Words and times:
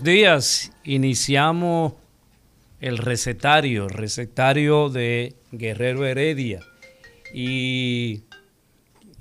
Días. 0.00 0.72
Iniciamos 0.84 1.92
el 2.80 2.96
recetario, 2.98 3.88
recetario 3.88 4.88
de 4.88 5.34
Guerrero 5.50 6.06
Heredia. 6.06 6.60
Y 7.34 8.22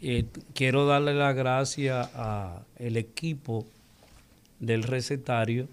eh, 0.01 0.25
quiero 0.53 0.85
darle 0.85 1.13
las 1.13 1.35
gracias 1.35 2.09
al 2.15 2.95
equipo 2.95 3.65
del 4.59 4.83
recetario 4.83 5.67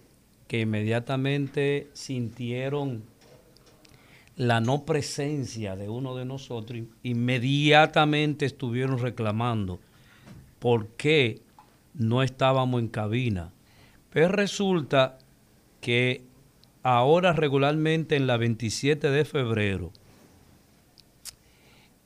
que 0.48 0.60
inmediatamente 0.60 1.86
sintieron 1.92 3.04
la 4.36 4.60
no 4.60 4.84
presencia 4.84 5.76
de 5.76 5.88
uno 5.88 6.16
de 6.16 6.24
nosotros, 6.24 6.82
inmediatamente 7.02 8.46
estuvieron 8.46 8.98
reclamando 8.98 9.78
por 10.58 10.88
qué 10.88 11.40
no 11.94 12.22
estábamos 12.22 12.80
en 12.80 12.88
cabina. 12.88 13.52
Pero 14.10 14.28
resulta 14.28 15.18
que 15.80 16.22
ahora 16.82 17.32
regularmente 17.32 18.16
en 18.16 18.26
la 18.26 18.36
27 18.36 19.10
de 19.10 19.24
febrero, 19.24 19.92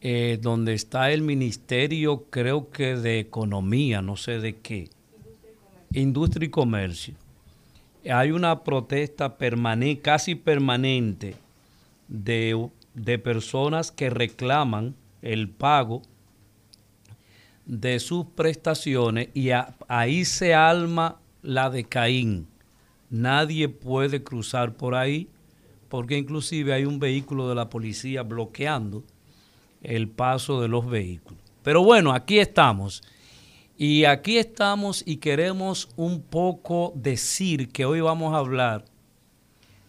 eh, 0.00 0.38
donde 0.42 0.74
está 0.74 1.12
el 1.12 1.22
Ministerio, 1.22 2.24
creo 2.28 2.70
que 2.70 2.96
de 2.96 3.20
Economía, 3.20 4.02
no 4.02 4.16
sé 4.16 4.40
de 4.40 4.56
qué, 4.56 4.88
Industria 5.92 6.46
y 6.46 6.50
Comercio, 6.50 7.14
hay 8.10 8.32
una 8.32 8.64
protesta 8.64 9.36
casi 10.02 10.34
permanente 10.34 11.36
de, 12.08 12.68
de 12.94 13.18
personas 13.18 13.92
que 13.92 14.10
reclaman 14.10 14.96
el 15.22 15.48
pago 15.48 16.02
de 17.64 18.00
sus 18.00 18.26
prestaciones 18.26 19.28
y 19.34 19.50
a- 19.50 19.76
ahí 19.86 20.24
se 20.24 20.52
alma 20.52 21.20
la 21.42 21.70
de 21.70 21.84
Caín. 21.84 22.46
Nadie 23.10 23.68
puede 23.68 24.22
cruzar 24.22 24.74
por 24.74 24.94
ahí 24.94 25.28
porque 25.88 26.16
inclusive 26.16 26.72
hay 26.72 26.86
un 26.86 26.98
vehículo 26.98 27.48
de 27.48 27.54
la 27.54 27.68
policía 27.68 28.22
bloqueando 28.22 29.04
el 29.82 30.08
paso 30.08 30.60
de 30.62 30.68
los 30.68 30.88
vehículos. 30.88 31.38
Pero 31.62 31.84
bueno, 31.84 32.12
aquí 32.12 32.38
estamos. 32.38 33.02
Y 33.76 34.04
aquí 34.04 34.38
estamos 34.38 35.02
y 35.06 35.16
queremos 35.16 35.88
un 35.96 36.22
poco 36.22 36.92
decir 36.94 37.68
que 37.70 37.84
hoy 37.84 38.00
vamos 38.00 38.32
a 38.32 38.38
hablar 38.38 38.84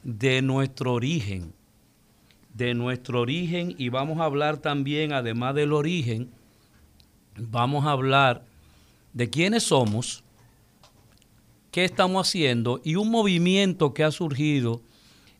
de 0.03 0.41
nuestro 0.41 0.94
origen, 0.94 1.53
de 2.53 2.74
nuestro 2.74 3.22
origen 3.22 3.75
y 3.78 3.90
vamos 3.90 4.20
a 4.20 4.25
hablar 4.25 4.58
también, 4.58 5.14
además 5.14 5.56
del 5.56 5.74
origen, 5.74 6.30
vamos 7.38 7.85
a 7.85 7.91
hablar 7.91 8.44
de 9.14 9.30
quiénes 9.30 9.64
somos, 9.64 10.22
qué 11.73 11.84
estamos 11.85 12.28
haciendo 12.29 12.79
y 12.84 12.95
un 12.95 13.09
movimiento 13.09 13.94
que 13.95 14.03
ha 14.03 14.11
surgido 14.11 14.84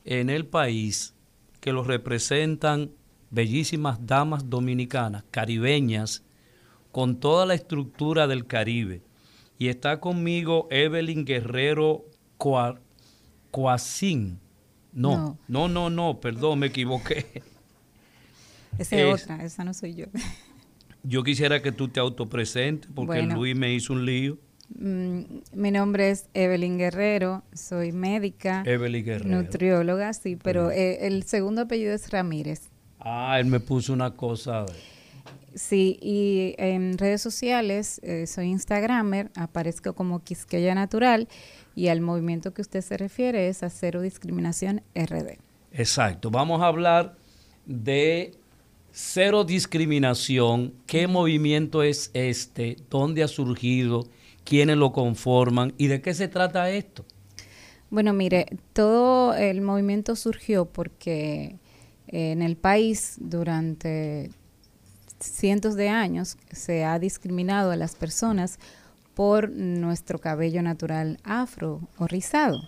en 0.04 0.30
el 0.32 0.48
país 0.48 1.14
que 1.62 1.72
lo 1.72 1.84
representan 1.84 2.90
bellísimas 3.30 4.06
damas 4.06 4.50
dominicanas, 4.50 5.24
caribeñas, 5.30 6.24
con 6.92 7.20
toda 7.20 7.46
la 7.46 7.54
estructura 7.54 8.26
del 8.28 8.46
Caribe. 8.48 9.02
Y 9.60 9.68
está 9.68 10.00
conmigo 10.00 10.68
Evelyn 10.72 11.24
Guerrero 11.24 12.04
Coacín. 13.52 14.40
No, 14.92 15.38
no, 15.48 15.68
no, 15.68 15.90
no, 15.90 16.20
perdón, 16.20 16.60
me 16.60 16.68
equivoqué. 16.68 17.26
Esa 18.80 18.96
es 18.96 19.02
Es- 19.16 19.24
otra, 19.24 19.44
esa 19.44 19.64
no 19.64 19.74
soy 19.74 19.94
yo. 19.96 20.06
Yo 21.06 21.22
quisiera 21.24 21.62
que 21.62 21.72
tú 21.74 21.90
te 21.90 22.00
autopresentes 22.00 22.90
porque 22.96 23.20
Bueno. 23.20 23.36
Luis 23.36 23.56
me 23.56 23.74
hizo 23.74 23.92
un 23.94 24.06
lío. 24.06 24.38
Mm, 24.78 25.22
Mi 25.54 25.72
nombre 25.72 26.10
es 26.10 26.28
Evelyn 26.34 26.78
Guerrero, 26.78 27.44
soy 27.54 27.92
médica, 27.92 28.64
Evelyn 28.66 29.06
Guerrero. 29.06 29.30
nutrióloga, 29.42 30.14
sí, 30.14 30.36
pero 30.36 30.72
eh, 30.72 31.06
el 31.08 31.24
segundo 31.24 31.62
apellido 31.62 31.94
es 31.94 32.10
Ramírez. 32.10 32.70
Ah, 33.00 33.38
él 33.40 33.46
me 33.48 33.60
puso 33.60 33.94
una 33.94 34.12
cosa. 34.16 34.66
Sí, 35.54 36.00
y 36.02 36.56
en 36.58 36.98
redes 36.98 37.22
sociales 37.22 38.00
eh, 38.04 38.26
soy 38.26 38.48
Instagramer, 38.48 39.30
aparezco 39.36 39.94
como 39.94 40.24
Quisqueya 40.24 40.74
Natural 40.74 41.28
y 41.76 41.90
al 41.90 42.02
movimiento 42.02 42.54
que 42.56 42.62
usted 42.64 42.82
se 42.82 42.98
refiere 42.98 43.50
es 43.50 43.62
a 43.62 43.70
Cero 43.70 44.02
Discriminación 44.02 44.82
RD. 44.96 45.38
Exacto. 45.72 46.32
Vamos 46.32 46.62
a 46.62 46.68
hablar 46.68 47.16
de 47.68 48.34
cero 48.92 49.44
discriminación. 49.44 50.74
¿Qué 50.88 51.08
movimiento 51.08 51.84
es 51.84 52.10
este? 52.14 52.78
¿Dónde 52.90 53.24
ha 53.24 53.28
surgido? 53.28 54.08
¿Quiénes 54.44 54.78
lo 54.78 54.92
conforman? 54.92 55.74
¿Y 55.78 55.88
de 55.88 56.02
qué 56.02 56.14
se 56.14 56.28
trata 56.28 56.70
esto? 56.70 57.06
Bueno, 57.90 58.12
mire, 58.14 58.48
todo 58.74 59.36
el 59.36 59.62
movimiento 59.62 60.16
surgió 60.16 60.66
porque 60.66 61.58
eh, 62.08 62.32
en 62.32 62.42
el 62.42 62.58
país 62.58 63.18
durante 63.20 64.32
cientos 65.20 65.76
de 65.76 65.90
años 65.90 66.38
se 66.52 66.84
ha 66.84 67.00
discriminado 67.00 67.72
a 67.72 67.76
las 67.76 67.96
personas 67.96 68.60
por 69.14 69.50
nuestro 69.52 70.20
cabello 70.20 70.62
natural 70.62 71.20
afro 71.24 71.82
o 71.98 72.08
rizado. 72.08 72.60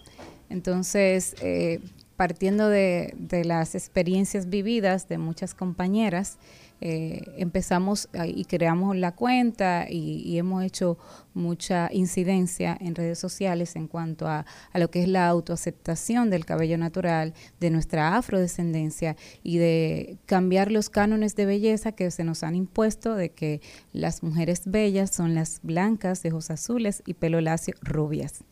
Entonces, 0.49 1.35
eh, 1.41 1.79
partiendo 2.17 2.69
de, 2.69 3.13
de, 3.17 3.45
las 3.45 3.73
experiencias 3.73 4.47
vividas 4.47 5.09
de 5.09 5.17
muchas 5.17 5.55
compañeras, 5.55 6.37
eh, 6.87 7.23
empezamos 7.37 8.09
y 8.27 8.45
creamos 8.45 8.95
la 8.95 9.15
cuenta 9.15 9.87
y, 9.89 10.37
hemos 10.37 10.63
hecho 10.63 10.99
mucha 11.33 11.89
incidencia 11.91 12.77
en 12.79 12.93
redes 12.93 13.17
sociales 13.17 13.75
en 13.75 13.87
cuanto 13.87 14.27
a, 14.27 14.45
a, 14.71 14.77
lo 14.77 14.91
que 14.91 15.01
es 15.01 15.07
la 15.07 15.27
autoaceptación 15.27 16.29
del 16.29 16.45
cabello 16.45 16.77
natural, 16.77 17.33
de 17.59 17.71
nuestra 17.71 18.15
afrodescendencia 18.15 19.15
y 19.41 19.57
de 19.57 20.19
cambiar 20.27 20.71
los 20.71 20.91
cánones 20.91 21.35
de 21.35 21.47
belleza 21.47 21.93
que 21.93 22.11
se 22.11 22.23
nos 22.23 22.43
han 22.43 22.53
impuesto 22.53 23.15
de 23.15 23.31
que 23.31 23.61
las 23.91 24.21
mujeres 24.21 24.61
bellas 24.67 25.09
son 25.09 25.33
las 25.33 25.61
blancas, 25.63 26.21
de 26.21 26.29
ojos 26.29 26.51
azules 26.51 27.01
y 27.07 27.15
pelo 27.15 27.41
lacio 27.41 27.73
rubias. 27.81 28.43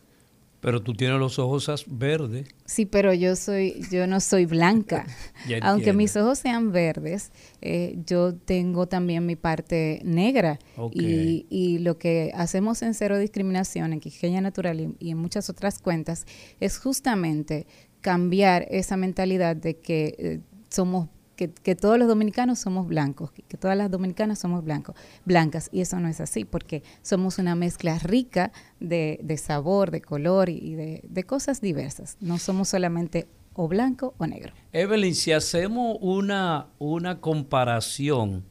Pero 0.63 0.81
tú 0.81 0.93
tienes 0.93 1.19
los 1.19 1.39
ojos 1.39 1.85
verdes. 1.87 2.47
Sí, 2.63 2.85
pero 2.85 3.13
yo 3.13 3.35
soy, 3.35 3.85
yo 3.91 4.07
no 4.07 4.21
soy 4.21 4.45
blanca. 4.45 5.05
Aunque 5.61 5.91
mis 5.91 6.15
ojos 6.15 6.39
sean 6.39 6.71
verdes, 6.71 7.33
eh, 7.61 7.97
yo 8.05 8.33
tengo 8.33 8.87
también 8.87 9.25
mi 9.25 9.35
parte 9.35 9.99
negra. 10.05 10.59
Y, 10.93 11.45
y, 11.49 11.79
lo 11.79 11.97
que 11.97 12.31
hacemos 12.33 12.81
en 12.81 12.93
Cero 12.93 13.17
Discriminación, 13.17 13.91
en 13.91 13.99
Quisqueña 13.99 14.39
Natural 14.39 14.95
y, 14.99 15.11
en 15.11 15.17
muchas 15.17 15.49
otras 15.49 15.79
cuentas, 15.79 16.25
es 16.61 16.77
justamente 16.77 17.67
cambiar 17.99 18.65
esa 18.71 18.95
mentalidad 18.95 19.57
de 19.57 19.75
que 19.75 20.15
eh, 20.17 20.39
somos 20.69 21.09
que, 21.51 21.75
todos 21.75 21.97
los 21.97 22.07
dominicanos 22.07 22.59
somos 22.59 22.87
blancos, 22.87 23.31
que, 23.31 23.57
todas 23.57 23.77
las 23.77 23.89
dominicanas 23.89 24.39
somos 24.39 24.63
blancos, 24.63 24.95
blancas, 25.25 25.69
y 25.71 25.81
eso 25.81 25.99
no 25.99 26.07
es 26.07 26.21
así, 26.21 26.45
porque 26.45 26.83
somos 27.01 27.37
una 27.37 27.55
mezcla 27.55 27.97
rica 27.99 28.51
de, 28.79 29.39
sabor, 29.41 29.91
de 29.91 30.01
color 30.01 30.49
y, 30.49 30.75
de, 30.75 31.23
cosas 31.25 31.61
diversas. 31.61 32.17
No 32.19 32.37
somos 32.37 32.69
solamente 32.69 33.27
o 33.53 33.67
blanco 33.67 34.13
o 34.17 34.27
negro. 34.27 34.53
Evelyn, 34.71 35.15
si 35.15 35.31
hacemos 35.31 35.97
una, 36.01 36.67
una 36.79 37.21
comparación 37.21 38.43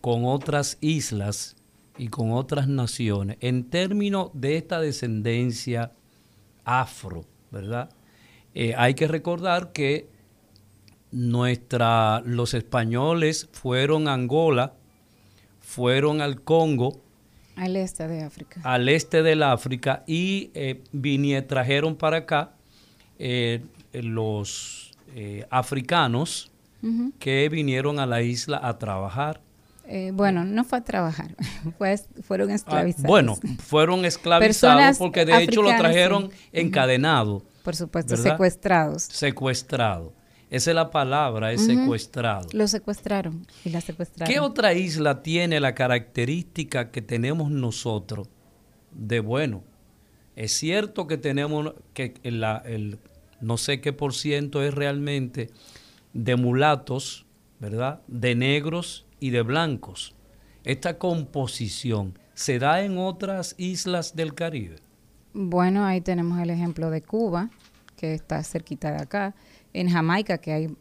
con 0.00 0.24
otras 0.24 0.78
islas 0.80 1.56
y 1.98 2.08
con 2.08 2.32
otras 2.32 2.68
naciones, 2.68 3.38
en 3.40 3.64
términos 3.64 4.30
de 4.34 4.56
esta 4.56 4.80
descendencia 4.80 5.92
afro, 6.64 7.24
¿verdad? 7.50 7.90
Eh, 8.54 8.74
hay 8.76 8.94
que 8.94 9.06
recordar 9.06 9.72
que 9.72 10.08
nuestra, 11.16 12.20
los 12.26 12.52
españoles 12.52 13.48
fueron 13.50 14.06
a 14.06 14.12
Angola, 14.12 14.74
fueron 15.62 16.20
al 16.20 16.42
Congo. 16.42 17.00
Al 17.56 17.74
este 17.76 18.06
de 18.06 18.22
África. 18.22 18.60
Al 18.62 18.86
este 18.90 19.22
del 19.22 19.42
África 19.42 20.04
y 20.06 20.50
eh, 20.52 21.42
trajeron 21.48 21.96
para 21.96 22.18
acá 22.18 22.50
eh, 23.18 23.64
los 23.94 24.92
eh, 25.14 25.46
africanos 25.48 26.52
que 27.18 27.48
vinieron 27.48 27.98
a 27.98 28.04
la 28.04 28.20
isla 28.20 28.60
a 28.62 28.78
trabajar. 28.78 29.40
Eh, 29.88 30.10
bueno, 30.12 30.44
no 30.44 30.64
fue 30.64 30.78
a 30.78 30.84
trabajar, 30.84 31.34
pues 31.78 32.08
fueron 32.22 32.50
ah, 32.50 32.56
esclavizados. 32.56 33.06
bueno, 33.06 33.38
fueron 33.58 34.04
esclavizados 34.04 34.98
porque 34.98 35.24
de 35.24 35.44
hecho 35.44 35.62
lo 35.62 35.74
trajeron 35.76 36.30
encadenado. 36.52 37.42
Por 37.64 37.74
supuesto, 37.74 38.16
secuestrados. 38.18 39.04
Secuestrado. 39.04 40.12
Esa 40.48 40.70
es 40.70 40.74
la 40.76 40.90
palabra, 40.90 41.52
es 41.52 41.66
secuestrado. 41.66 42.46
Lo 42.52 42.68
secuestraron 42.68 43.46
y 43.64 43.70
la 43.70 43.80
secuestraron. 43.80 44.32
¿Qué 44.32 44.38
otra 44.38 44.74
isla 44.74 45.22
tiene 45.22 45.58
la 45.58 45.74
característica 45.74 46.90
que 46.92 47.02
tenemos 47.02 47.50
nosotros 47.50 48.28
de 48.92 49.20
bueno? 49.20 49.64
Es 50.36 50.52
cierto 50.52 51.08
que 51.08 51.18
tenemos 51.18 51.74
que 51.94 52.14
el 52.22 52.98
no 53.40 53.56
sé 53.56 53.80
qué 53.80 53.92
por 53.92 54.14
ciento 54.14 54.62
es 54.62 54.72
realmente 54.72 55.50
de 56.12 56.36
mulatos, 56.36 57.26
¿verdad? 57.58 58.00
De 58.06 58.34
negros 58.34 59.04
y 59.18 59.30
de 59.30 59.42
blancos. 59.42 60.14
Esta 60.62 60.98
composición 60.98 62.18
se 62.34 62.58
da 62.58 62.82
en 62.82 62.98
otras 62.98 63.54
islas 63.58 64.14
del 64.14 64.34
Caribe. 64.34 64.76
Bueno, 65.32 65.84
ahí 65.84 66.00
tenemos 66.00 66.40
el 66.40 66.50
ejemplo 66.50 66.90
de 66.90 67.02
Cuba, 67.02 67.50
que 67.96 68.14
está 68.14 68.42
cerquita 68.42 68.90
de 68.90 69.02
acá 69.02 69.34
en 69.76 69.88
Jamaica, 69.90 70.38
que 70.38 70.52
hay 70.52 70.76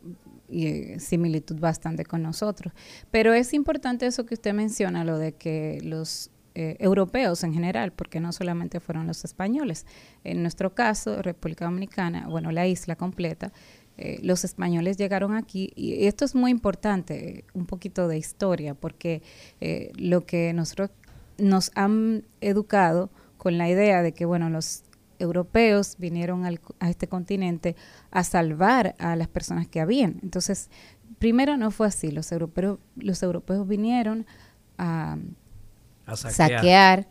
eh, 0.50 0.98
similitud 1.00 1.60
bastante 1.60 2.06
con 2.06 2.22
nosotros. 2.22 2.74
Pero 3.12 3.34
es 3.34 3.54
importante 3.54 4.06
eso 4.06 4.26
que 4.26 4.36
usted 4.36 4.54
menciona, 4.54 5.04
lo 5.04 5.18
de 5.18 5.34
que 5.34 5.80
los 5.84 6.32
eh, 6.54 6.78
europeos 6.80 7.44
en 7.44 7.54
general, 7.54 7.92
porque 7.92 8.20
no 8.20 8.32
solamente 8.32 8.80
fueron 8.80 9.06
los 9.06 9.26
españoles. 9.26 9.86
En 10.24 10.42
nuestro 10.42 10.74
caso, 10.74 11.22
República 11.22 11.66
Dominicana, 11.66 12.28
bueno, 12.30 12.52
la 12.52 12.68
isla 12.68 12.96
completa, 12.96 13.52
eh, 13.98 14.20
los 14.22 14.44
españoles 14.44 14.98
llegaron 14.98 15.36
aquí 15.36 15.72
y 15.76 16.06
esto 16.06 16.26
es 16.26 16.36
muy 16.36 16.52
importante, 16.52 17.44
un 17.54 17.66
poquito 17.66 18.08
de 18.08 18.18
historia, 18.18 18.76
porque 18.76 19.22
lo 19.98 20.26
que 20.26 20.54
nosotros 20.54 20.92
nos 21.38 21.72
han 21.76 22.26
educado 22.40 23.10
con 23.38 23.58
la 23.58 23.70
idea 23.70 24.02
de 24.02 24.14
que, 24.14 24.26
bueno, 24.26 24.50
los 24.50 24.84
europeos 25.20 25.96
vinieron 25.98 26.46
a 26.80 26.90
este 26.90 27.08
continente 27.08 27.76
a 28.12 28.24
salvar 28.24 28.96
a 29.00 29.16
las 29.16 29.28
personas 29.28 29.68
que 29.68 29.80
habían. 29.80 30.20
Entonces, 30.24 30.70
primero 31.20 31.58
no 31.58 31.72
fue 31.72 31.88
así. 31.88 32.12
Los 32.12 32.32
europeos, 32.32 32.80
los 32.96 33.24
europeos 33.24 33.68
vinieron 33.68 34.26
a, 34.78 35.18
saquear. 36.14 37.08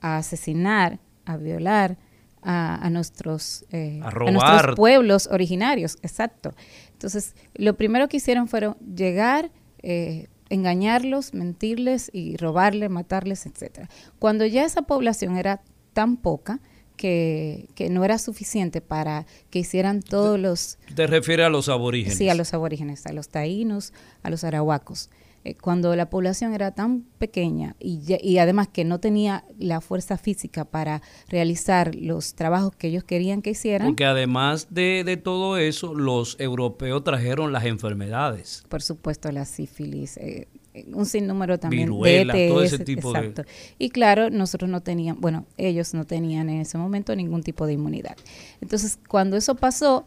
a 0.00 0.18
asesinar, 0.18 1.00
a 1.24 1.36
violar 1.36 1.98
a, 2.42 2.88
nuestros, 2.90 3.64
eh, 3.72 4.00
nuestros 4.00 4.76
pueblos 4.76 5.28
originarios. 5.30 5.98
Exacto. 6.02 6.54
Entonces, 6.92 7.34
lo 7.54 7.76
primero 7.76 8.08
que 8.08 8.18
hicieron 8.18 8.48
fueron 8.48 8.76
llegar, 8.78 9.50
eh, 9.82 10.28
engañarlos, 10.48 11.34
mentirles 11.34 12.10
y 12.12 12.36
robarles, 12.36 12.90
matarles, 12.90 13.46
etcétera. 13.46 13.88
Cuando 14.18 14.46
ya 14.46 14.64
esa 14.64 14.82
población 14.82 15.36
era 15.36 15.60
tan 15.92 16.16
poca, 16.16 16.60
que, 16.98 17.88
no 17.90 18.04
era 18.04 18.18
suficiente 18.18 18.82
para 18.82 19.24
que 19.48 19.60
hicieran 19.60 20.02
todos 20.02 20.38
los... 20.38 20.78
¿Te 20.94 21.06
refieres 21.06 21.46
a 21.46 21.48
los 21.48 21.70
aborígenes? 21.70 22.18
Sí, 22.18 22.28
a 22.28 22.34
los 22.34 22.52
aborígenes, 22.52 23.06
a 23.06 23.12
los 23.12 23.30
taínos, 23.30 23.94
a 24.22 24.28
los 24.28 24.44
arahuacos. 24.44 25.08
Eh, 25.44 25.54
cuando 25.54 25.94
la 25.94 26.10
población 26.10 26.52
era 26.52 26.72
tan 26.72 27.02
pequeña 27.18 27.76
y, 27.78 28.00
y, 28.20 28.38
además 28.38 28.66
que 28.66 28.84
no 28.84 28.98
tenía 28.98 29.44
la 29.56 29.80
fuerza 29.80 30.18
física 30.18 30.64
para 30.64 31.00
realizar 31.28 31.94
los 31.94 32.34
trabajos 32.34 32.74
que 32.74 32.88
ellos 32.88 33.04
querían 33.04 33.40
que 33.40 33.50
hicieran. 33.50 33.86
Porque 33.86 34.04
además 34.04 34.66
de, 34.70 35.04
de 35.04 35.16
todo 35.16 35.56
eso, 35.56 35.94
los 35.94 36.38
europeos 36.40 37.04
trajeron 37.04 37.52
las 37.52 37.64
enfermedades. 37.66 38.64
Por 38.68 38.82
supuesto, 38.82 39.30
la 39.30 39.44
sífilis, 39.44 40.16
eh, 40.16 40.48
un 40.92 41.06
sinnúmero 41.06 41.58
también 41.58 41.90
de 42.00 42.20
ETS, 42.22 42.48
todo 42.48 42.62
ese 42.62 42.78
tipo 42.80 43.10
exacto. 43.10 43.42
Y 43.78 43.90
claro, 43.90 44.30
nosotros 44.30 44.70
no 44.70 44.82
teníamos, 44.82 45.20
bueno, 45.20 45.46
ellos 45.56 45.94
no 45.94 46.04
tenían 46.04 46.48
en 46.48 46.60
ese 46.60 46.78
momento 46.78 47.14
ningún 47.14 47.42
tipo 47.42 47.66
de 47.66 47.74
inmunidad. 47.74 48.16
Entonces, 48.60 48.98
cuando 49.08 49.36
eso 49.36 49.54
pasó, 49.54 50.06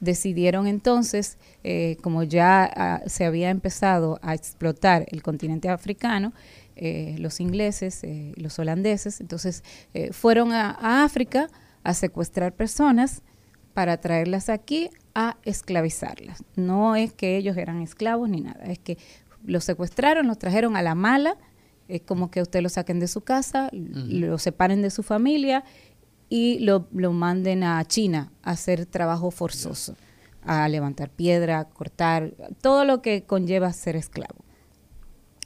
decidieron 0.00 0.66
entonces, 0.66 1.38
eh, 1.62 1.96
como 2.02 2.22
ya 2.22 2.64
ah, 2.64 3.02
se 3.06 3.24
había 3.24 3.50
empezado 3.50 4.18
a 4.22 4.34
explotar 4.34 5.06
el 5.10 5.22
continente 5.22 5.68
africano, 5.68 6.32
eh, 6.76 7.16
los 7.18 7.40
ingleses, 7.40 8.02
eh, 8.04 8.32
los 8.36 8.58
holandeses, 8.58 9.20
entonces 9.20 9.62
fueron 10.12 10.52
a, 10.52 10.70
a 10.70 11.04
África 11.04 11.48
a 11.84 11.94
secuestrar 11.94 12.54
personas 12.54 13.22
para 13.74 14.00
traerlas 14.00 14.48
aquí 14.48 14.90
a 15.14 15.36
esclavizarlas. 15.44 16.42
No 16.56 16.96
es 16.96 17.12
que 17.12 17.36
ellos 17.36 17.56
eran 17.56 17.82
esclavos 17.82 18.28
ni 18.28 18.40
nada, 18.40 18.64
es 18.64 18.78
que 18.78 18.98
los 19.44 19.64
secuestraron, 19.64 20.26
los 20.26 20.38
trajeron 20.38 20.76
a 20.76 20.82
la 20.82 20.94
mala, 20.94 21.36
es 21.88 22.02
como 22.02 22.30
que 22.30 22.40
usted 22.40 22.62
lo 22.62 22.68
saquen 22.68 23.00
de 23.00 23.08
su 23.08 23.22
casa, 23.22 23.68
lo 23.72 24.38
separen 24.38 24.80
de 24.80 24.90
su 24.90 25.02
familia 25.02 25.64
y 26.28 26.60
lo, 26.60 26.86
manden 26.92 27.64
a 27.64 27.84
China 27.84 28.32
a 28.42 28.52
hacer 28.52 28.86
trabajo 28.86 29.30
forzoso, 29.30 29.96
a 30.42 30.68
levantar 30.68 31.10
piedra, 31.10 31.64
cortar, 31.64 32.32
todo 32.62 32.84
lo 32.84 33.02
que 33.02 33.24
conlleva 33.24 33.72
ser 33.72 33.96
esclavo. 33.96 34.44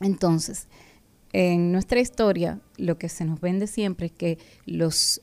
Entonces, 0.00 0.68
en 1.36 1.72
nuestra 1.72 1.98
historia 1.98 2.60
lo 2.76 2.96
que 2.96 3.08
se 3.08 3.24
nos 3.24 3.40
vende 3.40 3.66
siempre 3.66 4.06
es 4.06 4.12
que 4.12 4.38
los, 4.66 5.20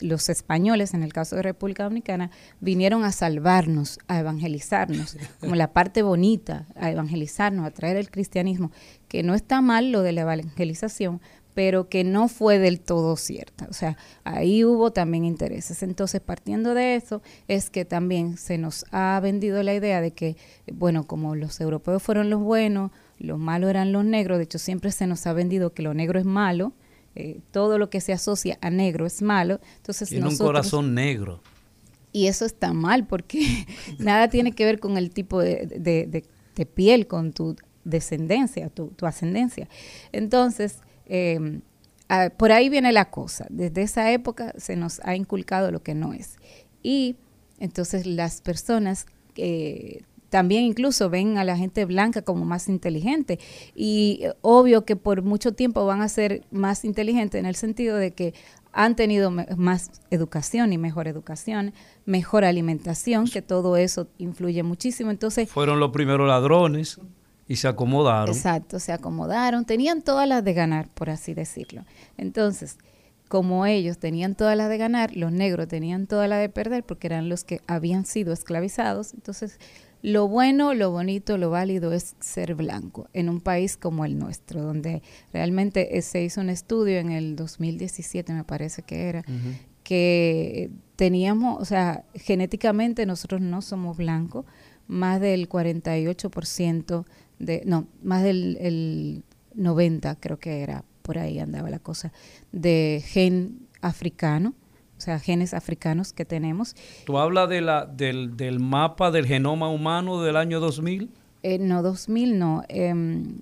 los 0.00 0.28
españoles, 0.30 0.94
en 0.94 1.02
el 1.02 1.12
caso 1.12 1.36
de 1.36 1.42
República 1.42 1.84
Dominicana, 1.84 2.30
vinieron 2.60 3.04
a 3.04 3.12
salvarnos, 3.12 3.98
a 4.08 4.20
evangelizarnos, 4.20 5.18
como 5.38 5.56
la 5.56 5.74
parte 5.74 6.00
bonita, 6.00 6.66
a 6.76 6.90
evangelizarnos, 6.90 7.66
a 7.66 7.72
traer 7.72 7.98
el 7.98 8.10
cristianismo, 8.10 8.72
que 9.06 9.22
no 9.22 9.34
está 9.34 9.60
mal 9.60 9.92
lo 9.92 10.00
de 10.00 10.12
la 10.12 10.22
evangelización, 10.22 11.20
pero 11.52 11.90
que 11.90 12.04
no 12.04 12.28
fue 12.28 12.58
del 12.58 12.80
todo 12.80 13.18
cierta. 13.18 13.66
O 13.68 13.74
sea, 13.74 13.98
ahí 14.24 14.64
hubo 14.64 14.92
también 14.92 15.26
intereses. 15.26 15.82
Entonces, 15.82 16.22
partiendo 16.22 16.72
de 16.72 16.94
eso, 16.94 17.20
es 17.48 17.68
que 17.68 17.84
también 17.84 18.38
se 18.38 18.56
nos 18.56 18.86
ha 18.92 19.20
vendido 19.20 19.62
la 19.62 19.74
idea 19.74 20.00
de 20.00 20.12
que, 20.12 20.38
bueno, 20.72 21.06
como 21.06 21.34
los 21.34 21.60
europeos 21.60 22.02
fueron 22.02 22.30
los 22.30 22.40
buenos, 22.40 22.92
los 23.20 23.38
malos 23.38 23.70
eran 23.70 23.92
los 23.92 24.04
negros, 24.04 24.38
de 24.38 24.44
hecho 24.44 24.58
siempre 24.58 24.90
se 24.90 25.06
nos 25.06 25.26
ha 25.26 25.32
vendido 25.32 25.72
que 25.72 25.82
lo 25.82 25.94
negro 25.94 26.18
es 26.18 26.24
malo, 26.24 26.72
eh, 27.14 27.40
todo 27.50 27.78
lo 27.78 27.90
que 27.90 28.00
se 28.00 28.12
asocia 28.12 28.58
a 28.60 28.70
negro 28.70 29.06
es 29.06 29.20
malo. 29.22 29.60
Entonces 29.76 30.08
Tiene 30.08 30.28
un 30.28 30.36
corazón 30.36 30.94
negro. 30.94 31.40
Y 32.12 32.26
eso 32.26 32.44
está 32.44 32.72
mal 32.72 33.06
porque 33.06 33.40
nada 33.98 34.28
tiene 34.28 34.52
que 34.52 34.64
ver 34.64 34.80
con 34.80 34.96
el 34.96 35.10
tipo 35.10 35.40
de, 35.40 35.66
de, 35.66 36.66
piel, 36.66 37.06
con 37.06 37.32
tu 37.32 37.56
descendencia, 37.84 38.68
tu, 38.68 38.88
tu 38.88 39.06
ascendencia. 39.06 39.68
Entonces, 40.12 40.80
em, 41.06 41.62
por 42.36 42.52
ahí 42.52 42.68
viene 42.68 42.92
la 42.92 43.10
cosa. 43.10 43.46
Desde 43.48 43.82
esa 43.82 44.10
época 44.12 44.52
se 44.58 44.76
nos 44.76 45.00
ha 45.04 45.14
inculcado 45.14 45.70
lo 45.70 45.82
que 45.82 45.94
no 45.94 46.12
es. 46.12 46.36
Y 46.82 47.16
entonces 47.58 48.06
las 48.06 48.40
personas 48.40 49.06
eh, 49.36 50.02
también 50.30 50.64
incluso 50.64 51.10
ven 51.10 51.36
a 51.36 51.44
la 51.44 51.56
gente 51.56 51.84
blanca 51.84 52.22
como 52.22 52.44
más 52.44 52.68
inteligente. 52.68 53.38
Y 53.74 54.20
eh, 54.22 54.32
obvio 54.40 54.84
que 54.84 54.96
por 54.96 55.22
mucho 55.22 55.52
tiempo 55.52 55.84
van 55.84 56.00
a 56.00 56.08
ser 56.08 56.46
más 56.50 56.84
inteligentes 56.84 57.38
en 57.38 57.46
el 57.46 57.56
sentido 57.56 57.96
de 57.96 58.12
que 58.12 58.32
han 58.72 58.94
tenido 58.94 59.32
más 59.32 59.90
educación 60.10 60.72
y 60.72 60.78
mejor 60.78 61.08
educación, 61.08 61.74
mejor 62.06 62.44
alimentación, 62.44 63.26
que 63.26 63.42
todo 63.42 63.76
eso 63.76 64.06
influye 64.18 64.62
muchísimo. 64.62 65.10
Entonces 65.10 65.50
fueron 65.50 65.80
los 65.80 65.90
primeros 65.90 66.28
ladrones 66.28 67.00
y 67.48 67.56
se 67.56 67.66
acomodaron. 67.66 68.34
Exacto, 68.34 68.78
se 68.78 68.92
acomodaron, 68.92 69.64
tenían 69.64 70.02
todas 70.02 70.28
las 70.28 70.44
de 70.44 70.54
ganar, 70.54 70.88
por 70.94 71.10
así 71.10 71.34
decirlo. 71.34 71.84
Entonces, 72.16 72.78
como 73.26 73.66
ellos 73.66 73.98
tenían 73.98 74.36
todas 74.36 74.56
las 74.56 74.68
de 74.68 74.78
ganar, 74.78 75.16
los 75.16 75.32
negros 75.32 75.66
tenían 75.66 76.06
todas 76.06 76.28
las 76.28 76.40
de 76.40 76.48
perder 76.48 76.84
porque 76.84 77.08
eran 77.08 77.28
los 77.28 77.42
que 77.42 77.60
habían 77.66 78.06
sido 78.06 78.32
esclavizados. 78.32 79.14
Entonces, 79.14 79.58
lo 80.02 80.28
bueno, 80.28 80.74
lo 80.74 80.90
bonito, 80.90 81.36
lo 81.36 81.50
válido 81.50 81.92
es 81.92 82.16
ser 82.20 82.54
blanco 82.54 83.08
en 83.12 83.28
un 83.28 83.40
país 83.40 83.76
como 83.76 84.04
el 84.04 84.18
nuestro, 84.18 84.62
donde 84.62 85.02
realmente 85.32 85.98
eh, 85.98 86.02
se 86.02 86.22
hizo 86.22 86.40
un 86.40 86.48
estudio 86.48 86.98
en 86.98 87.10
el 87.10 87.36
2017, 87.36 88.32
me 88.32 88.44
parece 88.44 88.82
que 88.82 89.08
era, 89.08 89.24
que 89.82 90.70
teníamos, 90.96 91.60
o 91.60 91.64
sea, 91.64 92.04
genéticamente 92.14 93.04
nosotros 93.04 93.40
no 93.40 93.60
somos 93.62 93.96
blancos, 93.96 94.46
más 94.86 95.20
del 95.20 95.48
48% 95.48 97.04
de, 97.38 97.62
no, 97.64 97.86
más 98.02 98.22
del 98.22 98.56
el 98.60 99.22
90 99.54 100.16
creo 100.16 100.38
que 100.38 100.62
era, 100.62 100.84
por 101.02 101.18
ahí 101.18 101.38
andaba 101.38 101.70
la 101.70 101.78
cosa, 101.78 102.12
de 102.52 103.02
gen 103.04 103.68
africano 103.82 104.54
o 105.00 105.02
sea, 105.02 105.18
genes 105.18 105.54
africanos 105.54 106.12
que 106.12 106.26
tenemos. 106.26 106.76
¿Tú 107.06 107.16
hablas 107.16 107.48
de 107.48 107.62
la, 107.62 107.86
del, 107.86 108.36
del 108.36 108.60
mapa 108.60 109.10
del 109.10 109.24
genoma 109.24 109.70
humano 109.70 110.22
del 110.22 110.36
año 110.36 110.60
2000? 110.60 111.08
Eh, 111.42 111.58
no, 111.58 111.82
2000 111.82 112.38
no. 112.38 112.62
Em, 112.68 113.38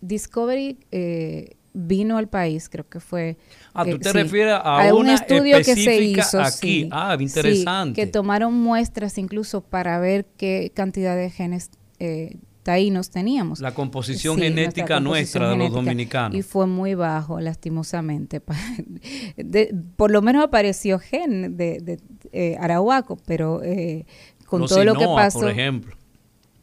Discovery 0.00 0.78
eh, 0.92 1.56
vino 1.72 2.18
al 2.18 2.28
país, 2.28 2.68
creo 2.68 2.88
que 2.88 3.00
fue. 3.00 3.36
Ah, 3.72 3.84
tú 3.84 3.98
te 3.98 4.12
refieres 4.12 4.54
a, 4.62 4.94
un 4.94 5.08
estudio 5.08 5.56
que 5.56 5.74
se 5.74 6.00
hizo 6.04 6.40
aquí. 6.40 6.88
ah, 6.92 7.16
interesante. 7.18 8.00
que 8.00 8.06
tomaron 8.06 8.54
muestras 8.54 9.18
incluso 9.18 9.60
para 9.60 9.98
ver 9.98 10.24
qué 10.36 10.70
cantidad 10.72 11.16
de 11.16 11.30
genes 11.30 11.70
eh, 11.98 12.36
taínos 12.64 13.10
teníamos. 13.10 13.60
La 13.60 13.72
composición 13.72 14.38
genética 14.38 14.98
nuestra 14.98 15.50
de 15.50 15.56
los 15.56 15.70
dominicanos. 15.70 16.36
Y 16.36 16.42
fue 16.42 16.66
muy 16.66 16.94
bajo, 16.94 17.38
lastimosamente. 17.38 18.40
por 19.96 20.10
lo 20.10 20.22
menos 20.22 20.42
apareció 20.42 20.98
gen 20.98 21.56
de, 21.56 21.78
de 21.80 22.00
eh, 22.32 22.56
Arahuaco, 22.58 23.16
pero 23.26 23.62
eh, 23.62 24.06
con 24.46 24.66
todo 24.66 24.84
lo 24.84 24.94
que 24.94 25.04
pasó. 25.04 25.40
por 25.40 25.50
ejemplo. 25.50 25.96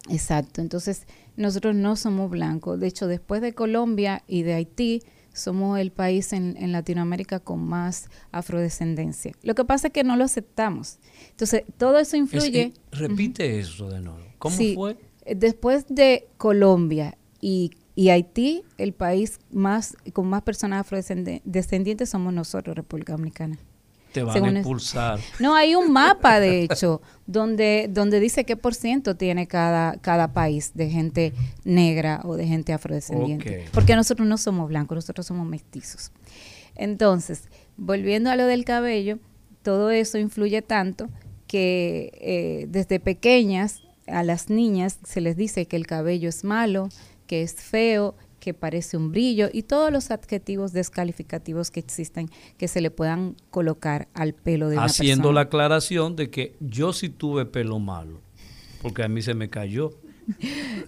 Exacto. 0.09 0.59
Entonces, 0.59 1.05
nosotros 1.37 1.75
no 1.75 1.95
somos 1.95 2.29
blancos. 2.29 2.79
De 2.79 2.87
hecho, 2.87 3.07
después 3.07 3.41
de 3.41 3.53
Colombia 3.53 4.23
y 4.27 4.41
de 4.41 4.55
Haití, 4.55 5.03
somos 5.33 5.79
el 5.79 5.91
país 5.91 6.33
en, 6.33 6.71
Latinoamérica 6.71 7.39
con 7.39 7.63
más 7.63 8.09
afrodescendencia. 8.31 9.33
Lo 9.43 9.55
que 9.55 9.63
pasa 9.63 9.87
es 9.87 9.93
que 9.93 10.03
no 10.03 10.17
lo 10.17 10.25
aceptamos. 10.25 10.97
Entonces, 11.29 11.63
todo 11.77 11.99
eso 11.99 12.17
influye. 12.17 12.73
repite 12.91 13.59
eso 13.59 13.89
de 13.89 14.01
nuevo. 14.01 14.25
¿Cómo 14.39 14.57
fue? 14.75 14.97
Después 15.35 15.85
de 15.89 16.27
Colombia 16.37 17.17
y, 17.39 17.71
Haití, 18.09 18.63
el 18.77 18.93
país 18.93 19.39
más 19.51 19.95
con 20.13 20.27
más 20.27 20.41
personas 20.41 20.81
afrodescendientes 20.81 22.09
somos 22.09 22.33
nosotros, 22.33 22.75
República 22.75 23.13
Dominicana. 23.13 23.57
Te 24.11 24.23
van 24.23 24.57
a 24.57 24.59
expulsar. 24.59 25.19
No, 25.39 25.55
hay 25.55 25.75
un 25.75 25.91
mapa, 25.93 26.39
de 26.39 26.63
hecho, 26.63 27.01
donde, 27.27 27.87
donde 27.89 28.19
dice 28.19 28.43
qué 28.43 28.57
por 28.57 28.75
ciento 28.75 29.15
tiene 29.15 29.47
cada, 29.47 29.97
cada 29.97 30.33
país 30.33 30.71
de 30.73 30.89
gente 30.89 31.33
negra 31.63 32.21
o 32.25 32.35
de 32.35 32.45
gente 32.45 32.73
afrodescendiente. 32.73 33.65
Porque 33.71 33.95
nosotros 33.95 34.27
no 34.27 34.37
somos 34.37 34.67
blancos, 34.67 34.95
nosotros 34.95 35.25
somos 35.25 35.47
mestizos. 35.47 36.11
Entonces, 36.75 37.43
volviendo 37.77 38.29
a 38.29 38.35
lo 38.35 38.45
del 38.47 38.65
cabello, 38.65 39.19
todo 39.63 39.91
eso 39.91 40.17
influye 40.17 40.61
tanto 40.61 41.07
que 41.47 42.11
eh, 42.21 42.65
desde 42.69 42.99
pequeñas 42.99 43.81
a 44.11 44.23
las 44.23 44.49
niñas 44.49 44.99
se 45.03 45.21
les 45.21 45.35
dice 45.35 45.65
que 45.65 45.75
el 45.75 45.87
cabello 45.87 46.29
es 46.29 46.43
malo, 46.43 46.89
que 47.27 47.41
es 47.43 47.55
feo, 47.55 48.15
que 48.41 48.53
parece 48.53 48.97
un 48.97 49.11
brillo 49.11 49.49
y 49.53 49.63
todos 49.63 49.91
los 49.91 50.11
adjetivos 50.11 50.73
descalificativos 50.73 51.71
que 51.71 51.79
existen 51.79 52.29
que 52.57 52.67
se 52.67 52.81
le 52.81 52.91
puedan 52.91 53.37
colocar 53.51 54.09
al 54.13 54.33
pelo 54.33 54.67
de 54.67 54.77
una 54.77 54.85
Haciendo 54.85 55.31
la 55.31 55.41
aclaración 55.41 56.15
de 56.15 56.29
que 56.29 56.57
yo 56.59 56.91
sí 56.91 57.07
tuve 57.09 57.45
pelo 57.45 57.79
malo, 57.79 58.19
porque 58.81 59.03
a 59.03 59.07
mí 59.07 59.21
se 59.21 59.33
me 59.33 59.49
cayó. 59.49 59.91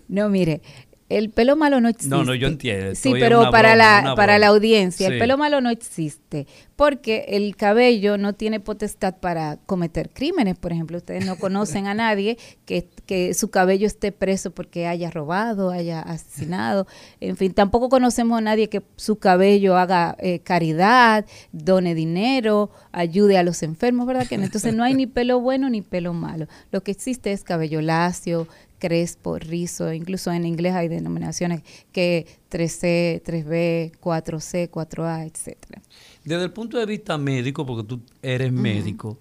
No, 0.07 0.29
mire, 0.29 0.61
el 1.09 1.29
pelo 1.29 1.55
malo 1.55 1.81
no 1.81 1.89
existe. 1.89 2.15
No, 2.15 2.23
no, 2.23 2.33
yo 2.33 2.47
entiendo. 2.47 2.95
Sí, 2.95 3.13
pero 3.19 3.51
para, 3.51 3.75
la, 3.75 4.13
para 4.15 4.39
la 4.39 4.47
audiencia, 4.47 5.07
el 5.07 5.19
pelo 5.19 5.37
malo 5.37 5.61
no 5.61 5.69
existe 5.69 6.47
porque 6.75 7.25
el 7.29 7.55
cabello 7.55 8.17
no 8.17 8.33
tiene 8.33 8.59
potestad 8.59 9.15
para 9.17 9.57
cometer 9.65 10.09
crímenes. 10.09 10.57
Por 10.57 10.71
ejemplo, 10.71 10.97
ustedes 10.97 11.25
no 11.25 11.37
conocen 11.37 11.87
a 11.87 11.93
nadie 11.93 12.37
que, 12.65 12.89
que 13.05 13.33
su 13.33 13.49
cabello 13.51 13.85
esté 13.85 14.11
preso 14.11 14.51
porque 14.51 14.87
haya 14.87 15.11
robado, 15.11 15.69
haya 15.69 16.01
asesinado. 16.01 16.87
En 17.19 17.37
fin, 17.37 17.53
tampoco 17.53 17.89
conocemos 17.89 18.37
a 18.37 18.41
nadie 18.41 18.69
que 18.69 18.81
su 18.95 19.17
cabello 19.17 19.77
haga 19.77 20.15
eh, 20.19 20.39
caridad, 20.39 21.25
done 21.51 21.93
dinero, 21.93 22.71
ayude 22.91 23.37
a 23.37 23.43
los 23.43 23.61
enfermos, 23.61 24.07
¿verdad? 24.07 24.27
Que 24.27 24.35
Entonces 24.35 24.73
no 24.73 24.83
hay 24.83 24.95
ni 24.95 25.05
pelo 25.05 25.39
bueno 25.39 25.69
ni 25.69 25.81
pelo 25.81 26.13
malo. 26.13 26.47
Lo 26.71 26.81
que 26.81 26.91
existe 26.91 27.31
es 27.31 27.43
cabello 27.43 27.81
lacio, 27.81 28.47
crespo, 28.83 29.39
rizo, 29.39 29.93
incluso 29.93 30.29
en 30.33 30.45
inglés 30.45 30.73
hay 30.73 30.89
denominaciones 30.89 31.63
que 31.93 32.27
3C, 32.51 33.23
3B, 33.23 33.97
4C, 33.97 34.69
4A, 34.69 35.25
etcétera. 35.25 35.81
Desde 36.25 36.43
el 36.43 36.51
punto 36.51 36.77
de 36.77 36.85
vista 36.85 37.17
médico, 37.17 37.65
porque 37.65 37.87
tú 37.87 38.01
eres 38.21 38.51
médico, 38.51 39.19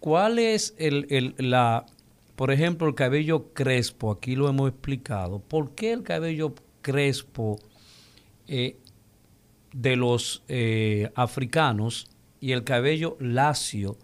¿cuál 0.00 0.38
es 0.38 0.74
el, 0.78 1.06
el, 1.10 1.34
la, 1.50 1.84
por 2.36 2.50
ejemplo, 2.50 2.88
el 2.88 2.94
cabello 2.94 3.52
crespo? 3.52 4.10
Aquí 4.10 4.34
lo 4.34 4.48
hemos 4.48 4.70
explicado. 4.70 5.40
¿Por 5.40 5.74
qué 5.74 5.92
el 5.92 6.02
cabello 6.02 6.54
crespo 6.80 7.58
eh, 8.48 8.78
de 9.74 9.96
los 9.96 10.42
eh, 10.48 11.10
africanos 11.14 12.08
y 12.40 12.52
el 12.52 12.64
cabello 12.64 13.18
lacio 13.20 13.98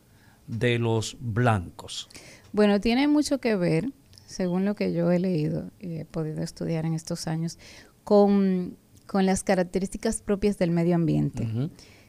de 0.46 0.78
los 0.78 1.16
blancos? 1.18 2.10
Bueno, 2.52 2.78
tiene 2.78 3.08
mucho 3.08 3.38
que 3.38 3.56
ver 3.56 3.88
según 4.32 4.64
lo 4.64 4.74
que 4.74 4.92
yo 4.92 5.10
he 5.12 5.18
leído 5.18 5.70
y 5.78 5.98
he 5.98 6.04
podido 6.04 6.42
estudiar 6.42 6.84
en 6.84 6.94
estos 6.94 7.26
años, 7.26 7.58
con, 8.04 8.76
las 9.12 9.44
características 9.44 10.22
propias 10.22 10.58
del 10.58 10.70
medio 10.70 10.94
ambiente. 10.94 11.46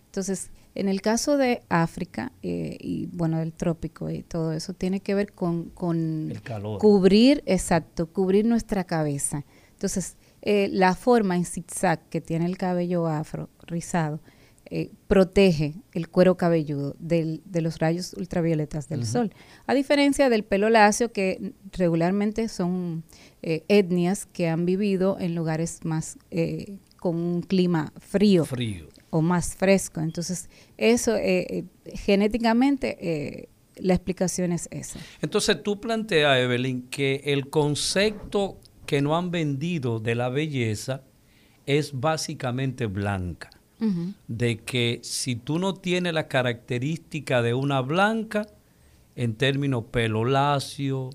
Entonces, 0.05 0.51
en 0.75 0.87
el 0.87 1.01
caso 1.01 1.37
de 1.37 1.61
África 1.69 2.31
eh, 2.41 2.77
y 2.79 3.07
bueno, 3.07 3.39
del 3.39 3.53
trópico 3.53 4.09
y 4.09 4.23
todo 4.23 4.53
eso, 4.53 4.73
tiene 4.73 5.01
que 5.01 5.13
ver 5.13 5.33
con, 5.33 5.71
cubrir, 6.79 7.43
exacto, 7.45 8.07
cubrir 8.07 8.45
nuestra 8.45 8.85
cabeza. 8.85 9.45
Entonces, 9.73 10.17
eh, 10.41 10.69
la 10.71 10.95
forma 10.95 11.35
en 11.35 11.45
zigzag 11.45 11.99
que 12.09 12.21
tiene 12.21 12.45
el 12.45 12.57
cabello 12.57 13.07
afro 13.07 13.49
rizado 13.67 14.19
eh, 14.75 14.89
protege 15.05 15.75
el 15.91 16.09
cuero 16.09 16.35
cabelludo 16.35 16.95
de 16.97 17.61
los 17.61 17.77
rayos 17.77 18.15
ultravioletas 18.15 18.89
del 18.89 19.05
sol. 19.05 19.31
A 19.67 19.75
diferencia 19.75 20.29
del 20.29 20.43
pelo 20.43 20.67
lacio, 20.71 21.11
que 21.11 21.53
regularmente 21.73 22.49
son 22.49 23.03
eh, 23.43 23.63
etnias 23.67 24.25
que 24.25 24.47
han 24.47 24.65
vivido 24.65 25.19
en 25.19 25.35
lugares 25.35 25.81
más 25.83 26.17
eh, 26.31 26.79
con 26.97 27.17
un 27.17 27.43
clima 27.43 27.93
frío, 27.99 28.47
o 29.11 29.21
más 29.21 29.55
fresco. 29.55 30.01
Entonces, 30.01 30.49
eso 30.77 31.17
genéticamente 31.93 33.47
la 33.75 33.93
explicación 33.93 34.53
es 34.53 34.67
esa. 34.71 34.97
Entonces, 35.21 35.61
tú 35.61 35.79
planteas, 35.79 36.39
Evelyn, 36.39 36.87
que 36.89 37.21
el 37.25 37.51
concepto 37.51 38.57
que 38.87 39.03
no 39.03 39.15
han 39.15 39.29
vendido 39.29 39.99
de 39.99 40.15
la 40.15 40.29
belleza 40.29 41.03
es 41.67 41.91
básicamente 41.93 42.87
blanca 42.87 43.51
de 44.27 44.59
que 44.59 44.99
si 45.03 45.35
tú 45.35 45.59
no 45.59 45.73
tienes 45.73 46.13
la 46.13 46.27
característica 46.29 47.41
de 47.41 47.53
una 47.53 47.81
blanca, 47.81 48.47
en 49.15 49.35
términos 49.35 49.83
pelo 49.91 50.23
lacio, 50.25 51.09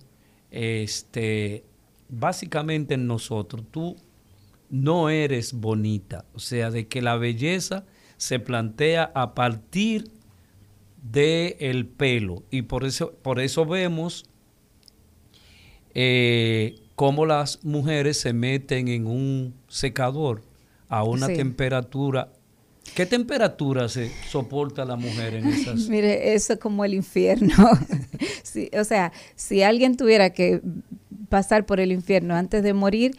este, 0.51 1.65
básicamente 2.09 2.95
en 2.95 3.07
nosotros, 3.07 3.65
tú 3.71 3.97
no 4.71 5.09
eres 5.09 5.55
bonita. 5.55 6.25
O 6.35 6.39
sea, 6.39 6.71
de 6.71 6.89
que 6.89 7.01
la 7.03 7.17
belleza 7.17 7.85
se 8.19 8.39
plantea 8.39 9.11
a 9.15 9.35
partir 9.35 10.11
del 11.03 11.57
el 11.59 11.87
pelo. 11.87 12.43
Y 12.51 12.63
por 12.63 12.85
eso, 12.85 13.13
por 13.23 13.41
eso 13.41 13.65
vemos 13.65 14.27
eh, 15.95 16.79
cómo 16.95 17.27
las 17.27 17.65
mujeres 17.65 18.21
se 18.21 18.33
meten 18.33 18.89
en 18.89 19.07
un 19.07 19.55
secador 19.69 20.43
a 20.89 21.03
una 21.05 21.27
Sí. 21.27 21.35
temperatura. 21.35 22.33
¿Qué 22.95 23.07
temperatura 23.07 23.89
se 23.89 24.11
soporta 24.29 24.85
la 24.85 24.97
mujer 24.97 25.35
en 25.35 25.47
esas? 25.49 25.89
Mire, 25.89 26.35
eso 26.35 26.55
es 26.55 26.59
como 26.59 26.85
el 26.85 26.95
infierno. 26.95 27.55
Sí, 28.43 28.71
o 28.73 28.83
sea, 28.83 29.13
si 29.37 29.63
alguien 29.63 29.99
tuviera 29.99 30.31
que 30.31 30.63
pasar 31.29 31.67
por 31.67 31.81
el 31.81 31.93
infierno 31.93 32.35
antes 32.35 32.63
de 32.63 32.73
morir, 32.73 33.19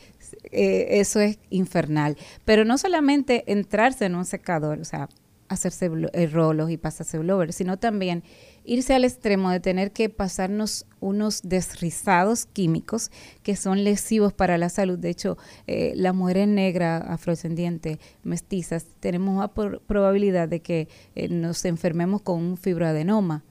eh, 0.51 0.99
eso 0.99 1.19
es 1.19 1.37
infernal. 1.51 2.17
Pero 2.45 2.65
no 2.65 2.79
solamente 2.79 3.43
entrarse 3.45 4.05
en 4.05 4.15
un 4.15 4.25
secador, 4.25 4.79
o 4.79 4.85
sea, 4.85 5.07
hacerse 5.47 5.91
eh, 6.13 6.27
rolos 6.27 6.71
y 6.71 6.77
pasarse 6.77 7.17
blower, 7.19 7.53
sino 7.53 7.77
también 7.77 8.23
irse 8.71 8.93
al 8.93 9.03
extremo 9.03 9.49
de 9.49 9.59
tener 9.59 9.91
que 9.91 10.09
pasarnos 10.09 10.85
unos 10.99 11.41
desrizados 11.43 12.45
químicos 12.45 13.09
que 13.41 13.55
son 13.55 13.83
lesivos 13.83 14.31
para 14.33 14.57
la 14.57 14.69
salud. 14.69 14.99
De 14.99 15.09
hecho, 15.09 15.37
eh, 15.67 15.93
las 15.95 16.13
mujeres 16.13 16.47
negras, 16.47 17.03
afrodescendientes, 17.07 17.97
mestizas, 18.23 18.85
tenemos 18.99 19.35
más 19.35 19.49
por- 19.49 19.81
probabilidad 19.81 20.47
de 20.47 20.61
que 20.61 20.87
eh, 21.15 21.29
nos 21.29 21.65
enfermemos 21.65 22.21
con 22.21 22.37
un 22.43 22.57
fibroadenoma. 22.57 23.43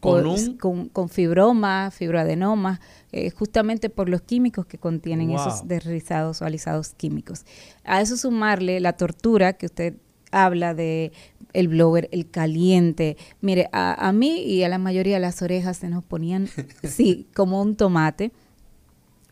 ¿Con 0.00 0.26
un? 0.26 0.56
con, 0.58 0.88
con 0.90 1.08
fibroma, 1.08 1.90
fibroadenoma, 1.90 2.80
eh, 3.12 3.30
justamente 3.30 3.88
por 3.88 4.08
los 4.08 4.20
químicos 4.20 4.66
que 4.66 4.78
contienen 4.78 5.28
Wow. 5.28 5.36
esos 5.40 5.66
desrizados 5.66 6.42
o 6.42 6.44
alisados 6.44 6.90
químicos. 6.90 7.44
A 7.82 8.02
eso 8.02 8.16
sumarle 8.16 8.78
la 8.80 8.92
tortura 8.92 9.54
que 9.54 9.66
usted 9.66 9.94
habla 10.30 10.74
de 10.74 11.12
el 11.52 11.68
blower, 11.68 12.08
el 12.12 12.30
caliente. 12.30 13.16
Mire, 13.40 13.68
a, 13.72 14.08
a 14.08 14.12
mí 14.12 14.42
y 14.42 14.62
a 14.62 14.68
la 14.68 14.78
mayoría 14.78 15.18
las 15.18 15.42
orejas 15.42 15.78
se 15.78 15.88
nos 15.88 16.04
ponían, 16.04 16.48
sí, 16.84 17.26
como 17.34 17.60
un 17.62 17.76
tomate. 17.76 18.32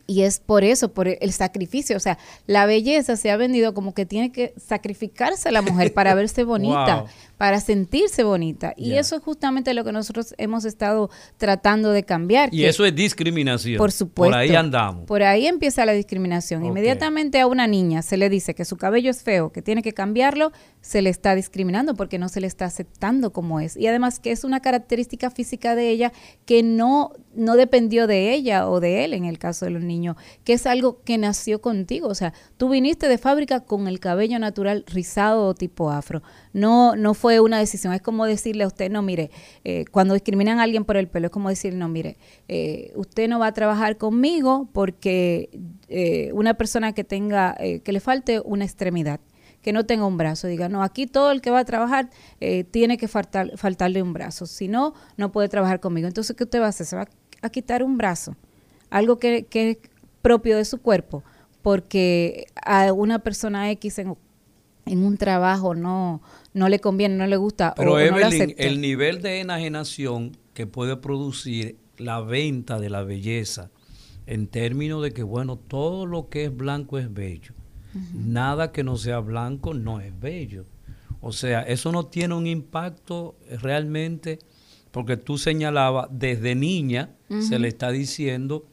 Y 0.07 0.21
es 0.21 0.39
por 0.39 0.63
eso, 0.63 0.93
por 0.93 1.07
el 1.07 1.31
sacrificio. 1.31 1.97
O 1.97 1.99
sea, 1.99 2.19
la 2.45 2.67
belleza 2.67 3.15
se 3.15 3.31
ha 3.31 3.37
vendido 3.37 3.73
como 3.73 3.93
que 3.95 4.05
tiene 4.05 4.31
que 4.31 4.53
sacrificarse 4.57 5.49
a 5.49 5.51
la 5.51 5.63
mujer 5.63 5.93
para 5.93 6.13
verse 6.13 6.43
bonita, 6.43 6.97
Wow. 6.99 7.07
Para 7.45 7.59
sentirse 7.59 8.23
bonita. 8.23 8.73
Y 8.75 8.93
eso 8.93 9.17
es 9.17 9.21
justamente 9.21 9.75
lo 9.75 9.83
que 9.83 9.91
nosotros 9.91 10.33
hemos 10.39 10.65
estado 10.65 11.11
tratando 11.37 11.91
de 11.91 12.01
cambiar. 12.01 12.51
Y 12.51 12.65
eso 12.65 12.83
es 12.85 12.95
discriminación. 12.95 13.77
por 13.77 13.91
supuesto. 13.91 14.31
Por 14.31 14.39
ahí 14.39 14.55
andamos. 14.55 15.05
Por 15.05 15.21
ahí 15.21 15.45
empieza 15.45 15.85
la 15.85 15.91
discriminación. 15.91 16.65
Inmediatamente 16.65 17.39
a 17.39 17.45
una 17.45 17.67
niña 17.67 18.01
se 18.01 18.17
le 18.17 18.31
dice 18.31 18.55
que 18.55 18.65
su 18.65 18.77
cabello 18.77 19.11
es 19.11 19.21
feo, 19.21 19.51
que 19.51 19.61
tiene 19.61 19.83
que 19.83 19.93
cambiarlo, 19.93 20.53
se 20.81 21.03
le 21.03 21.11
está 21.11 21.35
discriminando 21.35 21.93
porque 21.93 22.17
no 22.17 22.29
se 22.29 22.41
le 22.41 22.47
está 22.47 22.65
aceptando 22.65 23.31
como 23.31 23.59
es. 23.59 23.77
Y 23.77 23.85
además 23.85 24.19
que 24.19 24.31
es 24.31 24.43
una 24.43 24.59
característica 24.59 25.29
física 25.29 25.75
de 25.75 25.91
ella 25.91 26.13
que 26.47 26.63
no, 26.63 27.11
no 27.35 27.57
dependió 27.57 28.07
de 28.07 28.33
ella 28.33 28.67
o 28.67 28.79
de 28.79 29.05
él 29.05 29.13
en 29.13 29.25
el 29.25 29.37
caso 29.37 29.65
de 29.65 29.71
los 29.71 29.83
niños, 29.83 30.15
que 30.43 30.53
es 30.53 30.65
algo 30.65 31.03
que 31.03 31.19
nació 31.19 31.61
contigo. 31.61 32.07
O 32.07 32.15
sea, 32.15 32.33
tú 32.57 32.69
viniste 32.69 33.07
de 33.07 33.19
fábrica 33.19 33.59
con 33.59 33.87
el 33.87 33.99
cabello 33.99 34.39
natural 34.39 34.83
rizado 34.87 35.45
o 35.45 35.53
tipo 35.53 35.91
afro. 35.91 36.23
No, 36.55 36.95
no 36.95 37.13
fue 37.13 37.41
una 37.41 37.59
decisión. 37.59 37.91
Es 37.91 38.01
como 38.01 38.25
decirle 38.25 38.63
a 38.63 38.67
usted, 38.67 38.89
no, 38.89 39.01
mire, 39.01 39.29
eh, 39.65 39.83
cuando 39.91 40.13
discriminan 40.13 40.59
a 40.59 40.63
alguien 40.63 40.85
por 40.85 40.95
el 40.95 41.09
pelo, 41.09 41.25
es 41.25 41.31
como 41.33 41.49
decir, 41.49 41.75
no, 41.75 41.89
mire, 41.89 42.15
eh, 42.47 42.93
usted 42.95 43.27
no 43.27 43.39
va 43.39 43.47
a 43.47 43.53
trabajar 43.53 43.97
conmigo 43.97 44.69
porque 44.71 45.49
eh, 45.89 46.31
una 46.31 46.53
persona 46.53 46.93
que 46.93 47.03
tenga, 47.03 47.57
eh, 47.59 47.81
que 47.81 47.91
le 47.91 47.99
falte 47.99 48.39
una 48.39 48.63
extremidad, 48.63 49.19
que 49.61 49.73
no 49.73 49.85
tenga 49.85 50.05
un 50.05 50.15
brazo, 50.15 50.47
diga, 50.47 50.69
no, 50.69 50.81
aquí 50.81 51.07
todo 51.07 51.31
el 51.31 51.41
que 51.41 51.49
va 51.49 51.59
a 51.59 51.65
trabajar 51.65 52.09
tiene 52.71 52.97
que 52.97 53.09
faltar, 53.09 53.57
faltarle 53.57 54.01
un 54.01 54.13
brazo, 54.13 54.45
si 54.45 54.69
no, 54.69 54.93
no 55.17 55.33
puede 55.33 55.49
trabajar 55.49 55.81
conmigo. 55.81 56.07
Entonces, 56.07 56.37
¿qué 56.37 56.45
usted 56.45 56.61
va 56.61 56.67
a 56.67 56.69
hacer? 56.69 56.85
Se 56.85 56.95
va 56.95 57.05
a 57.41 57.49
quitar 57.49 57.83
un 57.83 57.97
brazo, 57.97 58.37
algo 58.89 59.17
que, 59.17 59.43
que 59.43 59.71
es 59.71 59.77
propio 60.21 60.55
de 60.55 60.63
su 60.63 60.77
cuerpo, 60.81 61.21
porque 61.61 62.45
a 62.63 62.93
una 62.93 63.19
persona 63.19 63.71
X 63.71 63.99
en 64.85 65.03
un 65.03 65.17
trabajo 65.17 65.73
no, 65.73 66.21
no 66.55 66.69
le 66.69 66.79
conviene, 66.79 67.15
no 67.15 67.27
le 67.27 67.35
gusta 67.35 67.73
Pero 67.75 67.91
o, 67.91 67.95
o 67.95 67.97
no 67.97 68.03
Evelyn, 68.03 68.25
acepta. 68.25 68.63
el 68.63 68.81
nivel 68.81 69.21
de 69.21 69.41
enajenación 69.41 70.37
que 70.53 70.65
puede 70.65 70.95
producir 70.95 71.77
la 71.97 72.21
venta 72.21 72.79
de 72.79 72.89
la 72.89 73.03
belleza, 73.03 73.71
en 74.25 74.47
términos 74.47 75.03
de 75.03 75.11
que, 75.11 75.21
bueno, 75.21 75.57
todo 75.57 76.05
lo 76.05 76.29
que 76.29 76.45
es 76.45 76.55
blanco 76.55 76.97
es 76.97 77.13
bello. 77.13 77.53
Nada 78.13 78.71
que 78.73 78.83
no 78.83 78.97
sea 78.97 79.19
blanco 79.19 79.73
no 79.73 80.01
es 80.01 80.17
bello. 80.19 80.65
O 81.21 81.31
sea, 81.31 81.61
eso 81.61 81.91
no 81.91 82.07
tiene 82.07 82.33
un 82.33 82.47
impacto 82.47 83.37
realmente, 83.61 84.39
porque 84.91 85.15
tú 85.17 85.37
señalabas, 85.37 86.07
desde 86.09 86.55
niña 86.55 87.11
se 87.39 87.59
le 87.59 87.67
está 87.67 87.91
diciendo 87.91 88.65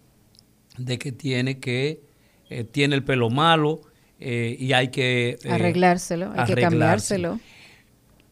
de 0.78 0.98
que 0.98 1.12
tiene 1.12 1.58
que, 1.58 2.02
eh, 2.48 2.64
tiene 2.64 2.94
el 2.94 3.04
pelo 3.04 3.28
malo 3.30 3.82
eh, 4.18 4.56
y 4.58 4.72
hay 4.72 4.88
que... 4.88 5.38
eh, 5.42 5.50
arreglárselo, 5.50 6.32
hay 6.34 6.46
que 6.46 6.60
cambiárselo. 6.60 7.40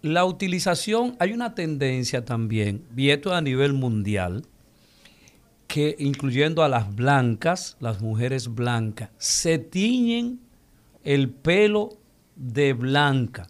La 0.02 0.24
utilización, 0.24 1.16
hay 1.18 1.32
una 1.32 1.54
tendencia 1.54 2.24
también, 2.24 2.84
y 2.96 3.10
esto 3.10 3.34
a 3.34 3.42
nivel 3.42 3.74
mundial, 3.74 4.44
que 5.66 5.94
incluyendo 5.98 6.64
a 6.64 6.68
las 6.68 6.94
blancas, 6.94 7.76
las 7.80 8.00
mujeres 8.00 8.54
blancas, 8.54 9.10
se 9.18 9.58
tiñen 9.58 10.40
el 11.04 11.28
pelo 11.28 11.90
de 12.34 12.72
blanca. 12.72 13.46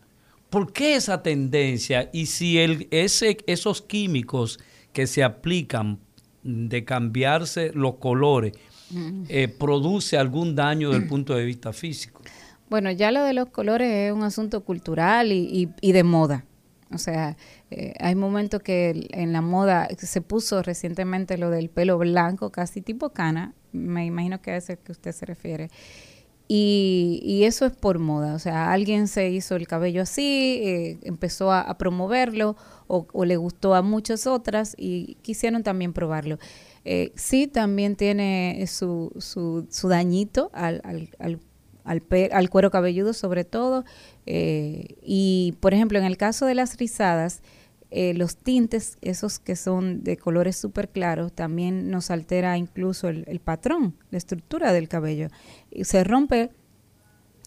¿Por 0.51 0.73
qué 0.73 0.97
esa 0.97 1.23
tendencia? 1.23 2.11
Y 2.13 2.27
si 2.27 2.59
el, 2.59 2.89
ese, 2.91 3.39
esos 3.47 3.81
químicos 3.81 4.59
que 4.93 5.07
se 5.07 5.23
aplican 5.23 5.99
de 6.43 6.85
cambiarse 6.85 7.71
los 7.75 7.95
colores 7.95 8.53
eh, 9.29 9.47
produce 9.47 10.17
algún 10.17 10.57
daño 10.57 10.91
desde 10.91 11.05
el 11.05 11.09
punto 11.09 11.35
de 11.35 11.45
vista 11.45 11.73
físico. 11.73 12.20
Bueno, 12.71 12.91
ya 12.93 13.11
lo 13.11 13.25
de 13.25 13.35
los 13.35 13.49
colores 13.49 13.93
es 13.93 14.13
un 14.13 14.23
asunto 14.23 14.65
cultural 14.65 15.33
y, 15.33 15.69
y- 15.81 15.93
de 15.93 16.05
moda. 16.05 16.45
O 16.93 16.99
sea, 16.99 17.37
eh, 17.71 17.95
hay 18.01 18.15
momentos 18.15 18.63
que 18.63 18.91
el- 18.91 19.09
en 19.13 19.33
la 19.33 19.43
moda 19.43 19.89
se 19.99 20.21
puso 20.23 20.63
recientemente 20.63 21.37
lo 21.39 21.51
del 21.51 21.69
pelo 21.69 21.99
blanco, 21.99 22.51
casi 22.51 22.81
tipo 22.81 23.11
cana. 23.11 23.55
Me 23.73 24.05
imagino 24.07 24.41
que 24.41 24.53
a 24.53 24.57
ese 24.57 24.77
que 24.79 24.93
usted 24.93 25.13
se 25.13 25.27
refiere. 25.27 25.69
Y, 26.49 27.21
y 27.25 27.45
eso 27.45 27.67
es 27.67 27.73
por 27.77 27.99
moda. 28.01 28.35
O 28.35 28.39
sea, 28.41 28.73
alguien 28.73 29.09
se 29.09 29.31
hizo 29.31 29.57
el 29.57 29.69
cabello 29.69 30.03
así, 30.03 30.61
eh, 30.65 30.99
empezó 31.03 31.53
a, 31.53 31.77
promoverlo 31.79 32.57
o, 32.89 33.07
o 33.13 33.25
le 33.25 33.37
gustó 33.37 33.75
a 33.77 33.83
muchas 33.83 34.27
otras 34.27 34.75
y 34.79 35.17
quisieron 35.23 35.63
también 35.63 35.93
probarlo. 35.93 36.39
Eh, 36.85 37.13
sí, 37.17 37.47
también 37.49 37.95
tiene 37.97 38.65
su, 38.69 39.13
su, 39.19 39.67
su 39.71 39.89
dañito 39.89 40.51
al, 40.55 40.81
al 41.21 41.41
al, 41.85 42.03
al 42.33 42.51
cuero 42.51 42.71
cabelludo 42.71 43.13
sobre 43.13 43.45
todo. 43.45 43.85
eh, 44.27 44.97
y, 45.03 45.55
por 45.61 45.75
ejemplo, 45.75 45.99
en 45.99 46.05
el 46.05 46.17
caso 46.17 46.47
de 46.47 46.55
las 46.55 46.77
rizadas, 46.77 47.43
eh, 47.91 48.15
los 48.15 48.37
tintes, 48.37 48.99
esos 49.01 49.41
que 49.41 49.57
son 49.57 50.05
de 50.05 50.17
colores 50.17 50.57
súper 50.57 50.89
claros, 50.89 51.33
también 51.33 51.91
nos 51.91 52.11
altera 52.11 52.57
incluso 52.57 53.09
el, 53.09 53.25
el 53.27 53.41
patrón, 53.41 53.97
la 54.11 54.19
estructura 54.19 54.73
del 54.73 54.89
cabello. 54.89 55.29
Y 55.71 55.85
se 55.85 56.05
rompe 56.05 56.51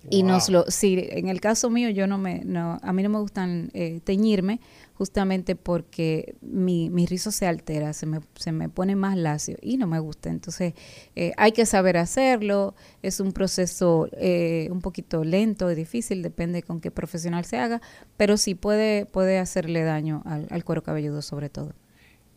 y 0.10 0.24
nos 0.24 0.50
lo 0.50 0.65
sí 0.67 1.08
en 1.12 1.30
el 1.30 1.39
caso 1.39 1.69
mío 1.69 1.89
yo 1.89 2.08
no 2.08 2.17
me 2.17 2.43
no 2.43 2.78
a 2.82 2.91
mí 2.91 3.04
no 3.04 3.10
me 3.10 3.19
gustan 3.19 3.69
eh, 3.74 4.02
teñirme 4.04 4.60
justamente 5.04 5.58
porque 5.58 6.36
mi, 6.42 6.89
mi 6.89 7.06
rizo 7.06 7.30
se 7.30 7.46
altera 7.46 7.92
se 7.92 8.06
me, 8.06 8.22
se 8.36 8.54
me 8.54 8.70
pone 8.70 8.96
más 8.96 9.18
lacio 9.18 9.58
y 9.62 9.76
no 9.76 9.86
me 9.86 10.00
gusta 10.00 10.30
entonces 10.30 10.74
eh, 11.18 11.34
hay 11.36 11.52
que 11.52 11.66
saber 11.66 11.98
hacerlo 11.98 12.74
es 13.02 13.20
un 13.20 13.34
proceso 13.34 14.08
eh, 14.13 14.70
un 14.72 14.80
poquito 14.80 15.26
lento 15.26 15.70
y 15.70 15.76
difícil 15.76 16.22
depende 16.22 16.63
con 16.63 16.80
qué 16.80 16.89
profesional 16.89 17.44
se 17.44 17.58
haga 17.58 17.82
pero 18.16 18.38
sí 18.38 18.56
puede 18.56 19.06
puede 19.06 19.39
hacerle 19.39 19.84
daño 19.84 20.22
al, 20.26 20.48
al 20.50 20.63
cuero 20.63 20.84
cabelludo 20.84 21.22
sobre 21.22 21.50
todo 21.50 21.74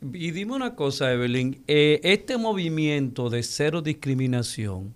Y 0.03 0.33
dime 0.33 0.55
una 0.55 0.75
cosa, 0.75 1.13
Evelyn, 1.13 1.63
eh, 1.69 2.01
este 2.03 2.37
movimiento 2.37 3.31
de 3.31 3.43
cero 3.43 3.81
discriminación, 3.81 4.95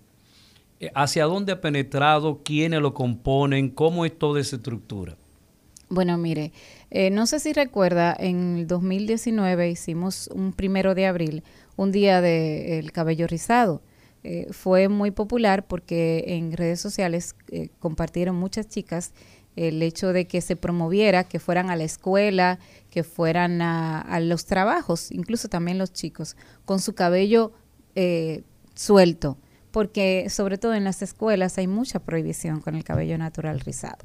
eh, 0.80 0.90
¿hacia 0.94 1.24
dónde 1.26 1.52
ha 1.52 1.60
penetrado? 1.60 2.40
¿Quiénes 2.44 2.80
lo 2.80 2.94
componen? 2.94 3.70
¿Cómo 3.70 4.04
es 4.04 4.18
toda 4.18 4.40
esa 4.40 4.56
estructura? 4.56 5.16
Bueno, 5.92 6.16
mire, 6.18 6.52
eh, 6.90 7.10
no 7.10 7.26
sé 7.26 7.40
si 7.40 7.52
recuerda, 7.52 8.16
en 8.18 8.58
el 8.58 8.66
2019 8.66 9.70
hicimos 9.70 10.28
un 10.34 10.52
primero 10.52 10.94
de 10.94 11.06
abril, 11.06 11.44
un 11.76 11.92
día 11.92 12.20
del 12.20 12.92
cabello 12.92 13.26
rizado. 13.26 13.82
Eh, 14.22 14.48
fue 14.50 14.88
muy 14.88 15.10
popular 15.10 15.66
porque 15.66 16.24
en 16.26 16.52
redes 16.52 16.80
sociales 16.80 17.34
eh, 17.48 17.70
compartieron 17.78 18.36
muchas 18.36 18.68
chicas 18.68 19.12
el 19.56 19.82
hecho 19.82 20.12
de 20.12 20.26
que 20.26 20.42
se 20.42 20.56
promoviera, 20.56 21.24
que 21.24 21.38
fueran 21.38 21.70
a 21.70 21.76
la 21.76 21.84
escuela, 21.84 22.58
que 22.90 23.02
fueran 23.02 23.62
a, 23.62 24.00
a 24.00 24.20
los 24.20 24.44
trabajos, 24.46 25.10
incluso 25.10 25.48
también 25.48 25.78
los 25.78 25.92
chicos, 25.92 26.36
con 26.64 26.80
su 26.80 26.94
cabello 26.94 27.52
eh, 27.94 28.42
suelto, 28.74 29.38
porque 29.70 30.28
sobre 30.30 30.58
todo 30.58 30.74
en 30.74 30.84
las 30.84 31.02
escuelas 31.02 31.58
hay 31.58 31.66
mucha 31.66 31.98
prohibición 32.00 32.60
con 32.60 32.74
el 32.74 32.84
cabello 32.84 33.18
natural 33.18 33.60
rizado 33.60 34.04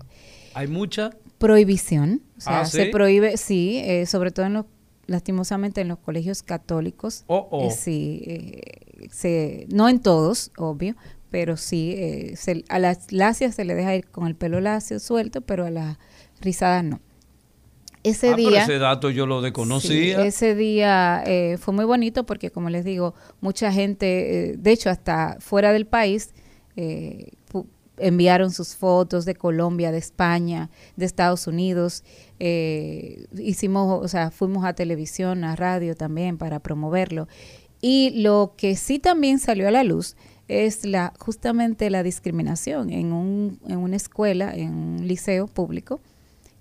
¿Hay 0.53 0.67
mucha? 0.67 1.11
Prohibición, 1.37 2.21
o 2.37 2.41
sea, 2.41 2.61
Ah, 2.61 2.65
se 2.65 2.87
prohíbe, 2.87 3.37
sí, 3.37 3.81
eh, 3.83 4.05
sobre 4.05 4.31
todo 4.31 4.45
en 4.45 4.53
los 4.53 4.65
lastimosamente 5.07 5.81
en 5.81 5.87
los 5.87 5.99
colegios 5.99 6.41
católicos, 6.41 7.25
Oh, 7.27 7.47
oh. 7.51 7.67
eh, 7.67 7.71
sí, 7.71 8.23
eh, 8.25 9.07
se, 9.11 9.67
no 9.71 9.87
en 9.87 9.99
todos, 9.99 10.51
obvio, 10.57 10.95
pero 11.29 11.57
sí, 11.57 11.93
eh, 11.95 12.33
se- 12.35 12.63
a 12.69 12.79
las 12.79 13.11
lacias 13.11 13.53
se 13.53 13.65
le 13.65 13.75
deja 13.75 13.95
ir 13.95 14.07
con 14.07 14.25
el 14.25 14.35
pelo 14.35 14.59
lacio 14.61 14.99
suelto, 14.99 15.41
pero 15.41 15.65
a 15.65 15.69
las 15.69 15.97
rizadas 16.41 16.83
no. 16.83 17.01
Ese 18.01 18.29
Ah, 18.31 18.33
pero 18.35 18.49
día... 18.49 18.63
ese 18.63 18.79
dato 18.79 19.11
yo 19.11 19.27
lo 19.27 19.41
desconocía. 19.41 19.89
Sí, 20.21 20.27
ese 20.27 20.55
día 20.55 21.23
fue 21.59 21.73
muy 21.73 21.85
bonito 21.85 22.25
porque, 22.25 22.49
como 22.49 22.69
les 22.71 22.83
digo, 22.83 23.13
mucha 23.41 23.71
gente, 23.71 24.55
de 24.57 24.71
hecho, 24.71 24.89
hasta 24.89 25.37
fuera 25.39 25.71
del 25.71 25.85
país, 25.85 26.33
eh, 26.77 27.31
enviaron 27.97 28.51
sus 28.51 28.75
fotos 28.75 29.25
de 29.25 29.35
Colombia, 29.35 29.91
de 29.91 29.97
España, 29.97 30.69
de 30.95 31.05
Estados 31.05 31.47
Unidos. 31.47 32.03
eh, 32.39 33.27
hicimos, 33.37 34.03
o 34.03 34.07
sea, 34.07 34.31
fuimos 34.31 34.65
a 34.65 34.73
televisión, 34.73 35.43
a 35.43 35.55
radio 35.55 35.95
también 35.95 36.37
para 36.37 36.59
promoverlo. 36.59 37.27
Y 37.81 38.21
lo 38.21 38.53
que 38.57 38.75
sí 38.75 38.99
también 38.99 39.39
salió 39.39 39.67
a 39.67 39.71
la 39.71 39.83
luz 39.83 40.15
es 40.47 40.85
la 40.85 41.13
justamente 41.19 41.89
la 41.89 42.03
discriminación 42.03 42.89
en, 42.89 43.13
un, 43.13 43.59
en 43.67 43.77
una 43.77 43.95
escuela, 43.95 44.53
en 44.53 44.73
un 44.73 45.07
liceo 45.07 45.47
público. 45.47 45.99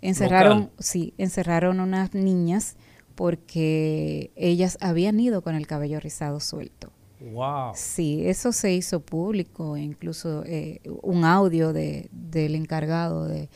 Encerraron, 0.01 0.59
Local. 0.61 0.73
sí, 0.79 1.15
encerraron 1.19 1.81
unas 1.81 2.15
niñas 2.15 2.77
porque 3.15 4.33
ellas 4.37 4.77
habían 4.81 5.19
ido 5.21 5.43
con 5.43 5.55
el 5.55 5.67
cabello 5.67 6.01
rizado 6.01 6.41
suelto. 6.41 6.93
Wow. 7.33 7.73
Sí, 7.75 8.23
eso 8.27 8.53
se 8.53 8.73
hizo 8.73 9.01
público, 9.01 9.77
incluso 9.77 10.45
eh, 10.47 10.81
un 11.03 11.25
audio 11.25 11.73
de, 11.73 12.09
del 12.13 12.55
encargado 12.55 13.27
de, 13.27 13.49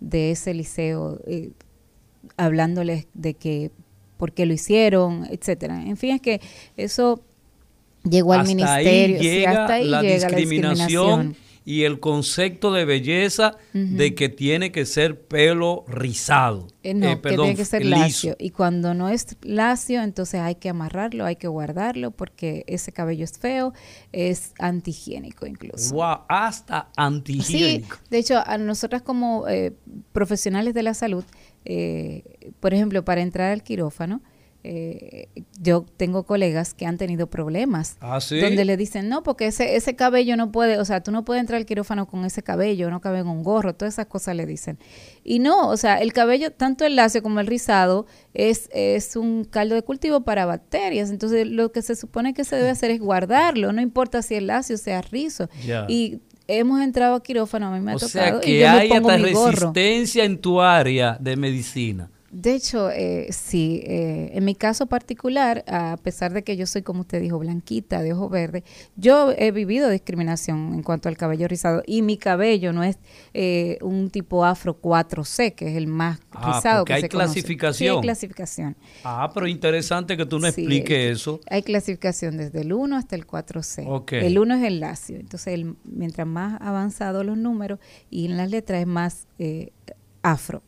de 0.00 0.32
ese 0.32 0.54
liceo 0.54 1.20
eh, 1.26 1.50
hablándoles 2.36 3.06
de 3.14 3.34
que 3.34 3.70
por 4.16 4.32
qué 4.32 4.46
lo 4.46 4.52
hicieron, 4.52 5.26
etcétera. 5.30 5.82
En 5.82 5.96
fin, 5.96 6.16
es 6.16 6.20
que 6.20 6.40
eso 6.76 7.20
llegó 8.04 8.32
al 8.32 8.40
hasta 8.40 8.54
ministerio, 8.54 9.16
ahí 9.16 9.22
sí, 9.22 9.30
llega, 9.30 9.50
hasta 9.50 9.74
ahí 9.74 9.88
la, 9.88 10.02
llega 10.02 10.26
discriminación 10.26 10.30
la 10.30 10.36
discriminación. 10.36 11.36
Y 11.64 11.84
el 11.84 12.00
concepto 12.00 12.72
de 12.72 12.84
belleza 12.84 13.56
de 13.72 14.14
que 14.14 14.28
tiene 14.28 14.72
que 14.72 14.84
ser 14.84 15.20
pelo 15.26 15.84
rizado. 15.86 16.66
Eh, 16.82 16.94
no, 16.94 17.06
Eh, 17.06 17.10
que 17.16 17.16
perdón, 17.18 17.46
tiene 17.46 17.56
que 17.56 17.64
ser 17.64 17.84
liso. 17.84 17.96
lacio. 17.98 18.36
Y 18.38 18.50
cuando 18.50 18.94
no 18.94 19.08
es 19.08 19.36
lacio, 19.42 20.02
entonces 20.02 20.40
hay 20.40 20.56
que 20.56 20.68
amarrarlo, 20.68 21.24
hay 21.24 21.36
que 21.36 21.46
guardarlo, 21.48 22.10
porque 22.10 22.64
ese 22.66 22.92
cabello 22.92 23.24
es 23.24 23.38
feo, 23.38 23.72
es 24.12 24.52
antihigiénico 24.58 25.46
incluso. 25.46 25.94
Wow, 25.94 26.18
hasta 26.28 26.82
Sí, 26.82 26.88
antihigiénico. 26.96 27.96
de 28.10 28.18
hecho, 28.18 28.42
a 28.44 28.58
nosotras 28.58 29.02
como 29.02 29.46
eh, 29.48 29.72
profesionales 30.12 30.74
de 30.74 30.82
la 30.82 30.94
salud, 30.94 31.24
eh, 31.64 32.24
por 32.60 32.74
ejemplo, 32.74 33.04
para 33.04 33.22
entrar 33.22 33.52
al 33.52 33.62
quirófano, 33.62 34.20
eh, 34.64 35.28
yo 35.60 35.84
tengo 35.96 36.22
colegas 36.24 36.74
que 36.74 36.86
han 36.86 36.96
tenido 36.96 37.26
problemas. 37.28 37.96
Ah, 38.00 38.20
¿sí? 38.20 38.40
Donde 38.40 38.64
le 38.64 38.76
dicen, 38.76 39.08
no, 39.08 39.22
porque 39.22 39.46
ese, 39.46 39.76
ese 39.76 39.96
cabello 39.96 40.36
no 40.36 40.52
puede, 40.52 40.78
o 40.78 40.84
sea, 40.84 41.02
tú 41.02 41.10
no 41.10 41.24
puedes 41.24 41.40
entrar 41.40 41.58
al 41.58 41.66
quirófano 41.66 42.06
con 42.06 42.24
ese 42.24 42.42
cabello, 42.42 42.90
no 42.90 43.00
cabe 43.00 43.20
en 43.20 43.26
un 43.26 43.42
gorro, 43.42 43.74
todas 43.74 43.94
esas 43.94 44.06
cosas 44.06 44.36
le 44.36 44.46
dicen. 44.46 44.78
Y 45.24 45.40
no, 45.40 45.68
o 45.68 45.76
sea, 45.76 45.98
el 45.98 46.12
cabello, 46.12 46.52
tanto 46.52 46.84
el 46.84 46.96
lacio 46.96 47.22
como 47.22 47.40
el 47.40 47.46
rizado, 47.46 48.06
es, 48.34 48.68
es 48.72 49.16
un 49.16 49.44
caldo 49.44 49.74
de 49.74 49.82
cultivo 49.82 50.22
para 50.22 50.46
bacterias. 50.46 51.10
Entonces, 51.10 51.46
lo 51.46 51.72
que 51.72 51.82
se 51.82 51.96
supone 51.96 52.34
que 52.34 52.44
se 52.44 52.56
debe 52.56 52.70
hacer 52.70 52.90
es 52.90 53.00
guardarlo, 53.00 53.72
no 53.72 53.80
importa 53.80 54.22
si 54.22 54.34
el 54.36 54.46
lacio 54.46 54.78
sea 54.78 55.02
rizo. 55.02 55.48
Y 55.88 56.20
hemos 56.46 56.80
entrado 56.80 57.14
a 57.16 57.22
quirófano, 57.22 57.66
a 57.68 57.70
mí 57.72 57.80
me 57.80 57.92
ha 57.92 57.96
o 57.96 57.98
tocado, 57.98 58.10
sea 58.10 58.36
y 58.38 58.40
que 58.40 58.60
yo 58.60 58.66
me 58.66 58.78
hay 58.78 58.88
pongo 58.88 59.10
hasta 59.10 59.22
mi 59.26 59.32
gorro. 59.32 59.50
resistencia 59.52 60.24
en 60.24 60.38
tu 60.38 60.60
área 60.60 61.16
de 61.20 61.36
medicina. 61.36 62.10
De 62.34 62.54
hecho, 62.54 62.88
eh, 62.90 63.26
sí, 63.30 63.82
eh, 63.84 64.30
en 64.32 64.46
mi 64.46 64.54
caso 64.54 64.86
particular, 64.86 65.64
a 65.68 65.98
pesar 66.02 66.32
de 66.32 66.42
que 66.42 66.56
yo 66.56 66.64
soy, 66.66 66.80
como 66.80 67.02
usted 67.02 67.20
dijo, 67.20 67.38
blanquita, 67.38 68.00
de 68.00 68.14
ojo 68.14 68.30
verde, 68.30 68.64
yo 68.96 69.32
he 69.36 69.50
vivido 69.52 69.90
discriminación 69.90 70.72
en 70.72 70.82
cuanto 70.82 71.10
al 71.10 71.18
cabello 71.18 71.46
rizado 71.46 71.82
y 71.86 72.00
mi 72.00 72.16
cabello 72.16 72.72
no 72.72 72.84
es 72.84 72.96
eh, 73.34 73.76
un 73.82 74.08
tipo 74.08 74.46
afro 74.46 74.80
4C, 74.80 75.54
que 75.54 75.68
es 75.72 75.76
el 75.76 75.88
más 75.88 76.20
Ah, 76.30 76.54
rizado 76.54 76.78
porque 76.84 76.88
que 76.88 76.94
hay 76.94 77.00
se 77.02 77.08
conoce. 77.10 77.28
Sí, 77.34 77.40
clasificación. 77.42 77.96
hay 77.96 78.00
clasificación. 78.02 78.76
Ah, 79.04 79.30
pero 79.34 79.46
interesante 79.46 80.16
que 80.16 80.24
tú 80.24 80.40
Sí, 80.40 80.46
expliques 80.46 80.98
el- 80.98 81.12
eso. 81.12 81.38
Hay 81.50 81.62
clasificación 81.62 82.38
desde 82.38 82.62
el 82.62 82.72
1 82.72 82.96
hasta 82.96 83.14
el 83.14 83.26
4C. 83.26 83.84
Ok. 83.86 84.12
El 84.14 84.38
1 84.38 84.54
es 84.54 84.62
el 84.64 84.80
lacio. 84.80 85.16
Entonces, 85.20 85.52
el- 85.52 85.76
mientras 85.84 86.26
más 86.26 86.58
avanzados 86.62 87.26
los 87.26 87.36
números 87.36 87.78
y 88.08 88.24
en 88.24 88.38
las 88.38 88.50
letras 88.50 88.80
es 88.80 88.86
más 88.86 89.26
eh, 89.38 89.70
afro. 90.22 90.62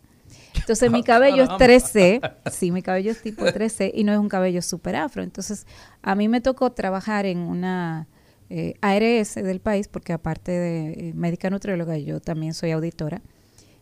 Entonces, 0.64 0.90
mi 0.90 1.02
cabello 1.02 1.42
es 1.42 1.48
Caramba. 1.48 1.66
3C. 1.66 2.50
Sí, 2.50 2.70
mi 2.70 2.80
cabello 2.80 3.10
es 3.10 3.20
tipo 3.20 3.44
3C 3.44 3.90
y 3.94 4.02
no 4.04 4.12
es 4.12 4.18
un 4.18 4.28
cabello 4.28 4.62
super 4.62 4.96
afro. 4.96 5.22
Entonces, 5.22 5.66
a 6.00 6.14
mí 6.14 6.28
me 6.28 6.40
tocó 6.40 6.72
trabajar 6.72 7.26
en 7.26 7.38
una 7.38 8.08
eh, 8.48 8.74
ARS 8.80 9.34
del 9.34 9.60
país, 9.60 9.88
porque 9.88 10.14
aparte 10.14 10.52
de 10.52 11.08
eh, 11.08 11.12
médica 11.14 11.50
nutrióloga, 11.50 11.98
yo 11.98 12.20
también 12.20 12.54
soy 12.54 12.70
auditora 12.70 13.20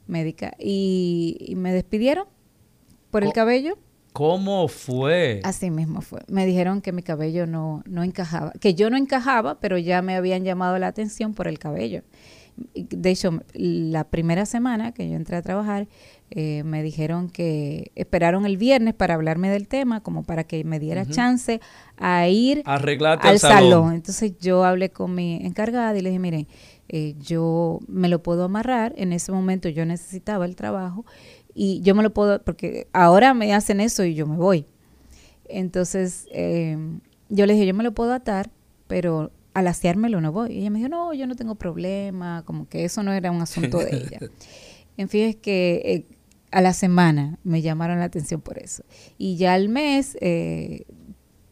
médica. 0.06 0.54
Y, 0.58 1.36
y 1.38 1.54
me 1.54 1.72
despidieron 1.72 2.26
por 3.10 3.22
el 3.22 3.32
cabello. 3.32 3.78
¿Cómo 4.12 4.68
fue? 4.68 5.40
Así 5.44 5.70
mismo 5.70 6.02
fue. 6.02 6.20
Me 6.28 6.44
dijeron 6.44 6.82
que 6.82 6.92
mi 6.92 7.02
cabello 7.02 7.46
no, 7.46 7.82
no 7.86 8.02
encajaba, 8.02 8.52
que 8.60 8.74
yo 8.74 8.90
no 8.90 8.96
encajaba, 8.96 9.58
pero 9.60 9.78
ya 9.78 10.02
me 10.02 10.16
habían 10.16 10.44
llamado 10.44 10.78
la 10.78 10.88
atención 10.88 11.32
por 11.32 11.48
el 11.48 11.58
cabello. 11.58 12.02
De 12.74 13.10
hecho, 13.10 13.40
la 13.54 14.04
primera 14.04 14.44
semana 14.44 14.92
que 14.92 15.08
yo 15.08 15.16
entré 15.16 15.36
a 15.36 15.42
trabajar, 15.42 15.88
eh, 16.34 16.62
me 16.64 16.82
dijeron 16.82 17.28
que 17.28 17.92
esperaron 17.94 18.46
el 18.46 18.56
viernes 18.56 18.94
para 18.94 19.12
hablarme 19.12 19.50
del 19.50 19.68
tema, 19.68 20.02
como 20.02 20.22
para 20.22 20.44
que 20.44 20.64
me 20.64 20.80
diera 20.80 21.04
chance 21.04 21.60
a 21.98 22.26
ir 22.26 22.62
al 22.64 22.82
al 22.82 23.38
salón. 23.38 23.38
salón. 23.38 23.92
Entonces 23.92 24.38
yo 24.38 24.64
hablé 24.64 24.90
con 24.90 25.14
mi 25.14 25.44
encargada 25.44 25.94
y 25.98 26.00
le 26.00 26.08
dije, 26.08 26.18
miren, 26.18 26.48
eh, 26.88 27.16
yo 27.20 27.80
me 27.86 28.08
lo 28.08 28.22
puedo 28.22 28.44
amarrar. 28.44 28.94
En 28.96 29.12
ese 29.12 29.30
momento 29.30 29.68
yo 29.68 29.84
necesitaba 29.84 30.46
el 30.46 30.56
trabajo 30.56 31.04
y 31.54 31.82
yo 31.82 31.94
me 31.94 32.02
lo 32.02 32.14
puedo, 32.14 32.42
porque 32.42 32.86
ahora 32.94 33.34
me 33.34 33.52
hacen 33.52 33.80
eso 33.80 34.02
y 34.02 34.14
yo 34.14 34.26
me 34.26 34.36
voy. 34.36 34.64
Entonces 35.50 36.28
eh, 36.32 36.78
yo 37.28 37.44
le 37.44 37.52
dije, 37.52 37.66
yo 37.66 37.74
me 37.74 37.84
lo 37.84 37.92
puedo 37.92 38.14
atar, 38.14 38.48
pero 38.86 39.32
al 39.52 39.66
aseármelo 39.66 40.22
no 40.22 40.32
voy. 40.32 40.52
Y 40.52 40.60
ella 40.60 40.70
me 40.70 40.78
dijo, 40.78 40.88
no, 40.88 41.12
yo 41.12 41.26
no 41.26 41.36
tengo 41.36 41.56
problema, 41.56 42.42
como 42.46 42.66
que 42.70 42.86
eso 42.86 43.02
no 43.02 43.12
era 43.12 43.30
un 43.30 43.42
asunto 43.42 43.76
de 43.80 43.96
ella. 43.96 44.18
En 44.98 45.08
fin, 45.08 45.22
es 45.22 45.36
que 45.36 45.82
eh, 45.84 46.16
a 46.52 46.60
la 46.60 46.72
semana 46.72 47.38
me 47.44 47.62
llamaron 47.62 47.98
la 47.98 48.04
atención 48.04 48.40
por 48.40 48.58
eso. 48.58 48.84
Y 49.18 49.36
ya 49.36 49.54
al 49.54 49.68
mes 49.68 50.16
eh, 50.20 50.84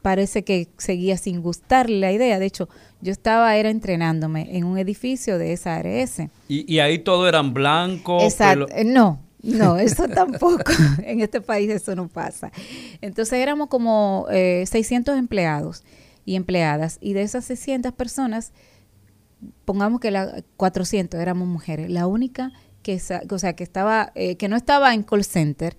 parece 0.03 0.45
que 0.45 0.69
seguía 0.79 1.17
sin 1.17 1.43
gustarle 1.43 1.99
la 2.01 2.13
idea. 2.13 2.39
De 2.39 2.47
hecho, 2.47 2.69
yo 3.01 3.11
estaba, 3.13 3.57
era 3.57 3.71
entrenándome 3.71 4.57
en 4.57 4.65
un 4.65 4.79
edificio 4.79 5.39
de 5.39 5.53
esa 5.53 5.77
ARS. 5.77 6.21
Y, 6.49 6.73
y 6.73 6.79
ahí 6.81 6.99
todo 6.99 7.29
eran 7.29 7.53
blancos. 7.55 8.23
Exacto. 8.23 8.67
pelo- 8.67 8.75
Eh, 8.79 8.85
No, 8.85 9.21
no, 9.43 9.77
eso 9.79 10.07
tampoco. 10.15 10.73
en 11.03 11.21
este 11.21 11.41
país 11.41 11.71
eso 11.71 11.95
no 11.97 12.09
pasa. 12.09 12.53
Entonces 13.01 13.35
éramos 13.39 13.69
como 13.69 14.27
eh, 14.31 14.65
600 14.67 15.17
empleados 15.19 15.83
y 16.27 16.37
empleadas. 16.37 16.99
Y 17.01 17.15
de 17.15 17.23
esas 17.23 17.45
600 17.47 17.93
personas, 17.93 18.53
pongamos 19.65 20.01
que 20.01 20.11
la 20.11 20.43
400 20.57 21.19
éramos 21.21 21.49
mujeres. 21.49 21.91
La 21.91 22.07
única 22.07 22.53
que, 22.83 23.01
o 23.31 23.39
sea, 23.39 23.53
que, 23.55 23.65
estaba, 23.65 24.13
eh, 24.15 24.37
que 24.37 24.49
no 24.49 24.57
estaba 24.57 24.95
en 24.95 25.03
call 25.03 25.25
center 25.25 25.77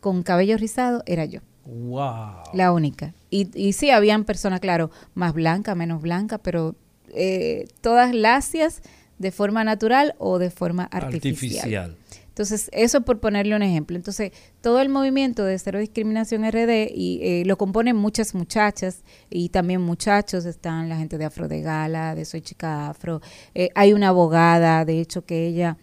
con 0.00 0.22
cabello 0.22 0.56
rizado 0.56 1.02
era 1.06 1.24
yo. 1.24 1.40
Wow. 1.64 2.42
La 2.52 2.72
única. 2.72 3.14
Y, 3.30 3.48
y 3.58 3.72
sí, 3.72 3.90
habían 3.90 4.24
personas, 4.24 4.60
claro, 4.60 4.90
más 5.14 5.32
blancas, 5.32 5.76
menos 5.76 6.02
blancas, 6.02 6.40
pero 6.42 6.74
eh, 7.14 7.66
todas 7.80 8.14
lacias 8.14 8.82
de 9.18 9.30
forma 9.30 9.64
natural 9.64 10.14
o 10.18 10.38
de 10.38 10.50
forma 10.50 10.84
artificial. 10.84 11.64
Artificial. 11.64 11.96
Entonces, 12.34 12.68
eso 12.72 13.02
por 13.02 13.20
ponerle 13.20 13.54
un 13.54 13.62
ejemplo. 13.62 13.96
Entonces, 13.96 14.32
todo 14.60 14.80
el 14.80 14.88
movimiento 14.88 15.44
de 15.44 15.56
Cero 15.56 15.78
Discriminación 15.78 16.42
RD 16.42 16.90
y 16.92 17.20
eh, 17.22 17.42
lo 17.46 17.56
componen 17.56 17.94
muchas 17.94 18.34
muchachas 18.34 19.04
y 19.30 19.50
también 19.50 19.80
muchachos. 19.80 20.44
Están 20.44 20.88
la 20.88 20.96
gente 20.96 21.16
de 21.16 21.26
Afro 21.26 21.46
de 21.46 21.62
Gala, 21.62 22.16
de 22.16 22.24
Soy 22.24 22.40
Chica 22.40 22.88
Afro. 22.88 23.22
Eh, 23.54 23.70
hay 23.76 23.92
una 23.92 24.08
abogada, 24.08 24.84
de 24.84 25.00
hecho, 25.00 25.24
que 25.24 25.46
ella 25.46 25.78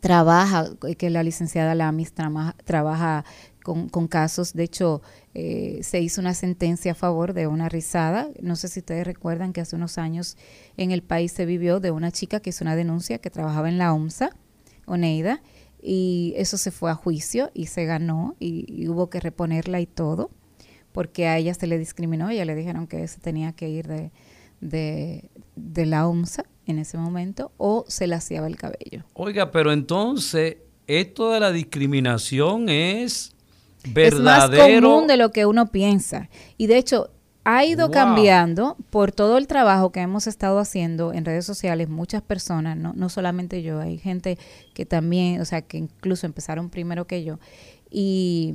trabaja, 0.00 0.66
que 0.98 1.10
la 1.10 1.22
licenciada 1.22 1.74
Lamis 1.74 2.12
trama- 2.12 2.54
trabaja 2.64 3.24
con, 3.62 3.88
casos. 4.08 4.52
De 4.52 4.62
hecho, 4.64 5.02
eh, 5.34 5.80
se 5.82 6.00
hizo 6.00 6.20
una 6.20 6.34
sentencia 6.34 6.92
a 6.92 6.94
favor 6.94 7.32
de 7.32 7.46
una 7.48 7.68
rizada. 7.68 8.28
No 8.40 8.54
sé 8.54 8.68
si 8.68 8.80
ustedes 8.80 9.04
recuerdan 9.06 9.52
que 9.52 9.60
hace 9.60 9.74
unos 9.74 9.98
años 9.98 10.36
en 10.76 10.92
el 10.92 11.02
país 11.02 11.32
se 11.32 11.46
vivió 11.46 11.80
de 11.80 11.90
una 11.90 12.12
chica 12.12 12.38
que 12.40 12.50
hizo 12.50 12.62
una 12.62 12.76
denuncia 12.76 13.18
que 13.18 13.30
trabajaba 13.30 13.68
en 13.68 13.78
la 13.78 13.92
OMSA, 13.92 14.30
Oneida, 14.86 15.42
y 15.82 16.32
eso 16.36 16.56
se 16.58 16.70
fue 16.70 16.90
a 16.90 16.94
juicio 16.94 17.50
y 17.54 17.66
se 17.66 17.84
ganó 17.84 18.36
y, 18.38 18.64
y 18.68 18.88
hubo 18.88 19.10
que 19.10 19.18
reponerla 19.20 19.80
y 19.80 19.86
todo, 19.86 20.30
porque 20.92 21.26
a 21.26 21.36
ella 21.36 21.54
se 21.54 21.66
le 21.66 21.78
discriminó, 21.78 22.30
ella 22.30 22.44
le 22.44 22.54
dijeron 22.54 22.86
que 22.86 23.06
se 23.08 23.18
tenía 23.20 23.52
que 23.52 23.68
ir 23.68 23.88
de, 23.88 24.12
de, 24.60 25.28
de 25.56 25.86
la 25.86 26.06
OMSA 26.06 26.44
en 26.66 26.78
ese 26.78 26.98
momento 26.98 27.52
o 27.56 27.84
se 27.88 28.12
hacía 28.12 28.46
el 28.46 28.56
cabello. 28.56 29.04
Oiga, 29.14 29.50
pero 29.50 29.72
entonces, 29.72 30.56
esto 30.86 31.30
de 31.30 31.40
la 31.40 31.52
discriminación 31.52 32.68
es 32.68 33.34
verdadero. 33.92 34.64
Es 34.64 34.82
más 34.82 34.82
común 34.82 35.06
de 35.06 35.16
lo 35.16 35.30
que 35.30 35.46
uno 35.46 35.66
piensa. 35.70 36.28
Y 36.56 36.66
de 36.66 36.78
hecho, 36.78 37.10
ha 37.44 37.64
ido 37.64 37.86
Wow. 37.86 37.92
cambiando 37.92 38.76
por 38.90 39.12
todo 39.12 39.38
el 39.38 39.46
trabajo 39.46 39.92
que 39.92 40.00
hemos 40.00 40.26
estado 40.26 40.58
haciendo 40.58 41.12
en 41.12 41.24
redes 41.24 41.46
sociales, 41.46 41.88
muchas 41.88 42.20
personas, 42.20 42.76
no, 42.76 42.92
no 42.96 43.08
solamente 43.08 43.62
yo, 43.62 43.80
hay 43.80 43.98
gente 43.98 44.36
que 44.74 44.84
también, 44.84 45.40
o 45.40 45.44
sea, 45.44 45.62
que 45.62 45.78
incluso 45.78 46.26
empezaron 46.26 46.70
primero 46.70 47.06
que 47.06 47.22
yo, 47.22 47.38
y 47.88 48.52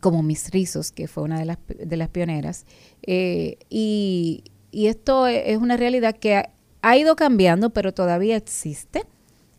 como 0.00 0.22
Mis 0.22 0.50
Rizos, 0.50 0.92
que 0.92 1.08
fue 1.08 1.24
una 1.24 1.38
de 1.38 1.46
las, 1.46 1.58
de 1.66 1.96
las 1.96 2.08
pioneras, 2.10 2.64
eh, 3.02 3.58
y, 3.70 4.44
y 4.76 4.88
esto 4.88 5.26
e- 5.26 5.52
es 5.52 5.58
una 5.58 5.76
realidad 5.76 6.14
que 6.16 6.36
ha, 6.36 6.50
ha 6.82 6.96
ido 6.96 7.16
cambiando, 7.16 7.70
pero 7.70 7.92
todavía 7.94 8.36
existe, 8.36 9.02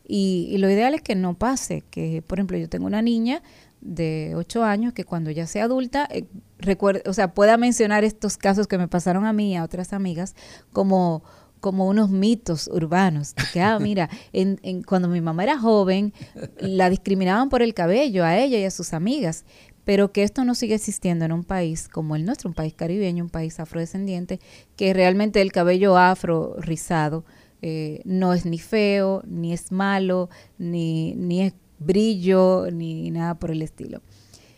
y, 0.07 0.47
y 0.51 0.57
lo 0.59 0.69
ideal 0.69 0.93
es 0.93 1.01
que 1.01 1.15
no 1.15 1.33
pase, 1.33 1.83
que 1.89 2.21
por 2.25 2.37
ejemplo 2.39 2.57
yo 2.57 2.69
tengo 2.69 2.85
una 2.85 3.01
niña 3.01 3.41
de 3.81 4.33
8 4.35 4.63
años 4.63 4.93
que 4.93 5.03
cuando 5.05 5.31
ya 5.31 5.45
sea 5.47 5.65
adulta, 5.65 6.07
eh, 6.11 6.25
recuerde, 6.59 7.03
o 7.09 7.13
sea, 7.13 7.33
pueda 7.33 7.57
mencionar 7.57 8.03
estos 8.03 8.37
casos 8.37 8.67
que 8.67 8.77
me 8.77 8.87
pasaron 8.87 9.25
a 9.25 9.33
mí 9.33 9.51
y 9.51 9.55
a 9.55 9.63
otras 9.63 9.93
amigas 9.93 10.35
como 10.71 11.23
como 11.59 11.87
unos 11.87 12.11
mitos 12.11 12.67
urbanos, 12.71 13.33
que, 13.51 13.61
ah, 13.61 13.79
mira, 13.81 14.09
en, 14.31 14.59
en- 14.61 14.83
cuando 14.83 15.07
mi 15.07 15.21
mamá 15.21 15.41
era 15.43 15.57
joven, 15.57 16.13
la 16.59 16.87
discriminaban 16.91 17.49
por 17.49 17.63
el 17.63 17.73
cabello 17.73 18.23
a 18.23 18.37
ella 18.37 18.59
y 18.59 18.63
a 18.63 18.69
sus 18.69 18.93
amigas, 18.93 19.43
pero 19.87 20.11
que 20.11 20.23
esto 20.23 20.43
no 20.43 20.53
sigue 20.53 20.75
existiendo 20.75 21.23
en 21.23 21.31
un 21.31 21.45
país 21.45 21.87
como 21.87 22.17
el 22.17 22.25
nuestro, 22.25 22.49
un 22.49 22.53
país 22.53 22.73
caribeño, 22.73 23.23
un 23.23 23.29
país 23.29 23.57
afrodescendiente, 23.57 24.41
que 24.75 24.93
realmente 24.93 25.39
el 25.39 25.53
cabello 25.53 25.95
afro 25.95 26.57
rizado 26.59 27.23
eh, 27.61 28.01
no 28.03 28.33
es 28.33 28.45
ni 28.45 28.59
feo, 28.59 29.23
ni 29.25 29.53
es 29.53 29.71
malo, 29.71 30.29
ni, 30.57 31.15
ni 31.15 31.41
es 31.43 31.53
brillo, 31.79 32.67
ni 32.69 33.11
nada 33.11 33.35
por 33.35 33.49
el 33.49 33.61
estilo. 33.61 34.01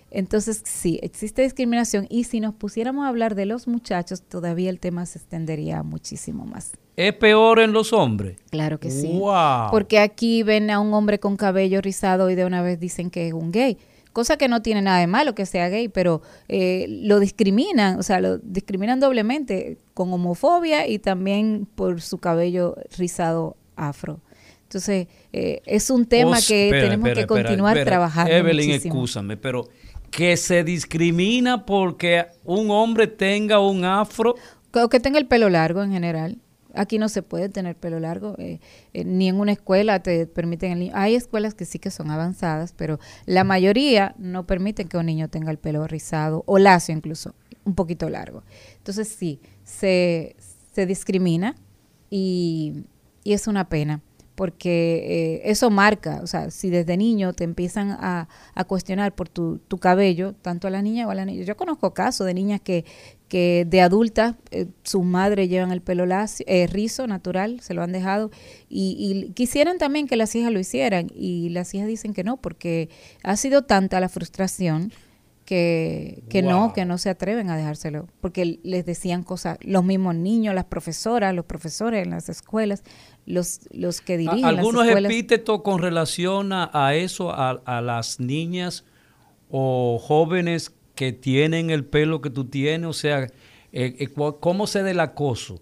Entonces, 0.09 0.63
sí, 0.65 0.99
existe 1.03 1.43
discriminación 1.43 2.07
y 2.09 2.23
si 2.23 2.39
nos 2.39 2.55
pusiéramos 2.55 3.05
a 3.05 3.09
hablar 3.09 3.35
de 3.35 3.45
los 3.45 3.67
muchachos, 3.67 4.23
todavía 4.23 4.71
el 4.71 4.79
tema 4.79 5.05
se 5.05 5.19
extendería 5.19 5.83
muchísimo 5.83 6.47
más. 6.47 6.71
Es 6.95 7.13
peor 7.13 7.59
en 7.59 7.71
los 7.71 7.93
hombres. 7.93 8.39
Claro 8.49 8.79
que 8.79 8.89
sí. 8.89 9.19
Wow. 9.19 9.69
Porque 9.69 9.99
aquí 9.99 10.41
ven 10.41 10.71
a 10.71 10.79
un 10.79 10.91
hombre 10.95 11.19
con 11.19 11.37
cabello 11.37 11.81
rizado 11.81 12.31
y 12.31 12.35
de 12.35 12.45
una 12.45 12.63
vez 12.63 12.79
dicen 12.79 13.11
que 13.11 13.27
es 13.27 13.33
un 13.33 13.51
gay. 13.51 13.77
Cosa 14.13 14.37
que 14.37 14.47
no 14.47 14.61
tiene 14.61 14.81
nada 14.81 14.99
de 14.99 15.07
malo 15.07 15.35
que 15.35 15.45
sea 15.45 15.69
gay, 15.69 15.87
pero 15.87 16.21
eh, 16.47 16.85
lo 16.89 17.19
discriminan, 17.19 17.99
o 17.99 18.03
sea, 18.03 18.19
lo 18.19 18.39
discriminan 18.39 18.99
doblemente 18.99 19.77
con 19.93 20.11
homofobia 20.11 20.87
y 20.87 20.99
también 20.99 21.67
por 21.75 22.01
su 22.01 22.17
cabello 22.17 22.75
rizado 22.97 23.55
afro. 23.75 24.19
Entonces, 24.63 25.07
eh, 25.33 25.61
es 25.65 25.89
un 25.89 26.05
tema 26.05 26.37
que 26.41 26.67
espera, 26.67 26.83
tenemos 26.83 27.07
espera, 27.09 27.21
que 27.21 27.27
continuar 27.27 27.77
espera. 27.77 27.91
trabajando 27.91 28.31
Evelyn, 28.31 28.67
muchísimo. 28.67 28.93
excúsame, 28.93 29.37
pero 29.37 29.67
que 30.11 30.37
se 30.37 30.63
discrimina 30.63 31.65
porque 31.65 32.27
un 32.43 32.71
hombre 32.71 33.07
tenga 33.07 33.59
un 33.59 33.85
afro. 33.85 34.35
O 34.73 34.89
que 34.89 34.99
tenga 34.99 35.17
el 35.19 35.27
pelo 35.27 35.49
largo 35.49 35.81
en 35.83 35.91
general. 35.91 36.37
Aquí 36.79 36.97
no 36.97 37.09
se 37.09 37.23
puede 37.23 37.49
tener 37.49 37.75
pelo 37.75 37.99
largo, 37.99 38.35
eh, 38.37 38.61
eh, 38.93 39.03
ni 39.03 39.27
en 39.27 39.37
una 39.37 39.51
escuela 39.51 40.01
te 40.01 40.25
permiten 40.27 40.71
el 40.71 40.79
niño. 40.79 40.91
Hay 40.95 41.13
escuelas 41.13 41.53
que 41.53 41.65
sí 41.65 41.77
que 41.77 41.91
son 41.91 42.09
avanzadas, 42.09 42.71
pero 42.71 42.99
la 43.25 43.43
mayoría 43.43 44.15
no 44.17 44.47
permiten 44.47 44.87
que 44.87 44.95
un 44.95 45.05
niño 45.05 45.27
tenga 45.27 45.51
el 45.51 45.57
pelo 45.57 45.85
rizado 45.87 46.43
o 46.45 46.57
lacio 46.57 46.95
incluso, 46.95 47.35
un 47.65 47.75
poquito 47.75 48.09
largo. 48.09 48.43
Entonces 48.77 49.09
sí, 49.09 49.41
se, 49.65 50.37
se 50.71 50.85
discrimina 50.85 51.57
y, 52.09 52.85
y 53.25 53.33
es 53.33 53.47
una 53.47 53.67
pena 53.67 54.01
porque 54.39 55.41
eh, 55.43 55.51
eso 55.51 55.69
marca, 55.69 56.21
o 56.23 56.27
sea, 56.27 56.49
si 56.49 56.69
desde 56.69 56.95
niño 56.95 57.33
te 57.33 57.43
empiezan 57.43 57.91
a, 57.91 58.29
a 58.55 58.63
cuestionar 58.63 59.13
por 59.13 59.27
tu, 59.27 59.57
tu 59.67 59.79
cabello, 59.79 60.31
tanto 60.31 60.65
a 60.65 60.71
la 60.71 60.81
niña 60.81 61.05
o 61.05 61.11
a 61.11 61.15
la 61.15 61.25
niña. 61.25 61.43
Yo 61.43 61.57
conozco 61.57 61.93
casos 61.93 62.25
de 62.25 62.33
niñas 62.33 62.61
que, 62.61 62.85
que 63.27 63.67
de 63.67 63.81
adultas 63.81 64.35
eh, 64.51 64.67
sus 64.83 65.03
madres 65.03 65.49
llevan 65.49 65.73
el 65.73 65.81
pelo 65.81 66.05
lacio, 66.05 66.45
eh, 66.47 66.67
rizo 66.67 67.05
natural, 67.05 67.59
se 67.59 67.73
lo 67.73 67.83
han 67.83 67.91
dejado 67.91 68.31
y, 68.69 69.25
y 69.27 69.33
quisieran 69.33 69.77
también 69.77 70.07
que 70.07 70.15
las 70.15 70.33
hijas 70.35 70.53
lo 70.53 70.59
hicieran 70.61 71.07
y 71.13 71.49
las 71.49 71.73
hijas 71.73 71.89
dicen 71.89 72.13
que 72.13 72.23
no 72.23 72.37
porque 72.37 72.87
ha 73.23 73.35
sido 73.35 73.63
tanta 73.63 73.99
la 73.99 74.07
frustración 74.07 74.93
que, 75.49 76.21
que 76.29 76.43
no, 76.43 76.73
que 76.73 76.85
no 76.85 76.99
se 76.99 77.09
atreven 77.09 77.49
a 77.49 77.57
dejárselo, 77.57 78.05
porque 78.21 78.59
les 78.61 78.85
decían 78.85 79.23
cosas, 79.23 79.57
los 79.61 79.83
mismos 79.83 80.13
niños, 80.13 80.53
las 80.53 80.65
profesoras, 80.65 81.33
los 81.33 81.45
profesores 81.45 82.03
en 82.03 82.11
las 82.11 82.29
escuelas, 82.29 82.83
los, 83.25 83.61
los 83.71 83.99
que 84.01 84.13
A- 84.13 84.17
dirigen 84.17 84.45
algunos 84.45 84.81
las 84.85 84.89
escuelas. 84.89 85.11
epítetos 85.11 85.61
con 85.63 85.81
relación 85.81 86.53
a, 86.53 86.69
a 86.71 86.93
eso, 86.93 87.31
a, 87.31 87.49
a 87.65 87.81
las 87.81 88.19
niñas 88.19 88.85
o 89.49 89.97
jóvenes 89.99 90.71
que 90.93 91.13
tienen 91.13 91.71
el 91.71 91.83
pelo 91.83 92.21
que 92.21 92.29
tú 92.29 92.45
tienes, 92.45 92.87
o 92.87 92.93
sea, 92.93 93.23
eh, 93.23 93.31
eh, 93.71 94.07
¿cómo 94.39 94.67
se 94.67 94.83
da 94.83 94.91
el 94.91 94.99
acoso? 94.99 95.59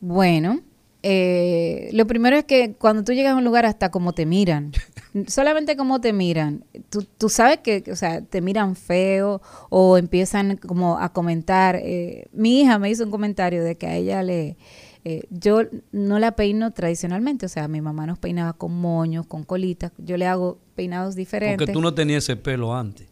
Bueno, 0.00 0.60
eh, 1.06 1.90
lo 1.92 2.06
primero 2.06 2.34
es 2.34 2.44
que 2.44 2.74
cuando 2.76 3.04
tú 3.04 3.12
llegas 3.12 3.34
a 3.34 3.36
un 3.36 3.44
lugar 3.44 3.66
hasta 3.66 3.90
como 3.90 4.14
te 4.14 4.24
miran, 4.24 4.72
solamente 5.28 5.76
como 5.76 6.00
te 6.00 6.14
miran, 6.14 6.64
tú, 6.88 7.02
tú 7.18 7.28
sabes 7.28 7.58
que, 7.58 7.84
o 7.92 7.96
sea, 7.96 8.22
te 8.22 8.40
miran 8.40 8.74
feo 8.74 9.42
o 9.68 9.98
empiezan 9.98 10.56
como 10.56 10.98
a 10.98 11.12
comentar. 11.12 11.76
eh, 11.76 12.26
mi 12.32 12.62
hija 12.62 12.78
me 12.78 12.88
hizo 12.88 13.04
un 13.04 13.10
comentario 13.10 13.62
de 13.62 13.76
que 13.76 13.86
a 13.86 13.96
ella 13.96 14.22
le... 14.22 14.56
eh, 15.04 15.24
yo 15.28 15.60
no 15.92 16.18
la 16.18 16.32
peino 16.36 16.70
tradicionalmente, 16.70 17.44
o 17.44 17.50
sea, 17.50 17.68
mi 17.68 17.82
mamá 17.82 18.06
nos 18.06 18.18
peinaba 18.18 18.54
con 18.54 18.72
moños, 18.72 19.26
con 19.26 19.44
colitas, 19.44 19.92
yo 19.98 20.16
le 20.16 20.26
hago 20.26 20.58
peinados 20.74 21.14
diferentes. 21.14 21.58
Porque 21.58 21.72
tú 21.74 21.82
no 21.82 21.92
tenías 21.92 22.24
ese 22.24 22.36
pelo 22.36 22.74
antes, 22.74 23.08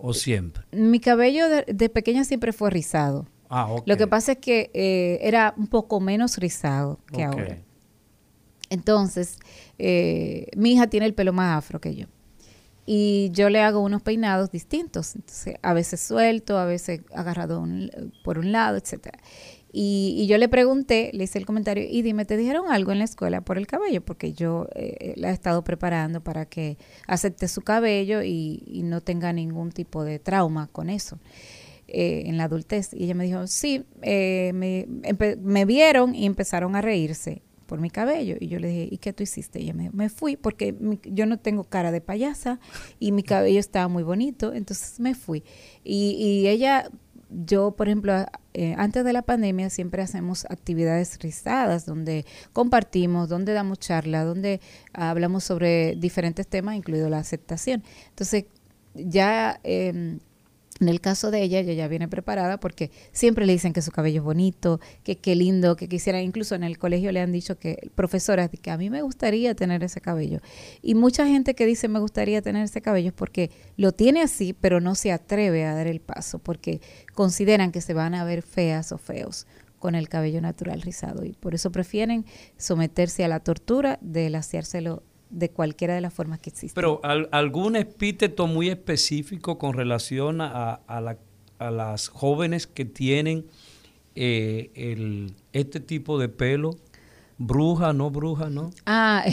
o 0.00 0.14
siempre. 0.14 0.62
Mi 0.70 1.00
cabello 1.00 1.48
de, 1.48 1.64
de 1.66 1.88
pequeña 1.88 2.22
siempre 2.22 2.52
fue 2.52 2.70
rizado. 2.70 3.26
Ah. 3.50 3.76
Lo 3.86 3.96
que 3.96 4.06
pasa 4.06 4.32
es 4.32 4.38
que 4.38 4.70
eh, 4.74 5.18
era 5.22 5.54
un 5.56 5.66
poco 5.68 6.00
menos 6.00 6.38
rizado 6.38 6.98
que 7.12 7.22
ahora. 7.22 7.58
Entonces, 8.70 9.38
eh, 9.78 10.48
mi 10.56 10.72
hija 10.72 10.86
tiene 10.88 11.06
el 11.06 11.14
pelo 11.14 11.32
más 11.32 11.58
afro 11.58 11.80
que 11.80 11.94
yo. 11.94 12.06
Y 12.86 13.30
yo 13.32 13.48
le 13.48 13.60
hago 13.60 13.80
unos 13.80 14.02
peinados 14.02 14.50
distintos. 14.50 15.14
Entonces, 15.16 15.54
a 15.62 15.72
veces 15.74 16.00
suelto, 16.00 16.58
a 16.58 16.64
veces 16.66 17.00
agarrado 17.14 17.60
un- 17.60 17.90
por 18.24 18.38
un 18.38 18.52
lado, 18.52 18.76
etcétera. 18.76 19.18
Y, 19.76 20.14
y 20.18 20.26
yo 20.28 20.38
le 20.38 20.48
pregunté, 20.48 21.10
le 21.14 21.24
hice 21.24 21.38
el 21.38 21.46
comentario, 21.46 21.84
y 21.90 22.02
dime, 22.02 22.24
¿te 22.24 22.36
dijeron 22.36 22.66
algo 22.70 22.92
en 22.92 22.98
la 22.98 23.04
escuela 23.04 23.40
por 23.40 23.58
el 23.58 23.66
cabello? 23.66 24.02
Porque 24.04 24.32
yo 24.32 24.68
eh, 24.76 25.14
la 25.16 25.30
he 25.30 25.32
estado 25.32 25.64
preparando 25.64 26.20
para 26.22 26.46
que 26.46 26.78
acepte 27.08 27.48
su 27.48 27.60
cabello 27.62 28.22
y, 28.22 28.62
y 28.66 28.82
no 28.84 29.00
tenga 29.00 29.32
ningún 29.32 29.72
tipo 29.72 30.04
de 30.04 30.20
trauma 30.20 30.68
con 30.68 30.90
eso 30.90 31.18
eh, 31.96 32.24
en 32.26 32.36
la 32.36 32.44
adultez. 32.44 32.92
Y 32.92 33.04
ella 33.04 33.14
me 33.14 33.24
dijo, 33.24 33.46
sí, 33.46 33.84
eh, 34.02 34.50
me, 34.52 34.86
me 35.40 35.64
vieron 35.64 36.14
y 36.14 36.26
empezaron 36.26 36.74
a 36.74 36.80
reírse 36.80 37.42
por 37.66 37.80
mi 37.80 37.88
cabello. 37.88 38.36
Y 38.40 38.48
yo 38.48 38.58
le 38.58 38.68
dije, 38.68 38.88
¿y 38.90 38.98
qué 38.98 39.12
tú 39.12 39.22
hiciste? 39.22 39.60
Y 39.60 39.64
ella 39.64 39.74
me 39.74 39.82
dijo, 39.84 39.94
me 39.96 40.08
fui 40.08 40.36
porque 40.36 40.72
mi- 40.72 40.98
yo 41.04 41.24
no 41.26 41.38
tengo 41.38 41.64
cara 41.64 41.92
de 41.92 42.00
payasa 42.00 42.58
y 42.98 43.12
mi 43.12 43.22
cabello 43.22 43.60
estaba 43.60 43.88
muy 43.88 44.02
bonito, 44.02 44.52
entonces 44.52 44.98
me 45.00 45.14
fui. 45.14 45.44
Y, 45.82 46.10
y 46.18 46.48
ella, 46.48 46.90
yo, 47.30 47.70
por 47.76 47.88
ejemplo, 47.88 48.12
eh, 48.52 48.74
antes 48.76 49.04
de 49.04 49.12
la 49.12 49.22
pandemia 49.22 49.70
siempre 49.70 50.02
hacemos 50.02 50.44
actividades 50.50 51.18
rizadas 51.20 51.86
donde 51.86 52.26
compartimos, 52.52 53.28
donde 53.28 53.52
damos 53.54 53.78
charla, 53.78 54.24
donde 54.24 54.60
hablamos 54.92 55.44
sobre 55.44 55.94
diferentes 55.96 56.46
temas, 56.46 56.76
incluido 56.76 57.08
la 57.08 57.18
aceptación. 57.18 57.82
Entonces, 58.10 58.44
ya... 58.94 59.60
en 60.80 60.88
el 60.88 61.00
caso 61.00 61.30
de 61.30 61.42
ella, 61.42 61.60
ella 61.60 61.72
ya 61.72 61.88
viene 61.88 62.08
preparada 62.08 62.58
porque 62.58 62.90
siempre 63.12 63.46
le 63.46 63.52
dicen 63.52 63.72
que 63.72 63.80
su 63.80 63.92
cabello 63.92 64.20
es 64.20 64.24
bonito, 64.24 64.80
que 65.04 65.16
qué 65.16 65.36
lindo, 65.36 65.76
que 65.76 65.88
quisiera, 65.88 66.20
incluso 66.20 66.56
en 66.56 66.64
el 66.64 66.78
colegio 66.78 67.12
le 67.12 67.20
han 67.20 67.30
dicho 67.30 67.58
que 67.58 67.90
profesoras, 67.94 68.50
que 68.60 68.70
a 68.70 68.76
mí 68.76 68.90
me 68.90 69.02
gustaría 69.02 69.54
tener 69.54 69.84
ese 69.84 70.00
cabello. 70.00 70.40
Y 70.82 70.94
mucha 70.94 71.26
gente 71.26 71.54
que 71.54 71.66
dice 71.66 71.86
me 71.86 72.00
gustaría 72.00 72.42
tener 72.42 72.64
ese 72.64 72.82
cabello 72.82 73.08
es 73.08 73.14
porque 73.14 73.50
lo 73.76 73.92
tiene 73.92 74.22
así, 74.22 74.52
pero 74.52 74.80
no 74.80 74.96
se 74.96 75.12
atreve 75.12 75.64
a 75.64 75.74
dar 75.74 75.86
el 75.86 76.00
paso, 76.00 76.40
porque 76.40 76.80
consideran 77.14 77.70
que 77.70 77.80
se 77.80 77.94
van 77.94 78.14
a 78.14 78.24
ver 78.24 78.42
feas 78.42 78.90
o 78.90 78.98
feos 78.98 79.46
con 79.78 79.94
el 79.94 80.08
cabello 80.08 80.40
natural 80.40 80.80
rizado 80.80 81.24
y 81.24 81.34
por 81.34 81.54
eso 81.54 81.70
prefieren 81.70 82.24
someterse 82.56 83.22
a 83.22 83.28
la 83.28 83.40
tortura 83.40 83.98
de 84.00 84.30
laciárselo 84.30 85.02
de 85.34 85.50
cualquiera 85.50 85.94
de 85.94 86.00
las 86.00 86.14
formas 86.14 86.38
que 86.38 86.50
existen. 86.50 86.74
Pero 86.74 87.00
al- 87.02 87.28
algún 87.32 87.76
epíteto 87.76 88.46
muy 88.46 88.68
específico 88.68 89.58
con 89.58 89.74
relación 89.74 90.40
a, 90.40 90.74
a 90.86 91.00
la- 91.00 91.18
a 91.58 91.70
las 91.70 92.08
jóvenes 92.08 92.66
que 92.66 92.84
tienen 92.84 93.46
eh, 94.16 94.70
el, 94.74 95.34
este 95.52 95.80
tipo 95.80 96.18
de 96.18 96.28
pelo, 96.28 96.70
bruja, 97.38 97.92
no 97.92 98.10
bruja, 98.10 98.48
¿no? 98.50 98.70
Ah, 98.86 99.24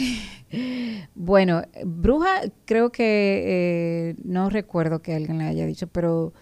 bueno, 1.14 1.62
bruja 1.84 2.42
creo 2.64 2.90
que 2.90 3.42
eh, 3.46 4.14
no 4.24 4.50
recuerdo 4.50 5.00
que 5.02 5.14
alguien 5.14 5.38
le 5.38 5.44
haya 5.44 5.66
dicho, 5.66 5.86
pero 5.86 6.32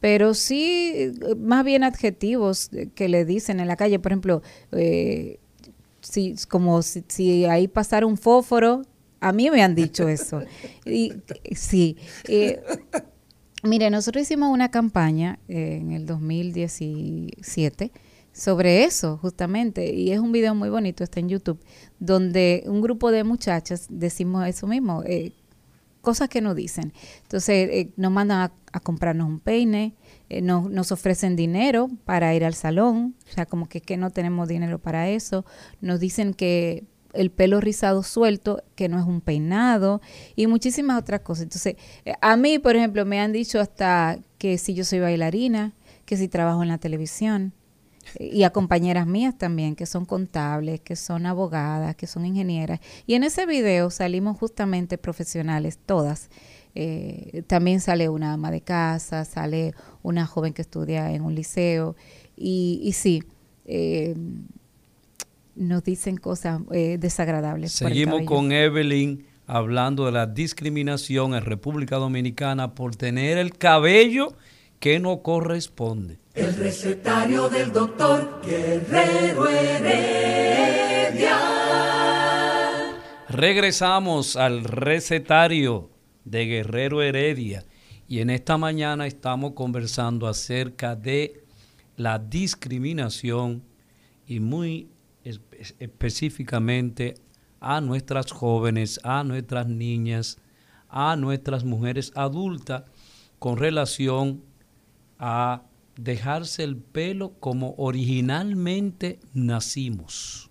pero 0.00 0.32
sí 0.34 1.12
más 1.38 1.64
bien 1.64 1.82
adjetivos 1.82 2.70
que 2.94 3.08
le 3.08 3.24
dicen 3.24 3.58
en 3.58 3.66
la 3.66 3.74
calle, 3.74 3.98
por 3.98 4.12
ejemplo, 4.12 4.42
eh, 4.70 5.40
si 6.02 6.36
como 6.48 6.82
si, 6.82 7.02
si 7.08 7.46
ahí 7.46 7.66
pasara 7.66 8.06
un 8.06 8.16
fósforo 8.16 8.82
A 9.20 9.32
mí 9.32 9.50
me 9.50 9.62
han 9.62 9.74
dicho 9.74 10.08
eso. 10.08 10.42
Y, 10.84 11.12
sí. 11.54 11.96
Eh, 12.28 12.60
mire, 13.62 13.90
nosotros 13.90 14.22
hicimos 14.22 14.50
una 14.50 14.70
campaña 14.70 15.38
eh, 15.48 15.78
en 15.80 15.92
el 15.92 16.06
2017 16.06 17.92
sobre 18.32 18.84
eso, 18.84 19.18
justamente, 19.18 19.92
y 19.92 20.12
es 20.12 20.20
un 20.20 20.30
video 20.30 20.54
muy 20.54 20.68
bonito, 20.68 21.02
está 21.02 21.18
en 21.18 21.28
YouTube, 21.28 21.58
donde 21.98 22.62
un 22.66 22.80
grupo 22.80 23.10
de 23.10 23.24
muchachas 23.24 23.86
decimos 23.90 24.46
eso 24.46 24.68
mismo, 24.68 25.02
eh, 25.04 25.32
cosas 26.02 26.28
que 26.28 26.40
nos 26.40 26.54
dicen. 26.54 26.92
Entonces, 27.22 27.68
eh, 27.72 27.90
nos 27.96 28.12
mandan 28.12 28.52
a, 28.72 28.80
comprarnos 28.80 29.26
un 29.26 29.40
peine, 29.40 29.96
nos, 30.42 30.70
nos, 30.70 30.92
ofrecen 30.92 31.34
dinero 31.34 31.90
para 32.04 32.32
ir 32.34 32.44
al 32.44 32.54
salón, 32.54 33.16
o 33.28 33.32
sea, 33.32 33.44
como 33.44 33.68
que, 33.68 33.80
que 33.80 33.96
no 33.96 34.10
tenemos 34.10 34.46
dinero 34.46 34.78
para 34.78 35.08
eso. 35.08 35.44
Nos 35.80 35.98
dicen 35.98 36.32
que 36.32 36.84
el 37.12 37.30
pelo 37.30 37.60
rizado 37.60 38.02
suelto, 38.02 38.62
que 38.74 38.88
no 38.88 38.98
es 38.98 39.06
un 39.06 39.20
peinado, 39.20 40.00
y 40.36 40.46
muchísimas 40.46 40.98
otras 40.98 41.20
cosas. 41.20 41.44
Entonces, 41.44 41.76
a 42.20 42.36
mí, 42.36 42.58
por 42.58 42.76
ejemplo, 42.76 43.04
me 43.04 43.20
han 43.20 43.32
dicho 43.32 43.60
hasta 43.60 44.18
que 44.38 44.58
si 44.58 44.74
yo 44.74 44.84
soy 44.84 45.00
bailarina, 45.00 45.72
que 46.04 46.16
si 46.16 46.28
trabajo 46.28 46.62
en 46.62 46.68
la 46.68 46.78
televisión, 46.78 47.52
y 48.18 48.42
a 48.44 48.50
compañeras 48.50 49.06
mías 49.06 49.36
también, 49.36 49.76
que 49.76 49.86
son 49.86 50.04
contables, 50.04 50.80
que 50.80 50.96
son 50.96 51.26
abogadas, 51.26 51.96
que 51.96 52.06
son 52.06 52.24
ingenieras. 52.24 52.80
Y 53.06 53.14
en 53.14 53.24
ese 53.24 53.46
video 53.46 53.90
salimos 53.90 54.38
justamente 54.38 54.98
profesionales, 54.98 55.78
todas. 55.84 56.30
Eh, 56.74 57.42
también 57.46 57.80
sale 57.80 58.08
una 58.08 58.32
ama 58.34 58.50
de 58.50 58.60
casa, 58.60 59.24
sale 59.24 59.74
una 60.02 60.26
joven 60.26 60.52
que 60.52 60.62
estudia 60.62 61.12
en 61.12 61.22
un 61.22 61.34
liceo. 61.34 61.96
Y, 62.36 62.80
y 62.82 62.92
sí, 62.92 63.22
eh, 63.66 64.14
nos 65.58 65.84
dicen 65.84 66.16
cosas 66.16 66.60
eh, 66.72 66.96
desagradables. 66.98 67.72
Seguimos 67.72 68.22
con 68.22 68.52
Evelyn 68.52 69.26
hablando 69.46 70.06
de 70.06 70.12
la 70.12 70.26
discriminación 70.26 71.34
en 71.34 71.44
República 71.44 71.96
Dominicana 71.96 72.74
por 72.74 72.94
tener 72.96 73.38
el 73.38 73.56
cabello 73.56 74.36
que 74.78 75.00
no 75.00 75.22
corresponde. 75.22 76.18
El 76.34 76.54
recetario 76.54 77.48
del 77.48 77.72
doctor 77.72 78.40
Guerrero 78.44 79.48
Heredia. 79.48 81.38
Regresamos 83.28 84.36
al 84.36 84.64
recetario 84.64 85.90
de 86.24 86.46
Guerrero 86.46 87.02
Heredia 87.02 87.64
y 88.06 88.20
en 88.20 88.30
esta 88.30 88.56
mañana 88.56 89.06
estamos 89.06 89.52
conversando 89.52 90.28
acerca 90.28 90.94
de 90.94 91.44
la 91.96 92.18
discriminación 92.18 93.62
y 94.26 94.40
muy 94.40 94.88
específicamente 95.78 97.14
a 97.60 97.80
nuestras 97.80 98.32
jóvenes, 98.32 99.00
a 99.04 99.24
nuestras 99.24 99.66
niñas, 99.66 100.38
a 100.88 101.16
nuestras 101.16 101.64
mujeres 101.64 102.12
adultas 102.14 102.84
con 103.38 103.56
relación 103.56 104.42
a 105.18 105.62
dejarse 105.96 106.62
el 106.64 106.76
pelo 106.76 107.34
como 107.40 107.74
originalmente 107.76 109.18
nacimos. 109.34 110.50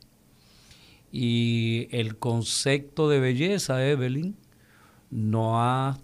Y 1.12 1.88
el 1.92 2.18
concepto 2.18 3.10
de 3.10 3.20
belleza, 3.20 3.86
Evelyn, 3.88 4.36
no 5.10 5.62
ha 5.62 5.98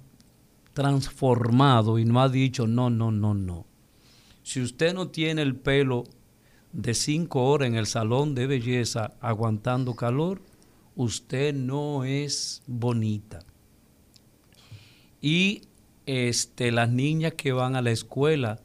transformado 0.74 2.00
y 2.00 2.06
no 2.06 2.22
ha 2.22 2.30
dicho, 2.30 2.68
no, 2.68 2.90
no, 2.90 3.12
no, 3.12 3.34
no. 3.34 3.66
Si 4.44 4.62
usted 4.62 4.94
no 4.94 5.10
tiene 5.10 5.42
el 5.42 5.56
pelo 5.56 6.06
de 6.74 6.96
cinco 6.96 7.46
horas 7.46 7.68
en 7.68 7.76
el 7.76 7.86
salón 7.86 8.34
de 8.36 8.48
belleza 8.48 9.14
aguantando 9.22 9.96
calor, 9.96 10.42
usted 10.96 11.54
no 11.54 12.04
es 12.04 12.64
bonita. 12.68 13.40
Y 15.22 15.62
este, 16.06 16.72
las 16.72 16.90
niñas 16.90 17.34
que 17.34 17.54
van 17.54 17.76
a 17.76 17.82
la 17.82 17.92
escuela 17.92 18.60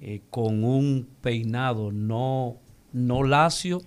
eh, 0.00 0.20
con 0.30 0.62
un 0.62 1.08
peinado 1.22 1.90
no, 1.90 2.58
no 2.92 3.22
lacio, 3.24 3.80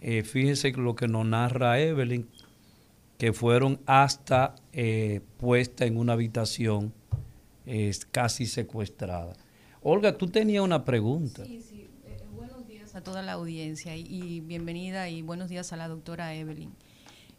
eh, 0.00 0.22
fíjense 0.22 0.70
lo 0.72 0.94
que 0.94 1.08
nos 1.08 1.26
narra 1.26 1.80
Evelyn, 1.80 2.28
que 3.18 3.32
fueron 3.32 3.80
hasta 3.86 4.54
eh, 4.72 5.20
puesta 5.38 5.84
en 5.86 5.98
una 5.98 6.14
habitación 6.14 6.92
casi 8.10 8.44
secuestrada. 8.44 9.32
Olga, 9.82 10.18
tú 10.18 10.26
tenías 10.26 10.62
una 10.62 10.84
pregunta. 10.84 11.46
Sí, 11.46 11.62
sí. 11.62 11.73
A 12.94 13.00
toda 13.00 13.22
la 13.22 13.32
audiencia 13.32 13.96
y, 13.96 14.40
bienvenida 14.40 15.08
y 15.08 15.20
buenos 15.20 15.48
días 15.48 15.72
a 15.72 15.76
la 15.76 15.88
doctora 15.88 16.32
Evelyn 16.32 16.72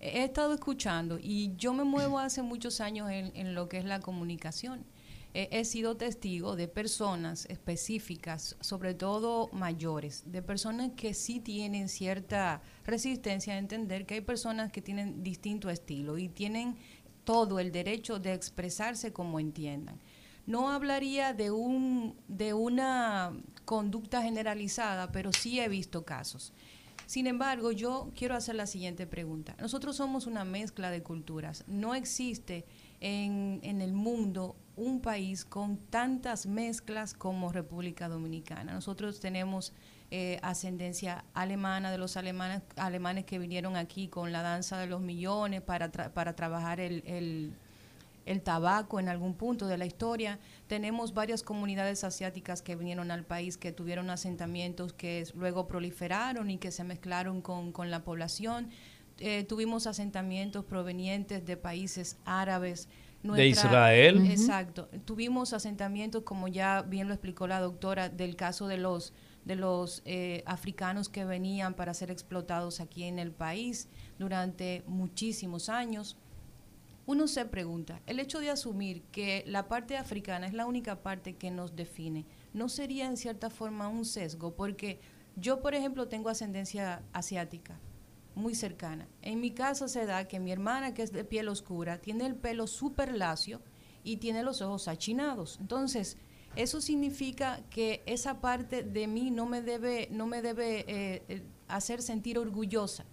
he 0.01 0.25
estado 0.25 0.53
escuchando 0.53 1.17
y 1.17 1.55
yo 1.55 1.73
me 1.73 1.85
muevo 1.85 2.19
hace 2.19 2.41
muchos 2.41 2.81
años 2.81 3.09
en, 3.09 3.55
lo 3.55 3.69
que 3.69 3.77
es 3.77 3.85
la 3.85 4.01
comunicación 4.01 4.85
he 5.33 5.63
sido 5.63 5.97
testigo 5.97 6.55
de 6.55 6.69
personas 6.69 7.45
específicas, 7.47 8.55
sobre 8.61 8.93
todo 8.93 9.49
mayores, 9.51 10.23
de 10.31 10.41
personas 10.41 10.91
que 10.95 11.13
sí 11.13 11.41
tienen 11.41 11.89
cierta 11.89 12.61
resistencia 12.85 13.53
a 13.53 13.57
entender 13.57 14.05
que 14.05 14.13
hay 14.13 14.21
personas 14.21 14.71
que 14.71 14.81
tienen 14.81 15.23
distinto 15.23 15.69
estilo 15.69 16.17
y 16.17 16.29
tienen 16.29 16.77
todo 17.25 17.59
el 17.59 17.73
derecho 17.73 18.17
de 18.17 18.33
expresarse 18.33 19.11
como 19.11 19.41
entiendan. 19.41 19.99
No 20.45 20.69
hablaría 20.69 21.33
de, 21.33 21.51
un, 21.51 22.15
de 22.27 22.53
una 22.53 23.33
conducta 23.65 24.21
generalizada, 24.21 25.11
pero 25.11 25.31
sí 25.33 25.59
he 25.59 25.67
visto 25.67 26.05
casos. 26.05 26.53
Sin 27.07 27.27
embargo, 27.27 27.71
yo 27.71 28.11
quiero 28.15 28.35
hacer 28.35 28.55
la 28.55 28.65
siguiente 28.65 29.05
pregunta. 29.05 29.55
Nosotros 29.59 29.95
somos 29.95 30.25
una 30.25 30.43
mezcla 30.43 30.89
de 30.89 31.03
culturas. 31.03 31.63
No 31.67 31.93
existe 31.93 32.65
en, 32.99 33.59
en 33.63 33.81
el 33.81 33.93
mundo 33.93 34.55
un 34.75 35.01
país 35.01 35.45
con 35.45 35.77
tantas 35.77 36.45
mezclas 36.47 37.13
como 37.13 37.51
República 37.51 38.09
Dominicana. 38.09 38.73
Nosotros 38.73 39.19
tenemos 39.19 39.73
eh, 40.11 40.39
ascendencia 40.43 41.25
alemana 41.33 41.91
de 41.91 41.97
los 41.97 42.17
alemanes, 42.17 42.61
alemanes 42.75 43.25
que 43.25 43.39
vinieron 43.39 43.75
aquí 43.75 44.07
con 44.07 44.31
la 44.31 44.41
danza 44.41 44.77
de 44.77 44.87
los 44.87 45.01
millones 45.01 45.61
para, 45.61 45.91
para 45.91 46.35
trabajar 46.35 46.79
el, 46.79 47.03
el, 47.05 47.53
tabaco 48.41 48.99
en 48.99 49.07
algún 49.07 49.35
punto 49.35 49.67
de 49.67 49.77
la 49.77 49.85
historia. 49.85 50.39
Tenemos 50.67 51.13
varias 51.13 51.43
comunidades 51.43 52.03
asiáticas 52.03 52.61
que 52.61 52.75
vinieron 52.75 53.11
al 53.11 53.23
país, 53.23 53.57
que 53.57 53.71
tuvieron 53.71 54.09
asentamientos 54.09 54.93
que 54.93 55.27
luego 55.35 55.67
proliferaron 55.67 56.49
y 56.49 56.57
que 56.57 56.71
se 56.71 56.83
mezclaron 56.83 57.41
con, 57.41 57.71
con 57.71 57.91
la 57.91 58.03
población. 58.03 58.69
Eh, 59.19 59.43
tuvimos 59.43 59.87
asentamientos 59.87 60.65
provenientes 60.65 61.45
de 61.45 61.55
países 61.55 62.17
árabes, 62.25 62.89
de 63.23 63.47
Israel. 63.47 64.29
Exacto. 64.29 64.87
Tuvimos 65.05 65.53
asentamientos, 65.53 66.23
como 66.23 66.47
ya 66.47 66.83
bien 66.83 67.07
lo 67.07 67.13
explicó 67.13 67.47
la 67.47 67.59
doctora, 67.59 68.09
del 68.09 68.35
caso 68.35 68.67
de 68.67 68.77
los 68.77 69.13
de 69.45 69.55
los 69.55 70.01
eh, 70.05 70.41
africanos 70.47 71.07
que 71.07 71.23
venían 71.23 71.75
para 71.75 71.93
ser 71.93 72.09
explotados 72.09 72.79
aquí 72.79 73.03
en 73.03 73.19
el 73.19 73.31
país 73.31 73.87
durante 74.17 74.83
muchísimos 74.87 75.69
años. 75.69 76.17
Uno 77.07 77.27
se 77.27 77.45
pregunta, 77.45 78.01
el 78.07 78.19
hecho 78.19 78.39
de 78.39 78.49
asumir 78.49 79.03
que 79.11 79.43
la 79.45 79.67
parte 79.67 79.95
africana 79.95 80.47
es 80.47 80.53
la 80.53 80.65
única 80.65 81.03
parte 81.03 81.35
que 81.35 81.51
nos 81.51 81.75
define, 81.75 82.25
¿no 82.53 82.67
sería 82.67 83.05
en 83.05 83.15
cierta 83.15 83.51
forma 83.51 83.87
un 83.87 84.05
sesgo? 84.05 84.55
Porque 84.55 84.99
yo, 85.35 85.61
por 85.61 85.75
ejemplo, 85.75 86.07
tengo 86.07 86.29
ascendencia 86.29 87.03
asiática, 87.13 87.79
muy 88.33 88.55
cercana. 88.55 89.07
En 89.21 89.39
mi 89.39 89.51
caso 89.51 89.87
se 89.87 90.07
da 90.07 90.27
que 90.27 90.39
mi 90.39 90.51
hermana, 90.51 90.95
que 90.95 91.03
es 91.03 91.11
de 91.11 91.23
piel 91.23 91.47
oscura, 91.47 91.99
tiene 91.99 92.25
el 92.25 92.35
pelo 92.35 92.65
súper 92.65 93.15
lacio 93.15 93.61
y 94.03 94.17
tiene 94.17 94.41
los 94.41 94.63
ojos 94.63 94.87
achinados. 94.87 95.59
Entonces, 95.61 96.17
eso 96.55 96.81
significa 96.81 97.61
que 97.69 98.01
esa 98.07 98.41
parte 98.41 98.81
de 98.81 99.05
mí 99.05 99.29
no 99.29 99.45
me 99.45 99.61
debe, 99.61 100.07
no 100.09 100.25
me 100.25 100.41
debe 100.41 100.85
eh, 100.87 101.23
eh, 101.27 101.43
hacer 101.67 102.01
sentir 102.01 102.39
orgullosa. 102.39 103.05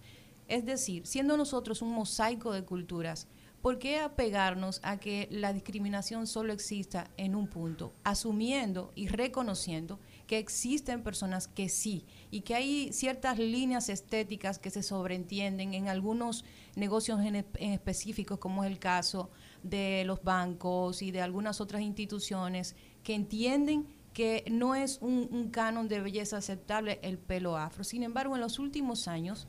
Es 0.47 0.65
decir, 0.65 1.05
siendo 1.05 1.37
nosotros 1.37 1.81
un 1.81 1.91
mosaico 1.91 2.53
de 2.53 2.63
culturas, 2.63 3.27
¿por 3.63 3.79
qué 3.79 3.99
apegarnos 3.99 4.81
a 4.83 4.97
que 4.97 5.29
la 5.31 5.53
discriminación 5.53 6.27
solo 6.27 6.51
exista 6.51 7.09
en 7.15 7.33
un 7.33 7.47
punto, 7.47 7.93
asumiendo 8.03 8.91
y 8.93 9.07
reconociendo 9.07 10.01
que 10.27 10.37
existen 10.37 11.01
personas 11.01 11.47
que 11.47 11.69
sí 11.69 12.05
y 12.29 12.41
que 12.41 12.55
hay 12.55 12.91
ciertas 12.91 13.39
líneas 13.39 13.87
estéticas 13.87 14.59
que 14.59 14.69
se 14.69 14.83
sobreentienden 14.83 15.73
en 15.73 15.87
algunos 15.87 16.43
negocios 16.75 17.21
en, 17.21 17.35
específicos, 17.55 18.37
como 18.37 18.65
es 18.65 18.69
el 18.69 18.79
caso 18.79 19.29
de 19.63 20.03
los 20.05 20.21
bancos 20.21 21.01
y 21.01 21.11
de 21.11 21.21
algunas 21.21 21.61
otras 21.61 21.83
instituciones 21.83 22.75
que 23.01 23.15
entienden 23.15 23.87
que 24.11 24.43
no 24.51 24.75
es 24.75 24.99
un, 25.01 25.29
un 25.31 25.51
canon 25.51 25.87
de 25.87 26.01
belleza 26.01 26.35
aceptable 26.35 26.99
el 27.01 27.17
pelo 27.17 27.55
afro. 27.55 27.85
Sin 27.85 28.03
embargo, 28.03 28.35
en 28.35 28.41
los 28.41 28.59
últimos 28.59 29.07
años, 29.07 29.47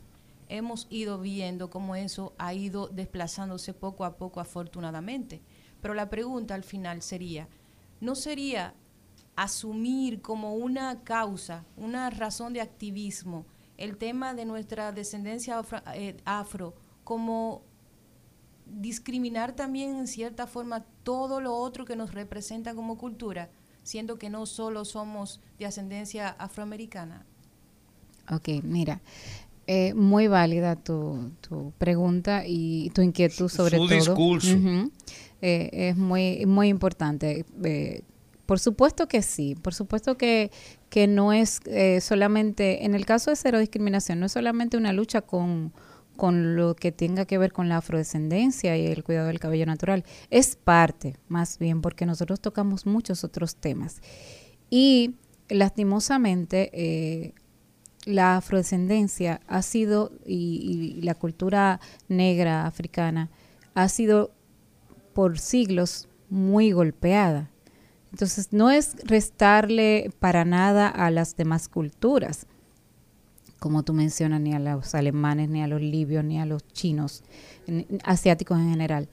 hemos 0.49 0.87
ido 0.91 1.19
viendo 1.19 1.71
cómo 1.71 1.97
eso 1.97 2.35
ha 2.39 2.55
ido 2.55 2.89
desplazándose 2.89 3.75
poco 3.75 4.05
a 4.05 4.17
poco 4.17 4.41
afortunadamente. 4.41 5.41
Pero 5.81 5.95
la 5.95 6.11
pregunta 6.11 6.55
al 6.55 6.65
final 6.65 7.03
sería, 7.03 7.49
¿no 8.01 8.15
sería 8.15 8.75
asumir 9.37 10.23
como 10.23 10.55
una 10.55 11.03
causa, 11.03 11.65
una 11.77 12.11
razón 12.11 12.53
de 12.53 12.61
activismo, 12.61 13.47
el 13.77 13.97
tema 13.97 14.35
de 14.35 14.45
nuestra 14.45 14.93
descendencia 14.93 15.59
afro, 16.25 16.69
eh, 16.69 16.81
como 17.03 17.63
discriminar 18.67 19.53
también 19.55 19.97
en 19.97 20.07
cierta 20.07 20.47
forma 20.47 20.85
todo 21.03 21.41
lo 21.41 21.55
otro 21.55 21.85
que 21.85 21.97
nos 21.97 22.15
representa 22.15 22.75
como 22.75 22.97
cultura, 22.97 23.51
siendo 23.83 24.19
que 24.19 24.31
no 24.31 24.47
solo 24.47 24.85
somos 24.85 25.41
de 25.59 25.67
ascendencia 25.67 26.29
afroamericana? 26.31 27.27
Ok, 28.31 28.49
mira, 28.63 29.03
eh, 29.67 29.95
muy 29.95 30.29
válida 30.29 30.77
tu, 30.77 31.31
tu, 31.41 31.73
pregunta 31.79 32.45
y 32.47 32.91
tu 32.91 33.03
inquietud 33.03 33.49
sobre 33.49 33.79
Su 33.79 33.87
todo. 33.87 33.95
discurso. 33.97 34.57
Eh, 35.41 35.71
es 35.73 35.97
muy, 35.97 36.47
muy 36.47 36.69
importante. 36.69 37.45
Eh, 37.63 38.03
por 38.47 38.59
supuesto 38.59 39.09
que 39.09 39.23
sí, 39.23 39.55
por 39.55 39.75
supuesto 39.75 40.17
que, 40.17 40.51
que 40.91 41.07
no 41.07 41.33
es 41.33 41.61
solamente, 42.01 42.85
en 42.85 42.95
el 42.95 43.07
caso 43.07 43.31
de 43.31 43.37
cero 43.37 43.59
discriminación, 43.59 44.21
no 44.21 44.27
es 44.27 44.33
solamente 44.33 44.77
una 44.77 44.93
lucha 44.93 45.23
con, 45.23 45.73
con 46.17 46.57
lo 46.57 46.77
que 46.77 46.93
tenga 46.93 47.25
que 47.25 47.39
ver 47.39 47.53
con 47.53 47.69
la 47.69 47.79
afrodescendencia 47.79 48.77
y 48.77 48.87
el 48.87 49.03
cuidado 49.03 49.29
del 49.29 49.41
cabello 49.41 49.67
natural. 49.67 50.05
Es 50.31 50.57
parte, 50.57 51.17
más 51.29 51.59
bien, 51.59 51.81
porque 51.81 52.07
nosotros 52.07 52.41
tocamos 52.41 52.87
muchos 52.87 53.25
otros 53.25 53.57
temas. 53.57 54.01
Y 54.71 55.17
lastimosamente, 55.49 56.71
eh, 56.73 57.35
la 58.05 58.37
afrodescendencia 58.37 59.41
ha 59.47 59.63
sido, 59.63 60.13
y, 60.27 61.01
la 61.03 61.15
cultura 61.15 61.81
negra 62.09 62.67
africana, 62.67 63.31
ha 63.75 63.89
sido 63.89 64.33
por 65.15 65.39
siglos 65.39 66.09
muy 66.31 66.73
golpeada. 66.73 67.51
Entonces, 68.13 68.53
no 68.53 68.71
es 68.71 68.97
restarle 69.05 70.13
para 70.21 70.45
nada 70.45 70.89
a 70.89 71.11
las 71.11 71.37
demás 71.37 71.69
culturas, 71.69 72.47
como 73.59 73.83
tú 73.83 73.93
mencionas, 73.93 74.41
ni 74.41 74.53
a 74.53 74.59
los 74.59 74.95
alemanes, 74.95 75.49
ni 75.49 75.63
a 75.63 75.67
los 75.67 75.81
libios, 75.81 76.25
ni 76.25 76.39
a 76.39 76.47
los 76.47 76.67
chinos, 76.69 77.25
asiáticos 78.05 78.59
en 78.59 78.71
general, 78.71 79.09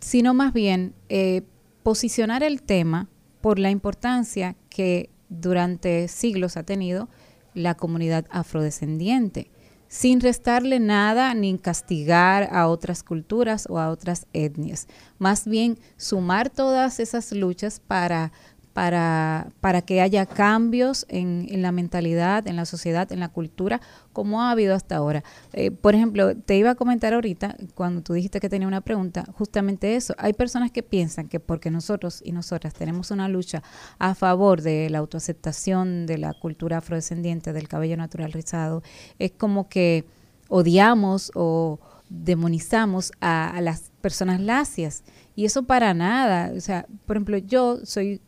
sino 0.00 0.34
más 0.34 0.52
bien 0.52 0.94
eh, 1.08 1.42
posicionar 1.82 2.42
el 2.42 2.62
tema 2.62 3.08
por 3.40 3.58
la 3.58 3.70
importancia 3.70 4.56
que 4.68 5.10
durante 5.28 6.08
siglos 6.08 6.56
ha 6.56 6.62
tenido 6.62 7.08
la 7.54 7.74
comunidad 7.74 8.26
afrodescendiente, 8.30 9.50
sin 9.88 10.20
restarle 10.20 10.80
nada 10.80 11.34
ni 11.34 11.58
castigar 11.58 12.48
a 12.50 12.66
otras 12.68 13.02
culturas 13.02 13.66
o 13.68 13.78
a 13.78 13.90
otras 13.90 14.26
etnias. 14.32 14.88
Más 15.18 15.46
bien 15.46 15.78
sumar 15.98 16.48
todas 16.48 16.98
esas 16.98 17.32
luchas 17.32 17.78
para 17.78 18.32
para, 18.72 19.48
para 19.60 19.82
que 19.82 20.00
haya 20.00 20.26
cambios 20.26 21.04
en, 21.08 21.46
en, 21.50 21.62
la 21.62 21.72
mentalidad, 21.72 22.46
en 22.46 22.56
la 22.56 22.64
sociedad, 22.64 23.10
en 23.12 23.20
la 23.20 23.28
cultura, 23.28 23.80
como 24.12 24.42
ha 24.42 24.50
habido 24.50 24.74
hasta 24.74 24.96
ahora. 24.96 25.22
Eh, 25.52 25.70
por 25.70 25.94
ejemplo, 25.94 26.34
te 26.36 26.56
iba 26.56 26.70
a 26.70 26.74
comentar 26.74 27.12
ahorita, 27.12 27.56
cuando 27.74 28.02
tú 28.02 28.14
dijiste 28.14 28.40
que 28.40 28.48
tenía 28.48 28.66
una 28.66 28.80
pregunta, 28.80 29.24
justamente 29.34 29.96
eso. 29.96 30.14
Hay 30.18 30.32
personas 30.32 30.70
que 30.70 30.82
piensan 30.82 31.28
que 31.28 31.40
porque 31.40 31.70
nosotros 31.70 32.22
y 32.24 32.32
nosotras 32.32 32.72
tenemos 32.72 33.10
una 33.10 33.28
lucha 33.28 33.62
a 33.98 34.14
favor 34.14 34.62
de 34.62 34.88
la 34.90 34.98
autoaceptación 34.98 36.06
de 36.06 36.18
la 36.18 36.32
cultura 36.32 36.78
afrodescendiente, 36.78 37.52
del 37.52 37.68
cabello 37.68 37.96
natural 37.96 38.32
rizado, 38.32 38.82
es 39.18 39.32
como 39.32 39.68
que 39.68 40.04
odiamos 40.48 41.30
o 41.34 41.78
demonizamos 42.08 43.12
a, 43.20 43.50
a 43.50 43.60
las 43.60 43.90
personas 44.00 44.40
lacias. 44.40 45.02
Y 45.34 45.46
eso 45.46 45.62
para 45.62 45.94
nada. 45.94 46.52
O 46.54 46.60
sea, 46.60 46.86
por 47.06 47.16
ejemplo, 47.16 47.38
yo 47.38 47.78
soy 47.84 48.20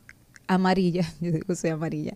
amarilla, 0.47 1.05
yo 1.20 1.32
digo 1.32 1.55
soy 1.55 1.70
amarilla, 1.70 2.14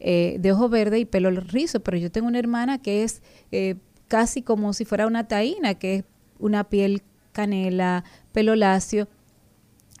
eh, 0.00 0.36
de 0.40 0.52
ojo 0.52 0.68
verde 0.68 0.98
y 0.98 1.04
pelo 1.04 1.30
rizo, 1.30 1.80
pero 1.80 1.96
yo 1.96 2.10
tengo 2.10 2.28
una 2.28 2.38
hermana 2.38 2.78
que 2.78 3.04
es 3.04 3.22
eh, 3.52 3.76
casi 4.08 4.42
como 4.42 4.72
si 4.72 4.84
fuera 4.84 5.06
una 5.06 5.28
taína, 5.28 5.74
que 5.74 5.96
es 5.96 6.04
una 6.38 6.64
piel 6.64 7.02
canela, 7.32 8.04
pelo 8.32 8.56
lacio, 8.56 9.08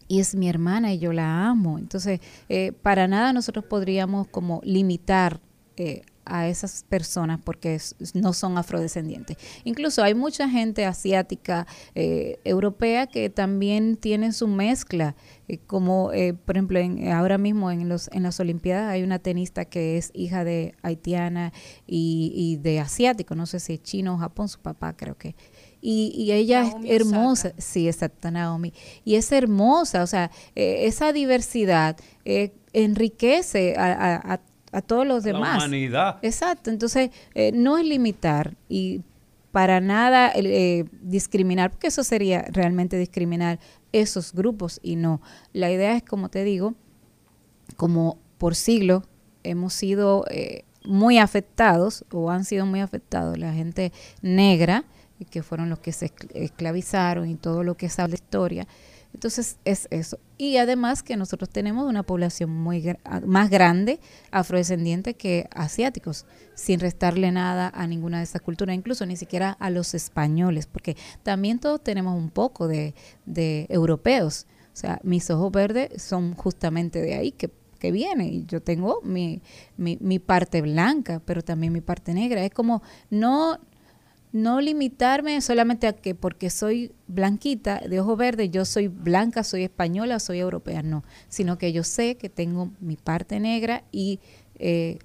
y 0.08 0.20
es 0.20 0.34
mi 0.34 0.48
hermana 0.48 0.94
y 0.94 0.98
yo 0.98 1.12
la 1.12 1.46
amo. 1.46 1.78
Entonces, 1.78 2.20
eh, 2.48 2.72
para 2.72 3.06
nada 3.06 3.32
nosotros 3.34 3.64
podríamos 3.66 4.26
como 4.26 4.60
limitar 4.64 5.40
a 6.28 6.48
esas 6.48 6.84
personas 6.88 7.40
porque 7.42 7.80
no 8.14 8.32
son 8.32 8.58
afrodescendientes. 8.58 9.36
Incluso 9.64 10.02
hay 10.02 10.14
mucha 10.14 10.48
gente 10.48 10.84
asiática, 10.84 11.66
eh, 11.94 12.38
europea, 12.44 13.06
que 13.06 13.30
también 13.30 13.96
tienen 13.96 14.32
su 14.32 14.48
mezcla, 14.48 15.14
eh, 15.48 15.58
como 15.66 16.12
eh, 16.12 16.34
por 16.34 16.56
ejemplo 16.56 16.78
en, 16.78 17.10
ahora 17.12 17.38
mismo 17.38 17.70
en, 17.70 17.88
los, 17.88 18.08
en 18.12 18.22
las 18.22 18.38
Olimpiadas 18.40 18.90
hay 18.90 19.02
una 19.02 19.18
tenista 19.18 19.64
que 19.64 19.96
es 19.96 20.10
hija 20.14 20.44
de 20.44 20.74
haitiana 20.82 21.52
y, 21.86 22.32
y 22.34 22.56
de 22.56 22.80
asiático, 22.80 23.34
no 23.34 23.46
sé 23.46 23.60
si 23.60 23.74
es 23.74 23.82
chino 23.82 24.14
o 24.14 24.18
Japón, 24.18 24.48
su 24.48 24.60
papá 24.60 24.94
creo 24.96 25.16
que. 25.16 25.34
Y, 25.80 26.12
y, 26.14 26.32
ella 26.32 26.62
Naomi 26.62 26.90
es 26.90 27.00
hermosa, 27.00 27.48
Osaka. 27.48 27.62
sí, 27.62 27.86
exacto, 27.86 28.30
Naomi, 28.30 28.72
y 29.04 29.14
es 29.14 29.30
hermosa, 29.30 30.02
o 30.02 30.06
sea, 30.08 30.30
eh, 30.56 30.86
esa 30.86 31.12
diversidad 31.12 31.96
eh, 32.24 32.52
enriquece 32.72 33.76
a, 33.76 33.92
a, 33.92 34.34
a 34.34 34.40
a 34.72 34.82
todos 34.82 35.06
los 35.06 35.22
demás. 35.22 35.58
La 35.58 35.66
humanidad. 35.66 36.18
Exacto, 36.22 36.70
entonces 36.70 37.10
eh, 37.34 37.52
no 37.52 37.78
es 37.78 37.86
limitar 37.86 38.56
y 38.68 39.02
para 39.52 39.80
nada 39.80 40.30
eh, 40.34 40.84
discriminar, 41.02 41.70
porque 41.70 41.88
eso 41.88 42.04
sería 42.04 42.44
realmente 42.50 42.96
discriminar 42.98 43.58
esos 43.92 44.32
grupos 44.32 44.78
y 44.82 44.96
no. 44.96 45.20
La 45.52 45.70
idea 45.70 45.96
es, 45.96 46.02
como 46.02 46.28
te 46.28 46.44
digo, 46.44 46.74
como 47.76 48.18
por 48.36 48.54
siglos 48.54 49.04
hemos 49.42 49.72
sido 49.72 50.24
eh, 50.30 50.64
muy 50.84 51.18
afectados 51.18 52.04
o 52.12 52.30
han 52.30 52.44
sido 52.44 52.66
muy 52.66 52.80
afectados 52.80 53.38
la 53.38 53.52
gente 53.52 53.92
negra, 54.22 54.84
que 55.30 55.42
fueron 55.42 55.68
los 55.68 55.80
que 55.80 55.92
se 55.92 56.12
esclavizaron 56.34 57.28
y 57.28 57.34
todo 57.34 57.64
lo 57.64 57.76
que 57.76 57.88
sabe 57.88 58.10
de 58.10 58.14
historia, 58.16 58.68
entonces 59.14 59.58
es 59.64 59.88
eso. 59.90 60.18
Y 60.36 60.58
además 60.58 61.02
que 61.02 61.16
nosotros 61.16 61.50
tenemos 61.50 61.88
una 61.88 62.02
población 62.02 62.50
muy 62.50 62.96
más 63.26 63.50
grande 63.50 64.00
afrodescendiente 64.30 65.14
que 65.14 65.48
asiáticos, 65.52 66.26
sin 66.54 66.80
restarle 66.80 67.32
nada 67.32 67.70
a 67.74 67.86
ninguna 67.86 68.18
de 68.18 68.24
esas 68.24 68.42
culturas, 68.42 68.76
incluso 68.76 69.06
ni 69.06 69.16
siquiera 69.16 69.52
a 69.52 69.70
los 69.70 69.94
españoles, 69.94 70.66
porque 70.66 70.96
también 71.22 71.58
todos 71.58 71.82
tenemos 71.82 72.16
un 72.16 72.30
poco 72.30 72.68
de, 72.68 72.94
de 73.26 73.66
europeos. 73.70 74.46
O 74.72 74.76
sea, 74.80 75.00
mis 75.02 75.28
ojos 75.30 75.50
verdes 75.50 76.00
son 76.02 76.34
justamente 76.34 77.00
de 77.00 77.14
ahí 77.14 77.32
que 77.32 77.50
que 77.78 77.92
viene. 77.92 78.28
Y 78.28 78.44
yo 78.46 78.60
tengo 78.60 79.00
mi, 79.02 79.40
mi, 79.76 79.96
mi, 80.00 80.18
parte 80.18 80.60
blanca, 80.62 81.22
pero 81.24 81.42
también 81.42 81.72
mi 81.72 81.80
parte 81.80 82.12
negra. 82.12 82.44
Es 82.44 82.50
como 82.50 82.82
no, 83.10 83.58
no 84.32 84.60
limitarme 84.60 85.40
solamente 85.40 85.86
a 85.86 85.94
que 85.94 86.14
porque 86.14 86.50
soy 86.50 86.92
blanquita, 87.06 87.80
de 87.80 88.00
ojo 88.00 88.16
verde, 88.16 88.50
yo 88.50 88.64
soy 88.64 88.88
blanca, 88.88 89.42
soy 89.42 89.64
española, 89.64 90.18
soy 90.18 90.38
europea, 90.38 90.82
no, 90.82 91.04
sino 91.28 91.58
que 91.58 91.72
yo 91.72 91.82
sé 91.84 92.16
que 92.16 92.28
tengo 92.28 92.70
mi 92.80 92.96
parte 92.96 93.40
negra 93.40 93.84
y 93.90 94.20
eh, 94.56 94.98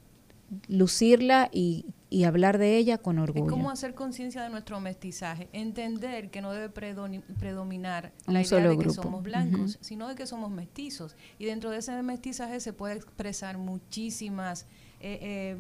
lucirla 0.68 1.50
y, 1.52 1.86
y, 2.10 2.26
hablar 2.26 2.58
de 2.58 2.78
ella 2.78 2.98
con 2.98 3.18
orgullo. 3.18 3.46
Es 3.46 3.52
como 3.52 3.72
hacer 3.72 3.96
conciencia 3.96 4.44
de 4.44 4.50
nuestro 4.50 4.80
mestizaje, 4.80 5.50
entender 5.54 6.30
que 6.30 6.42
no 6.42 6.52
debe 6.52 6.70
predominar 6.70 8.12
la 8.28 8.40
Un 8.40 8.46
idea 8.46 8.70
de 8.70 8.78
que 8.78 8.90
somos 8.90 9.24
blancos, 9.24 9.60
uh 9.60 9.80
-huh. 9.80 9.82
sino 9.82 10.08
de 10.08 10.16
que 10.16 10.28
somos 10.28 10.52
mestizos. 10.52 11.16
Y 11.40 11.46
dentro 11.46 11.70
de 11.72 11.78
ese 11.78 12.00
mestizaje 12.04 12.60
se 12.60 12.74
puede 12.74 12.96
expresar 12.96 13.58
muchísimas... 13.58 14.68
Eh, 15.00 15.20
eh, 15.22 15.58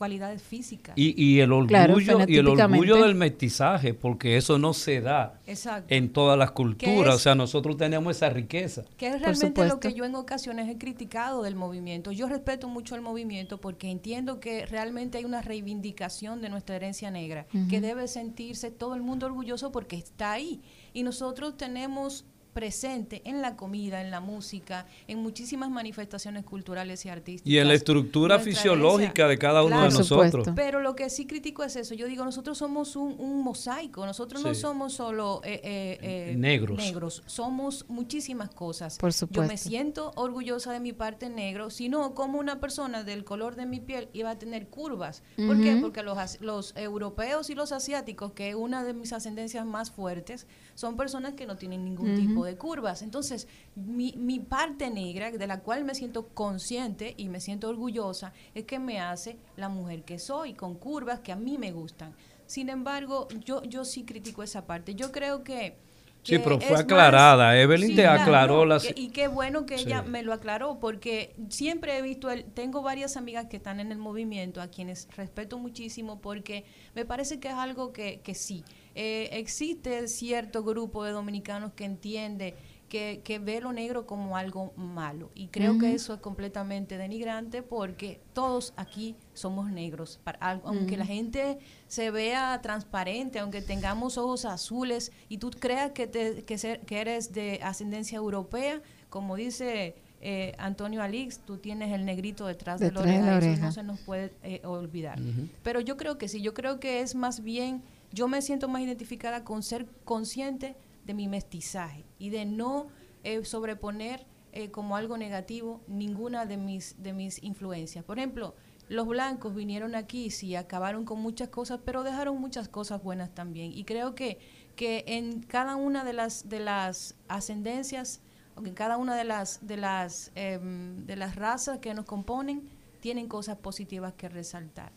cualidades 0.00 0.42
físicas. 0.42 0.96
Y, 0.96 1.12
y 1.22 1.40
el 1.40 1.52
orgullo, 1.52 1.68
claro, 1.68 2.00
y 2.26 2.38
el 2.38 2.48
orgullo 2.48 3.04
del 3.04 3.14
mestizaje, 3.14 3.92
porque 3.92 4.38
eso 4.38 4.58
no 4.58 4.72
se 4.72 5.02
da 5.02 5.38
Exacto. 5.46 5.94
en 5.94 6.10
todas 6.10 6.38
las 6.38 6.52
culturas. 6.52 7.08
Es, 7.08 7.14
o 7.16 7.18
sea, 7.18 7.34
nosotros 7.34 7.76
tenemos 7.76 8.16
esa 8.16 8.30
riqueza. 8.30 8.84
Que 8.96 9.08
es 9.08 9.20
realmente 9.20 9.68
lo 9.68 9.78
que 9.78 9.92
yo 9.92 10.06
en 10.06 10.14
ocasiones 10.14 10.70
he 10.70 10.78
criticado 10.78 11.42
del 11.42 11.54
movimiento. 11.54 12.12
Yo 12.12 12.28
respeto 12.28 12.66
mucho 12.66 12.94
el 12.94 13.02
movimiento 13.02 13.60
porque 13.60 13.90
entiendo 13.90 14.40
que 14.40 14.64
realmente 14.64 15.18
hay 15.18 15.26
una 15.26 15.42
reivindicación 15.42 16.40
de 16.40 16.48
nuestra 16.48 16.76
herencia 16.76 17.10
negra, 17.10 17.46
uh 17.52 17.58
-huh. 17.58 17.68
que 17.68 17.82
debe 17.82 18.08
sentirse 18.08 18.70
todo 18.70 18.94
el 18.94 19.02
mundo 19.02 19.26
orgulloso 19.26 19.70
porque 19.70 19.96
está 19.96 20.32
ahí. 20.32 20.62
Y 20.94 21.02
nosotros 21.02 21.58
tenemos 21.58 22.24
presente 22.52 23.22
en 23.24 23.42
la 23.42 23.56
comida, 23.56 24.00
en 24.00 24.10
la 24.10 24.20
música, 24.20 24.86
en 25.06 25.18
muchísimas 25.18 25.70
manifestaciones 25.70 26.44
culturales 26.44 27.04
y 27.06 27.08
artísticas. 27.08 27.50
Y 27.50 27.58
en 27.58 27.68
la 27.68 27.74
estructura 27.74 28.38
fisiológica 28.38 29.28
de 29.28 29.38
cada 29.38 29.62
uno 29.62 29.76
claro, 29.76 29.92
de 29.92 29.98
nosotros. 29.98 30.48
Pero 30.54 30.80
lo 30.80 30.94
que 30.96 31.10
sí 31.10 31.26
critico 31.26 31.64
es 31.64 31.76
eso. 31.76 31.94
Yo 31.94 32.06
digo, 32.06 32.24
nosotros 32.24 32.58
somos 32.58 32.96
un, 32.96 33.14
un 33.18 33.42
mosaico, 33.42 34.04
nosotros 34.06 34.42
sí. 34.42 34.48
no 34.48 34.54
somos 34.54 34.94
solo 34.94 35.40
eh, 35.44 35.60
eh, 35.62 35.98
eh, 36.32 36.34
negros. 36.36 36.78
negros, 36.78 37.22
somos 37.26 37.84
muchísimas 37.88 38.50
cosas. 38.50 38.98
Por 38.98 39.12
supuesto. 39.12 39.42
Yo 39.42 39.48
me 39.48 39.56
siento 39.56 40.12
orgullosa 40.16 40.72
de 40.72 40.80
mi 40.80 40.92
parte 40.92 41.28
negro, 41.28 41.70
sino 41.70 42.14
como 42.14 42.38
una 42.38 42.60
persona 42.60 43.04
del 43.04 43.24
color 43.24 43.56
de 43.56 43.66
mi 43.66 43.80
piel 43.80 44.08
iba 44.12 44.30
a 44.30 44.38
tener 44.38 44.68
curvas. 44.68 45.22
¿Por 45.36 45.44
uh 45.44 45.52
-huh. 45.52 45.62
qué? 45.62 45.80
Porque 45.80 46.02
los, 46.02 46.40
los 46.40 46.76
europeos 46.76 47.50
y 47.50 47.54
los 47.54 47.72
asiáticos, 47.72 48.32
que 48.32 48.50
es 48.50 48.54
una 48.54 48.84
de 48.84 48.94
mis 48.94 49.12
ascendencias 49.12 49.64
más 49.66 49.90
fuertes, 49.90 50.46
son 50.80 50.96
personas 50.96 51.34
que 51.34 51.44
no 51.44 51.56
tienen 51.56 51.84
ningún 51.84 52.12
uh 52.12 52.14
-huh. 52.14 52.26
tipo 52.26 52.44
de 52.46 52.56
curvas. 52.56 53.02
Entonces, 53.02 53.46
mi, 53.74 54.14
mi 54.16 54.40
parte 54.40 54.88
negra, 54.88 55.30
de 55.30 55.46
la 55.46 55.60
cual 55.60 55.84
me 55.84 55.94
siento 55.94 56.28
consciente 56.28 57.12
y 57.18 57.28
me 57.28 57.38
siento 57.38 57.68
orgullosa, 57.68 58.32
es 58.54 58.64
que 58.64 58.78
me 58.78 58.98
hace 58.98 59.36
la 59.56 59.68
mujer 59.68 60.04
que 60.04 60.18
soy, 60.18 60.54
con 60.54 60.74
curvas 60.76 61.20
que 61.20 61.32
a 61.32 61.36
mí 61.36 61.58
me 61.58 61.70
gustan. 61.70 62.14
Sin 62.46 62.70
embargo, 62.70 63.28
yo, 63.44 63.62
yo 63.64 63.84
sí 63.84 64.04
critico 64.04 64.42
esa 64.42 64.66
parte. 64.66 64.94
Yo 64.94 65.12
creo 65.12 65.44
que 65.44 65.76
Sí, 66.22 66.38
pero 66.38 66.60
fue 66.60 66.76
aclarada. 66.76 67.58
Evelyn 67.58 67.96
te 67.96 68.06
aclaró 68.06 68.64
las... 68.64 68.86
Y 68.94 69.08
qué 69.08 69.28
bueno 69.28 69.64
que 69.66 69.74
ella 69.76 70.02
me 70.02 70.22
lo 70.22 70.32
aclaró, 70.32 70.78
porque 70.78 71.34
siempre 71.48 71.96
he 71.98 72.02
visto, 72.02 72.30
el, 72.30 72.44
tengo 72.44 72.82
varias 72.82 73.16
amigas 73.16 73.46
que 73.46 73.56
están 73.56 73.80
en 73.80 73.90
el 73.90 73.98
movimiento, 73.98 74.60
a 74.60 74.68
quienes 74.68 75.08
respeto 75.16 75.58
muchísimo, 75.58 76.20
porque 76.20 76.64
me 76.94 77.04
parece 77.04 77.40
que 77.40 77.48
es 77.48 77.54
algo 77.54 77.92
que, 77.92 78.20
que 78.22 78.34
sí. 78.34 78.64
Eh, 78.94 79.28
existe 79.32 80.08
cierto 80.08 80.64
grupo 80.64 81.04
de 81.04 81.12
dominicanos 81.12 81.72
que 81.72 81.84
entiende 81.84 82.56
que, 82.88 83.20
que, 83.22 83.38
ve 83.38 83.60
lo 83.60 83.72
negro 83.72 84.04
como 84.04 84.36
algo 84.36 84.72
malo. 84.76 85.30
Y 85.34 85.46
creo 85.46 85.78
que 85.78 85.94
eso 85.94 86.12
es 86.14 86.20
completamente 86.20 86.98
denigrante 86.98 87.62
porque 87.62 88.20
todos 88.32 88.72
aquí 88.76 89.14
somos 89.32 89.70
negros. 89.70 90.20
aunque 90.40 90.96
la 90.96 91.06
gente 91.06 91.58
se 91.86 92.10
vea 92.10 92.60
transparente, 92.62 93.38
aunque 93.38 93.62
tengamos 93.62 94.18
ojos 94.18 94.44
azules 94.44 95.12
y 95.28 95.38
tú 95.38 95.50
creas 95.50 95.92
que, 95.92 96.08
te, 96.08 96.42
que, 96.44 96.58
ser, 96.58 96.80
que 96.80 97.00
eres 97.00 97.32
de 97.32 97.60
ascendencia 97.62 98.16
europea, 98.16 98.82
como 99.08 99.36
dice 99.36 99.94
eh, 100.22 100.52
Antonio 100.58 101.02
Alix, 101.02 101.38
tú 101.38 101.56
tienes 101.56 101.92
el 101.92 102.04
negrito 102.04 102.46
detrás, 102.46 102.78
de, 102.78 102.92
la 102.92 103.00
oreja, 103.00 103.38
Eso 103.38 103.62
no 103.62 103.72
se 103.72 103.82
nos 103.82 104.00
puede 104.00 104.32
eh, 104.42 104.60
olvidar. 104.64 105.18
Pero 105.62 105.80
yo 105.80 105.96
creo 105.96 106.18
que 106.18 106.28
sí, 106.28 106.42
yo 106.42 106.52
creo 106.52 106.78
que 106.78 107.00
es 107.00 107.14
más 107.14 107.42
bien, 107.42 107.82
yo 108.12 108.28
me 108.28 108.42
siento 108.42 108.68
más 108.68 108.82
identificada 108.82 109.44
con 109.44 109.62
ser 109.62 109.86
consciente 110.04 110.76
de 111.04 111.14
mi 111.14 111.28
mestizaje 111.28 112.04
y 112.18 112.30
de 112.30 112.44
no 112.44 112.86
eh, 113.24 113.44
sobreponer 113.44 114.26
eh, 114.52 114.70
como 114.70 114.96
algo 114.96 115.16
negativo 115.16 115.80
ninguna 115.86 116.46
de 116.46 116.56
mis, 116.56 117.00
de 117.02 117.12
mis 117.12 117.42
influencias. 117.42 118.04
Por 118.04 118.18
ejemplo, 118.18 118.54
los 118.88 119.06
blancos 119.06 119.54
vinieron 119.54 119.94
aquí, 119.94 120.30
sí, 120.30 120.56
acabaron 120.56 121.04
con 121.04 121.20
muchas 121.20 121.48
cosas, 121.48 121.80
pero 121.84 122.02
dejaron 122.02 122.40
muchas 122.40 122.68
cosas 122.68 123.02
buenas 123.02 123.32
también. 123.32 123.72
Y 123.72 123.84
creo 123.84 124.16
que, 124.16 124.38
que 124.74 125.04
en 125.06 125.42
cada 125.42 125.76
una 125.76 126.04
de 126.04 126.12
las, 126.12 126.48
de 126.48 126.58
las 126.58 127.14
ascendencias, 127.28 128.20
en 128.56 128.74
cada 128.74 128.96
una 128.96 129.14
de 129.14 129.24
las, 129.24 129.64
de, 129.64 129.76
las, 129.76 130.32
em, 130.34 131.06
de 131.06 131.14
las 131.14 131.36
razas 131.36 131.78
que 131.78 131.94
nos 131.94 132.04
componen, 132.04 132.68
tienen 133.00 133.28
cosas 133.28 133.56
positivas 133.56 134.14
que 134.14 134.28
resaltar. 134.28 134.90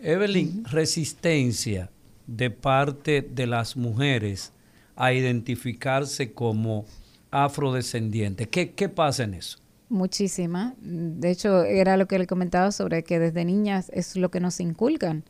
Evelyn, 0.00 0.64
resistencia 0.64 1.90
de 2.30 2.50
parte 2.50 3.22
de 3.22 3.46
las 3.46 3.76
mujeres 3.76 4.52
a 4.94 5.12
identificarse 5.12 6.32
como 6.32 6.84
afrodescendiente. 7.30 8.48
¿Qué, 8.48 8.70
qué 8.72 8.88
pasa 8.88 9.24
en 9.24 9.34
eso? 9.34 9.58
Muchísima. 9.88 10.74
De 10.80 11.30
hecho, 11.30 11.64
era 11.64 11.96
lo 11.96 12.06
que 12.06 12.18
le 12.18 12.28
comentaba 12.28 12.70
sobre 12.70 13.02
que 13.02 13.18
desde 13.18 13.44
niñas 13.44 13.90
es 13.92 14.14
lo 14.14 14.30
que 14.30 14.38
nos 14.38 14.60
inculcan. 14.60 15.24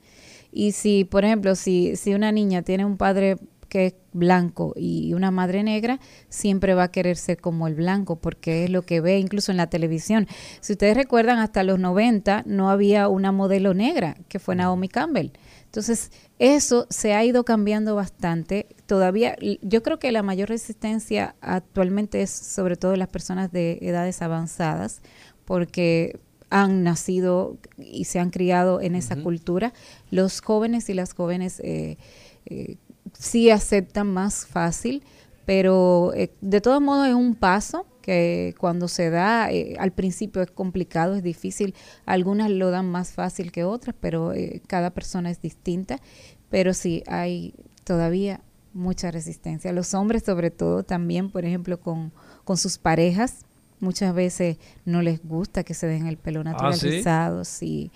Y 0.52 0.72
si, 0.72 1.04
por 1.04 1.24
ejemplo, 1.24 1.54
si, 1.54 1.96
si 1.96 2.12
una 2.12 2.32
niña 2.32 2.62
tiene 2.62 2.84
un 2.84 2.98
padre 2.98 3.38
que 3.70 3.86
es 3.86 3.94
blanco 4.12 4.74
y 4.76 5.14
una 5.14 5.30
madre 5.30 5.62
negra, 5.62 6.00
siempre 6.28 6.74
va 6.74 6.82
a 6.82 6.90
querer 6.90 7.16
ser 7.16 7.38
como 7.38 7.68
el 7.68 7.76
blanco, 7.76 8.16
porque 8.16 8.64
es 8.64 8.70
lo 8.70 8.82
que 8.82 9.00
ve 9.00 9.18
incluso 9.18 9.52
en 9.52 9.56
la 9.56 9.70
televisión. 9.70 10.26
Si 10.60 10.72
ustedes 10.72 10.96
recuerdan, 10.96 11.38
hasta 11.38 11.62
los 11.62 11.78
90 11.78 12.42
no 12.44 12.68
había 12.68 13.08
una 13.08 13.32
modelo 13.32 13.72
negra, 13.72 14.16
que 14.28 14.40
fue 14.40 14.56
Naomi 14.56 14.88
Campbell. 14.88 15.30
Entonces, 15.70 16.10
eso 16.40 16.88
se 16.90 17.14
ha 17.14 17.24
ido 17.24 17.44
cambiando 17.44 17.94
bastante. 17.94 18.66
Todavía, 18.86 19.36
yo 19.62 19.84
creo 19.84 20.00
que 20.00 20.10
la 20.10 20.24
mayor 20.24 20.48
resistencia 20.48 21.36
actualmente 21.40 22.22
es 22.22 22.30
sobre 22.30 22.74
todo 22.74 22.96
las 22.96 23.06
personas 23.06 23.52
de 23.52 23.78
edades 23.80 24.20
avanzadas, 24.20 25.00
porque 25.44 26.18
han 26.50 26.82
nacido 26.82 27.56
y 27.78 28.06
se 28.06 28.18
han 28.18 28.30
criado 28.30 28.80
en 28.80 28.96
esa 28.96 29.14
cultura. 29.14 29.72
Los 30.10 30.40
jóvenes 30.40 30.88
y 30.88 30.94
las 30.94 31.14
jóvenes 31.14 31.60
eh, 31.60 31.98
eh, 32.46 32.76
sí 33.16 33.50
aceptan 33.50 34.08
más 34.08 34.46
fácil, 34.46 35.04
pero 35.46 36.12
eh, 36.16 36.32
de 36.40 36.60
todos 36.60 36.82
modos 36.82 37.06
es 37.06 37.14
un 37.14 37.36
paso 37.36 37.86
que 38.02 38.54
cuando 38.58 38.88
se 38.88 39.10
da 39.10 39.50
eh, 39.50 39.76
al 39.78 39.92
principio 39.92 40.42
es 40.42 40.50
complicado, 40.50 41.14
es 41.14 41.22
difícil, 41.22 41.74
algunas 42.06 42.50
lo 42.50 42.70
dan 42.70 42.90
más 42.90 43.12
fácil 43.12 43.52
que 43.52 43.64
otras, 43.64 43.94
pero 44.00 44.32
eh, 44.32 44.62
cada 44.66 44.90
persona 44.90 45.30
es 45.30 45.40
distinta, 45.40 46.00
pero 46.48 46.74
sí 46.74 47.02
hay 47.06 47.54
todavía 47.84 48.40
mucha 48.72 49.10
resistencia. 49.10 49.72
Los 49.72 49.94
hombres 49.94 50.24
sobre 50.24 50.50
todo 50.50 50.82
también, 50.82 51.30
por 51.30 51.44
ejemplo, 51.44 51.80
con, 51.80 52.12
con 52.44 52.56
sus 52.56 52.78
parejas, 52.78 53.44
muchas 53.80 54.14
veces 54.14 54.58
no 54.84 55.02
les 55.02 55.22
gusta 55.24 55.64
que 55.64 55.74
se 55.74 55.86
den 55.86 56.06
el 56.06 56.16
pelo 56.16 56.40
ah, 56.40 56.44
naturalizado, 56.44 57.44
sí. 57.44 57.90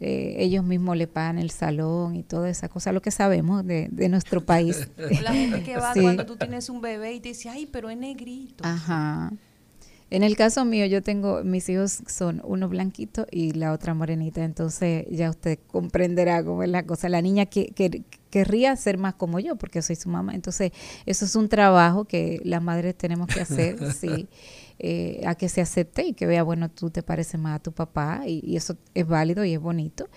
Eh, 0.00 0.36
ellos 0.38 0.64
mismos 0.64 0.96
le 0.96 1.06
pagan 1.06 1.38
el 1.38 1.50
salón 1.50 2.16
y 2.16 2.22
toda 2.22 2.48
esa 2.48 2.68
cosa, 2.68 2.92
lo 2.92 3.02
que 3.02 3.10
sabemos 3.10 3.64
de, 3.66 3.88
de 3.90 4.08
nuestro 4.08 4.44
país. 4.44 4.88
La 5.22 5.32
gente 5.32 5.62
que 5.62 5.76
va 5.76 5.92
cuando 5.94 6.26
tú 6.26 6.36
tienes 6.36 6.68
un 6.68 6.80
bebé 6.80 7.14
y 7.14 7.20
te 7.20 7.30
dice, 7.30 7.48
ay, 7.48 7.66
pero 7.70 7.90
es 7.90 7.96
negrito. 7.96 8.64
Ajá. 8.64 9.32
En 10.12 10.22
el 10.22 10.36
caso 10.36 10.66
mío, 10.66 10.84
yo 10.84 11.02
tengo, 11.02 11.42
mis 11.42 11.66
hijos 11.70 12.02
son 12.06 12.42
uno 12.44 12.68
blanquito 12.68 13.26
y 13.30 13.52
la 13.52 13.72
otra 13.72 13.94
morenita, 13.94 14.44
entonces 14.44 15.06
ya 15.10 15.30
usted 15.30 15.58
comprenderá 15.68 16.44
cómo 16.44 16.62
es 16.62 16.68
la 16.68 16.82
cosa. 16.82 17.08
La 17.08 17.22
niña 17.22 17.46
que, 17.46 17.68
que, 17.68 18.02
querría 18.28 18.76
ser 18.76 18.98
más 18.98 19.14
como 19.14 19.40
yo, 19.40 19.56
porque 19.56 19.80
soy 19.80 19.96
su 19.96 20.10
mamá. 20.10 20.34
Entonces, 20.34 20.72
eso 21.06 21.24
es 21.24 21.34
un 21.34 21.48
trabajo 21.48 22.04
que 22.04 22.42
las 22.44 22.62
madres 22.62 22.94
tenemos 22.94 23.26
que 23.26 23.40
hacer, 23.40 23.78
sí, 23.94 24.28
eh, 24.78 25.22
a 25.26 25.34
que 25.34 25.48
se 25.48 25.60
acepte 25.60 26.04
y 26.06 26.12
que 26.14 26.26
vea, 26.26 26.42
bueno, 26.42 26.70
tú 26.70 26.90
te 26.90 27.02
pareces 27.02 27.40
más 27.40 27.56
a 27.56 27.62
tu 27.62 27.72
papá 27.72 28.22
y, 28.26 28.56
eso 28.56 28.76
es 28.94 29.06
válido 29.06 29.44
y 29.44 29.54
es 29.54 29.60
bonito. 29.60 30.08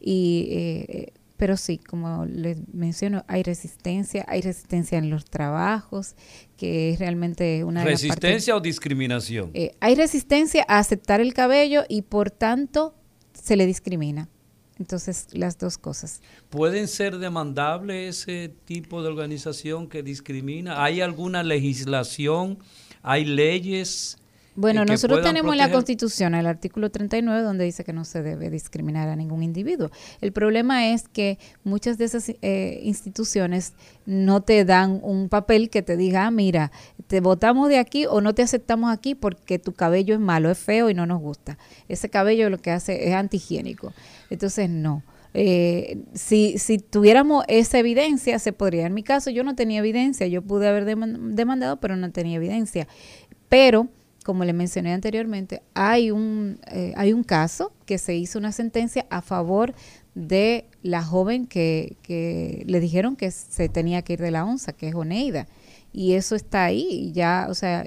Y 0.00 0.48
eh, 0.50 1.12
pero 1.36 1.56
sí, 1.56 1.78
como 1.78 2.24
les 2.26 2.58
menciono, 2.72 3.24
hay 3.26 3.42
resistencia, 3.42 4.24
hay 4.28 4.40
resistencia 4.40 4.98
en 4.98 5.10
los 5.10 5.24
trabajos, 5.24 6.14
que 6.56 6.90
es 6.90 6.98
realmente 6.98 7.64
una... 7.64 7.84
¿Resistencia 7.84 8.54
o 8.56 8.60
discriminación? 8.60 9.50
Eh, 9.52 9.74
hay 9.80 9.96
resistencia 9.96 10.64
a 10.68 10.78
aceptar 10.78 11.20
el 11.20 11.34
cabello 11.34 11.84
y 11.88 12.02
por 12.02 12.30
tanto 12.30 12.94
se 13.32 13.56
le 13.56 13.66
discrimina. 13.66 14.28
Entonces, 14.78 15.28
las 15.32 15.58
dos 15.58 15.78
cosas. 15.78 16.20
¿Pueden 16.50 16.88
ser 16.88 17.18
demandables 17.18 18.22
ese 18.22 18.48
tipo 18.64 19.02
de 19.02 19.08
organización 19.08 19.88
que 19.88 20.02
discrimina? 20.02 20.82
¿Hay 20.82 21.00
alguna 21.00 21.42
legislación? 21.42 22.58
¿Hay 23.04 23.26
leyes? 23.26 24.16
Bueno, 24.56 24.84
nosotros 24.84 25.22
tenemos 25.22 25.54
la 25.56 25.70
Constitución, 25.70 26.34
el 26.34 26.46
artículo 26.46 26.90
39, 26.90 27.42
donde 27.42 27.64
dice 27.64 27.84
que 27.84 27.92
no 27.92 28.04
se 28.04 28.22
debe 28.22 28.50
discriminar 28.50 29.08
a 29.08 29.16
ningún 29.16 29.42
individuo. 29.42 29.90
El 30.20 30.32
problema 30.32 30.88
es 30.88 31.08
que 31.08 31.38
muchas 31.64 31.98
de 31.98 32.04
esas 32.04 32.30
eh, 32.40 32.80
instituciones 32.82 33.74
no 34.06 34.40
te 34.42 34.64
dan 34.64 35.00
un 35.02 35.28
papel 35.28 35.70
que 35.70 35.82
te 35.82 35.96
diga, 35.96 36.26
ah, 36.26 36.30
mira, 36.30 36.72
te 37.08 37.20
votamos 37.20 37.68
de 37.68 37.78
aquí 37.78 38.06
o 38.06 38.20
no 38.20 38.32
te 38.34 38.42
aceptamos 38.42 38.90
aquí 38.90 39.14
porque 39.14 39.58
tu 39.58 39.72
cabello 39.72 40.14
es 40.14 40.20
malo, 40.20 40.50
es 40.50 40.58
feo 40.58 40.88
y 40.88 40.94
no 40.94 41.04
nos 41.04 41.20
gusta. 41.20 41.58
Ese 41.88 42.08
cabello 42.08 42.48
lo 42.48 42.58
que 42.58 42.70
hace 42.70 43.08
es 43.08 43.14
antihigiénico. 43.14 43.92
Entonces, 44.30 44.70
no. 44.70 45.02
Eh, 45.34 46.04
si, 46.14 46.58
si 46.58 46.78
tuviéramos 46.78 47.44
esa 47.48 47.78
evidencia, 47.78 48.38
se 48.38 48.52
podría. 48.52 48.86
En 48.86 48.94
mi 48.94 49.02
caso, 49.02 49.30
yo 49.30 49.42
no 49.44 49.54
tenía 49.54 49.80
evidencia. 49.80 50.26
Yo 50.26 50.42
pude 50.42 50.68
haber 50.68 50.84
demandado, 50.84 51.80
pero 51.80 51.96
no 51.96 52.10
tenía 52.12 52.36
evidencia. 52.36 52.86
Pero 53.48 53.88
como 54.24 54.44
le 54.44 54.54
mencioné 54.54 54.92
anteriormente, 54.94 55.62
hay 55.74 56.10
un, 56.10 56.58
eh, 56.72 56.94
hay 56.96 57.12
un 57.12 57.22
caso 57.22 57.72
que 57.84 57.98
se 57.98 58.16
hizo 58.16 58.38
una 58.38 58.52
sentencia 58.52 59.06
a 59.10 59.20
favor 59.20 59.74
de 60.14 60.66
la 60.82 61.02
joven 61.02 61.46
que, 61.46 61.98
que, 62.02 62.64
le 62.66 62.80
dijeron 62.80 63.16
que 63.16 63.30
se 63.30 63.68
tenía 63.68 64.02
que 64.02 64.14
ir 64.14 64.20
de 64.20 64.30
la 64.30 64.46
onza, 64.46 64.72
que 64.72 64.88
es 64.88 64.94
Oneida. 64.94 65.46
Y 65.92 66.14
eso 66.14 66.34
está 66.36 66.64
ahí, 66.64 67.12
ya, 67.12 67.46
o 67.50 67.54
sea, 67.54 67.86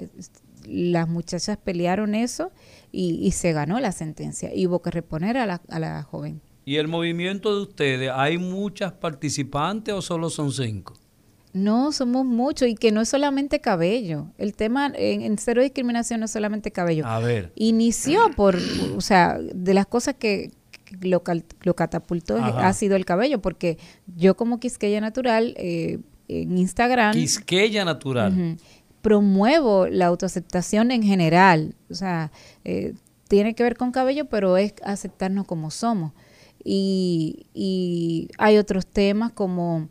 las 0.64 1.08
muchachas 1.08 1.58
pelearon 1.58 2.14
eso 2.14 2.52
y, 2.92 3.18
y, 3.20 3.32
se 3.32 3.52
ganó 3.52 3.80
la 3.80 3.92
sentencia. 3.92 4.54
Y 4.54 4.66
hubo 4.66 4.80
que 4.80 4.90
reponer 4.90 5.36
a 5.38 5.46
la, 5.46 5.60
a 5.68 5.78
la 5.80 6.02
joven. 6.04 6.40
¿Y 6.68 6.76
el 6.76 6.86
movimiento 6.86 7.56
de 7.56 7.62
ustedes, 7.62 8.12
hay 8.14 8.36
muchas 8.36 8.92
participantes 8.92 9.94
o 9.94 10.02
solo 10.02 10.28
son 10.28 10.52
cinco? 10.52 10.92
No, 11.54 11.92
somos 11.92 12.26
muchos 12.26 12.68
y 12.68 12.74
que 12.74 12.92
no 12.92 13.00
es 13.00 13.08
solamente 13.08 13.58
cabello. 13.62 14.26
El 14.36 14.54
tema 14.54 14.92
en, 14.94 15.38
cero 15.38 15.62
discriminación 15.62 16.20
no 16.20 16.26
es 16.26 16.30
solamente 16.30 16.70
cabello. 16.70 17.06
A 17.06 17.20
ver. 17.20 17.52
Inició 17.54 18.30
por, 18.36 18.58
o 18.94 19.00
sea, 19.00 19.38
de 19.40 19.72
las 19.72 19.86
cosas 19.86 20.16
que, 20.18 20.50
lo, 21.00 21.22
lo, 21.62 21.74
catapultó 21.74 22.36
ha 22.36 22.70
sido 22.74 22.96
el 22.96 23.06
cabello, 23.06 23.40
porque 23.40 23.78
yo 24.14 24.36
como 24.36 24.60
Quisqueya 24.60 25.00
Natural 25.00 25.54
eh, 25.56 26.00
en 26.28 26.58
Instagram... 26.58 27.14
Quisqueya 27.14 27.86
Natural. 27.86 28.58
promuevo 29.00 29.86
la 29.86 30.04
autoaceptación 30.04 30.90
en 30.90 31.02
general. 31.02 31.76
O 31.88 31.94
sea, 31.94 32.30
eh, 32.66 32.92
tiene 33.26 33.54
que 33.54 33.62
ver 33.62 33.74
con 33.78 33.90
cabello, 33.90 34.26
pero 34.26 34.58
es 34.58 34.74
aceptarnos 34.84 35.46
como 35.46 35.70
somos. 35.70 36.12
Y, 36.64 37.46
y 37.54 38.28
hay 38.38 38.58
otros 38.58 38.86
temas 38.86 39.32
como 39.32 39.88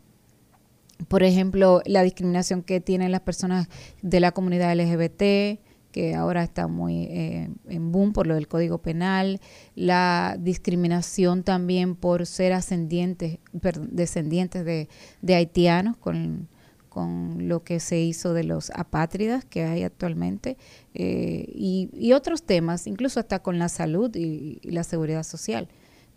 por 1.06 1.22
ejemplo, 1.22 1.80
la 1.86 2.02
discriminación 2.02 2.62
que 2.62 2.80
tienen 2.80 3.12
las 3.12 3.20
personas 3.20 3.68
de 4.02 4.20
la 4.20 4.32
comunidad 4.32 4.74
LGBT, 4.76 5.60
que 5.92 6.14
ahora 6.14 6.42
está 6.42 6.66
muy 6.66 7.04
eh, 7.04 7.50
en 7.68 7.92
boom 7.92 8.12
por 8.12 8.26
lo 8.26 8.34
del 8.34 8.48
Código 8.48 8.78
Penal, 8.78 9.40
la 9.74 10.36
discriminación 10.38 11.44
también 11.44 11.94
por 11.94 12.26
ser 12.26 12.52
ascendientes, 12.52 13.38
descendientes 13.52 14.64
de, 14.64 14.88
de 15.22 15.34
haitianos 15.34 15.96
con, 15.96 16.48
con, 16.88 17.48
lo 17.48 17.62
que 17.62 17.80
se 17.80 18.00
hizo 18.00 18.34
de 18.34 18.44
los 18.44 18.70
apátridas 18.74 19.44
que 19.44 19.62
hay 19.62 19.84
actualmente 19.84 20.58
eh, 20.94 21.46
y, 21.48 21.88
y, 21.92 22.12
otros 22.12 22.42
temas, 22.42 22.86
incluso 22.86 23.20
hasta 23.20 23.38
con 23.38 23.58
la 23.58 23.68
salud 23.68 24.14
y 24.14 24.60
la 24.64 24.84
seguridad 24.84 25.22
social. 25.22 25.68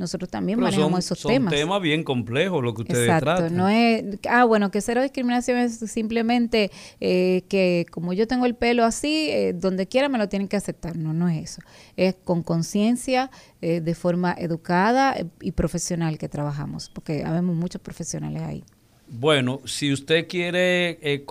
Nosotros 0.01 0.29
también 0.29 0.59
manejamos 0.59 1.05
esos 1.05 1.19
son 1.19 1.31
temas. 1.31 1.53
Son 1.53 1.59
temas 1.59 1.81
bien 1.81 2.03
complejos 2.03 2.63
lo 2.63 2.73
que 2.73 2.81
ustedes 2.81 3.07
Exacto, 3.07 3.49
No 3.51 3.69
es, 3.69 4.03
ah, 4.27 4.43
bueno, 4.45 4.71
que 4.71 4.81
cero 4.81 5.01
discriminación 5.01 5.59
es 5.59 5.77
simplemente 5.77 6.71
eh, 6.99 7.43
que 7.47 7.85
como 7.91 8.13
yo 8.13 8.27
tengo 8.27 8.47
el 8.47 8.55
pelo 8.55 8.83
así, 8.83 9.29
eh, 9.29 9.53
donde 9.53 9.87
quiera 9.87 10.09
me 10.09 10.17
lo 10.17 10.27
tienen 10.27 10.47
que 10.47 10.57
aceptar. 10.57 10.97
No, 10.97 11.13
no 11.13 11.29
es 11.29 11.51
eso. 11.51 11.61
Es 11.95 12.15
con 12.15 12.41
conciencia, 12.41 13.29
eh, 13.61 13.79
de 13.79 13.95
forma 13.95 14.33
educada 14.37 15.15
y 15.39 15.51
profesional 15.51 16.17
que 16.17 16.27
trabajamos, 16.27 16.89
porque 16.89 17.23
habemos 17.23 17.55
muchos 17.55 17.79
profesionales 17.79 18.41
ahí. 18.41 18.63
Bueno, 19.07 19.61
si 19.65 19.93
usted 19.93 20.27
quiere 20.27 21.23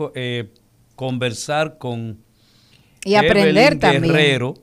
conversar 0.95 1.79
con 1.79 2.19
y 3.05 3.15
aprender 3.15 3.79
también. 3.79 4.13
Guerrero, 4.13 4.55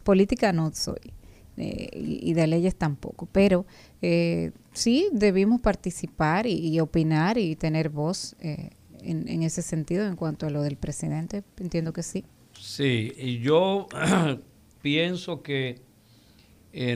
política 0.02 0.52
no 0.52 0.72
soy, 0.72 1.12
eh, 1.60 1.90
y, 1.92 2.34
de 2.34 2.46
leyes 2.46 2.76
tampoco, 2.76 3.26
pero 3.32 3.66
eh, 4.00 4.52
sí 4.72 5.08
debimos 5.12 5.60
participar 5.60 6.46
y, 6.46 6.78
opinar 6.78 7.36
y 7.36 7.56
tener 7.56 7.88
voz 7.88 8.36
eh, 8.38 8.70
en, 9.00 9.42
ese 9.42 9.62
sentido 9.62 10.06
en 10.06 10.14
cuanto 10.14 10.46
a 10.46 10.50
lo 10.50 10.62
del 10.62 10.76
presidente, 10.76 11.42
entiendo 11.58 11.92
que 11.92 12.04
sí. 12.04 12.24
Sí, 12.52 13.12
y 13.16 13.38
yo 13.40 13.88
pienso 14.82 15.42
que 15.42 15.80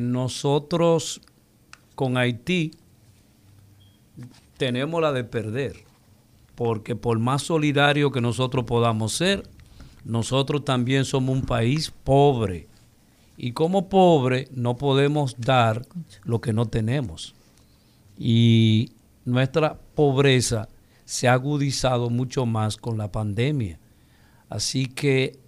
nosotros 0.00 1.20
con 1.96 2.16
Haití 2.16 2.70
tenemos 4.58 5.02
la 5.02 5.12
de 5.12 5.24
perder, 5.24 5.74
porque 6.54 6.94
por 6.94 7.18
más 7.18 7.42
solidario 7.42 8.12
que 8.12 8.20
nosotros 8.20 8.64
podamos 8.64 9.12
ser, 9.12 9.42
nosotros 10.04 10.64
también 10.64 11.04
somos 11.04 11.36
un 11.36 11.42
país 11.42 11.90
pobre 12.04 12.68
y 13.36 13.52
como 13.52 13.88
pobre 13.88 14.48
no 14.52 14.76
podemos 14.76 15.36
dar 15.38 15.86
lo 16.24 16.40
que 16.40 16.52
no 16.52 16.66
tenemos. 16.66 17.34
Y 18.18 18.92
nuestra 19.24 19.78
pobreza 19.94 20.68
se 21.04 21.28
ha 21.28 21.34
agudizado 21.34 22.10
mucho 22.10 22.46
más 22.46 22.76
con 22.76 22.98
la 22.98 23.10
pandemia. 23.10 23.78
Así 24.48 24.86
que 24.86 25.38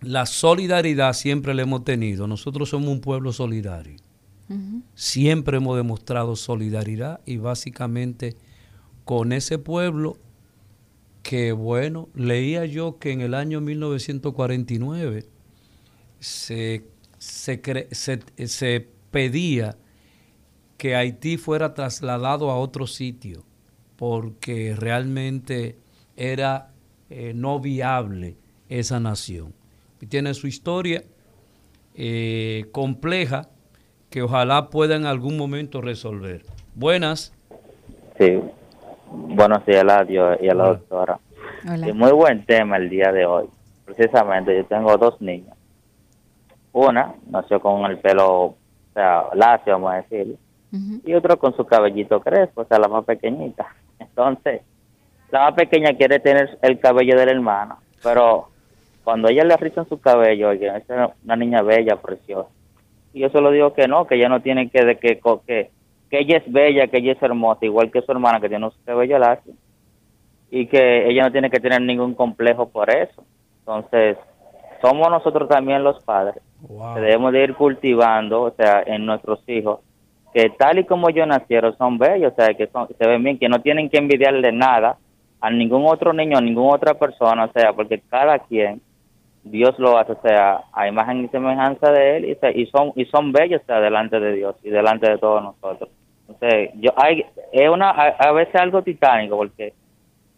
la 0.00 0.26
solidaridad 0.26 1.14
siempre 1.14 1.54
la 1.54 1.62
hemos 1.62 1.84
tenido. 1.84 2.26
Nosotros 2.26 2.68
somos 2.68 2.90
un 2.90 3.00
pueblo 3.00 3.32
solidario. 3.32 3.96
Siempre 4.94 5.56
hemos 5.56 5.76
demostrado 5.76 6.36
solidaridad 6.36 7.20
y 7.24 7.38
básicamente 7.38 8.36
con 9.04 9.32
ese 9.32 9.58
pueblo 9.58 10.18
que, 11.22 11.52
bueno, 11.52 12.08
leía 12.14 12.66
yo 12.66 12.98
que 12.98 13.12
en 13.12 13.22
el 13.22 13.32
año 13.32 13.62
1949 13.62 15.26
se, 16.24 16.84
se, 17.18 18.88
pedía 19.10 19.76
que 20.78 20.96
Haití 20.96 21.36
fuera 21.36 21.74
trasladado 21.74 22.50
a 22.50 22.56
otro 22.56 22.86
sitio 22.86 23.44
porque 23.96 24.74
realmente 24.76 25.76
era 26.16 26.70
eh, 27.10 27.32
no 27.34 27.60
viable 27.60 28.36
esa 28.68 29.00
nación. 29.00 29.52
Y 30.00 30.06
tiene 30.06 30.34
su 30.34 30.46
historia 30.46 31.02
eh, 31.94 32.66
compleja 32.72 33.48
que 34.10 34.22
ojalá 34.22 34.70
pueda 34.70 34.96
en 34.96 35.06
algún 35.06 35.36
momento 35.36 35.80
resolver. 35.80 36.42
Buenas. 36.74 37.32
Sí, 38.18 38.40
buenos 39.10 39.64
días, 39.66 39.84
Ladio 39.84 40.42
y 40.42 40.48
a 40.48 40.54
la 40.54 40.68
doctora. 40.68 41.20
muy 41.94 42.12
buen 42.12 42.44
tema 42.46 42.78
el 42.78 42.88
día 42.88 43.12
de 43.12 43.26
hoy. 43.26 43.46
Precisamente, 43.84 44.56
yo 44.56 44.64
tengo 44.64 44.96
dos 44.96 45.20
niños. 45.20 45.54
Una 46.74 47.14
nació 47.30 47.60
con 47.60 47.84
el 47.86 47.98
pelo, 47.98 48.42
o 48.42 48.56
sea, 48.92 49.26
lacio, 49.34 49.74
vamos 49.74 49.92
a 49.92 49.96
decir, 49.96 50.36
y 51.04 51.14
otro 51.14 51.38
con 51.38 51.56
su 51.56 51.64
cabellito 51.64 52.20
crespo, 52.20 52.62
o 52.62 52.64
sea, 52.64 52.80
la 52.80 52.88
más 52.88 53.04
pequeñita. 53.04 53.66
Entonces, 53.98 54.62
la 55.30 55.42
más 55.42 55.54
pequeña 55.54 55.96
quiere 55.96 56.18
tener 56.18 56.58
el 56.62 56.80
cabello 56.80 57.16
de 57.16 57.26
la 57.26 57.32
hermana, 57.32 57.76
pero 58.02 58.48
cuando 59.04 59.28
ella 59.28 59.44
le 59.44 59.56
rizan 59.56 59.88
su 59.88 60.00
cabello, 60.00 60.48
oye, 60.48 60.66
es 60.76 60.84
una 61.24 61.36
niña 61.36 61.62
bella, 61.62 61.94
preciosa. 61.96 62.50
Y 63.12 63.20
yo 63.20 63.30
solo 63.30 63.52
digo 63.52 63.72
que 63.72 63.86
no, 63.86 64.08
que 64.08 64.16
ella 64.16 64.28
no 64.28 64.42
tiene 64.42 64.68
que, 64.68 64.84
de 64.84 64.96
que, 64.96 65.20
que, 65.46 65.70
que 66.10 66.18
ella 66.18 66.38
es 66.38 66.52
bella, 66.52 66.88
que 66.88 66.98
ella 66.98 67.12
es 67.12 67.22
hermosa, 67.22 67.64
igual 67.64 67.92
que 67.92 68.02
su 68.02 68.10
hermana 68.10 68.40
que 68.40 68.48
tiene 68.48 68.68
su 68.68 68.82
cabello 68.84 69.18
lacio, 69.20 69.52
y 70.50 70.66
que 70.66 71.08
ella 71.08 71.22
no 71.22 71.30
tiene 71.30 71.50
que 71.50 71.60
tener 71.60 71.80
ningún 71.82 72.14
complejo 72.14 72.68
por 72.68 72.90
eso. 72.90 73.24
Entonces, 73.60 74.18
somos 74.80 75.08
nosotros 75.08 75.48
también 75.48 75.82
los 75.82 76.02
padres. 76.04 76.42
Debemos 76.68 77.32
de 77.32 77.44
ir 77.44 77.54
cultivando, 77.54 78.42
o 78.42 78.50
sea, 78.52 78.82
en 78.86 79.04
nuestros 79.06 79.40
hijos, 79.48 79.80
que 80.32 80.50
tal 80.50 80.78
y 80.78 80.84
como 80.84 81.08
ellos 81.08 81.26
nacieron 81.26 81.76
son 81.76 81.98
bellos, 81.98 82.32
o 82.32 82.34
sea, 82.34 82.54
que, 82.54 82.66
son, 82.68 82.88
se 82.88 83.06
ven 83.06 83.22
bien, 83.22 83.38
que 83.38 83.48
no 83.48 83.60
tienen 83.60 83.88
que 83.88 83.98
envidiarle 83.98 84.52
nada 84.52 84.96
a 85.40 85.50
ningún 85.50 85.84
otro 85.86 86.12
niño, 86.12 86.38
a 86.38 86.40
ninguna 86.40 86.76
otra 86.76 86.94
persona, 86.94 87.44
o 87.44 87.52
sea, 87.52 87.72
porque 87.72 88.02
cada 88.08 88.38
quien, 88.40 88.80
Dios 89.44 89.78
lo 89.78 89.98
hace, 89.98 90.12
o 90.12 90.20
sea, 90.22 90.62
a 90.72 90.88
imagen 90.88 91.24
y 91.24 91.28
semejanza 91.28 91.90
de 91.90 92.16
Él, 92.16 92.24
y, 92.24 92.62
y 92.62 92.66
son 92.66 92.92
y 92.96 93.04
son 93.06 93.30
bellos, 93.30 93.60
o 93.62 93.66
sea, 93.66 93.80
delante 93.80 94.18
de 94.18 94.32
Dios 94.32 94.56
y 94.62 94.70
delante 94.70 95.10
de 95.10 95.18
todos 95.18 95.42
nosotros. 95.42 95.90
Entonces, 96.26 96.70
yo, 96.76 96.90
hay, 96.96 97.26
es 97.52 97.68
una, 97.68 97.90
a 97.90 98.32
veces 98.32 98.54
algo 98.54 98.82
titánico, 98.82 99.36
porque 99.36 99.74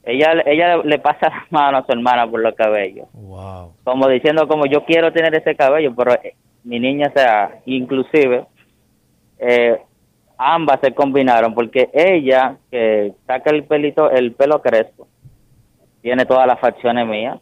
ella 0.07 0.43
ella 0.47 0.77
le 0.79 0.99
pasa 0.99 1.29
la 1.29 1.47
mano 1.51 1.79
a 1.79 1.85
su 1.85 1.93
hermana 1.93 2.31
por 2.31 2.41
los 2.41 2.55
cabellos. 2.55 3.09
Wow. 3.13 3.75
Como 3.85 4.09
diciendo 4.09 4.47
como 4.49 4.67
yo 4.67 4.85
quiero 4.85 5.13
tener 5.13 5.35
ese 5.35 5.55
cabello, 5.55 5.95
pero 5.95 6.15
eh, 6.15 6.35
mi 6.65 6.81
niña, 6.81 7.09
o 7.09 7.13
sea, 7.19 7.61
inclusive 7.67 8.47
eh, 9.39 9.81
ambas 10.39 10.81
se 10.81 10.95
combinaron 10.95 11.55
porque 11.55 11.91
ella 11.93 12.57
que 12.71 13.13
saca 13.27 13.51
el 13.51 13.65
pelito, 13.65 14.11
el 14.11 14.33
pelo 14.33 14.63
crespo, 14.63 15.09
tiene 16.03 16.25
todas 16.25 16.47
las 16.47 16.61
facciones 16.61 17.07
mías. 17.07 17.39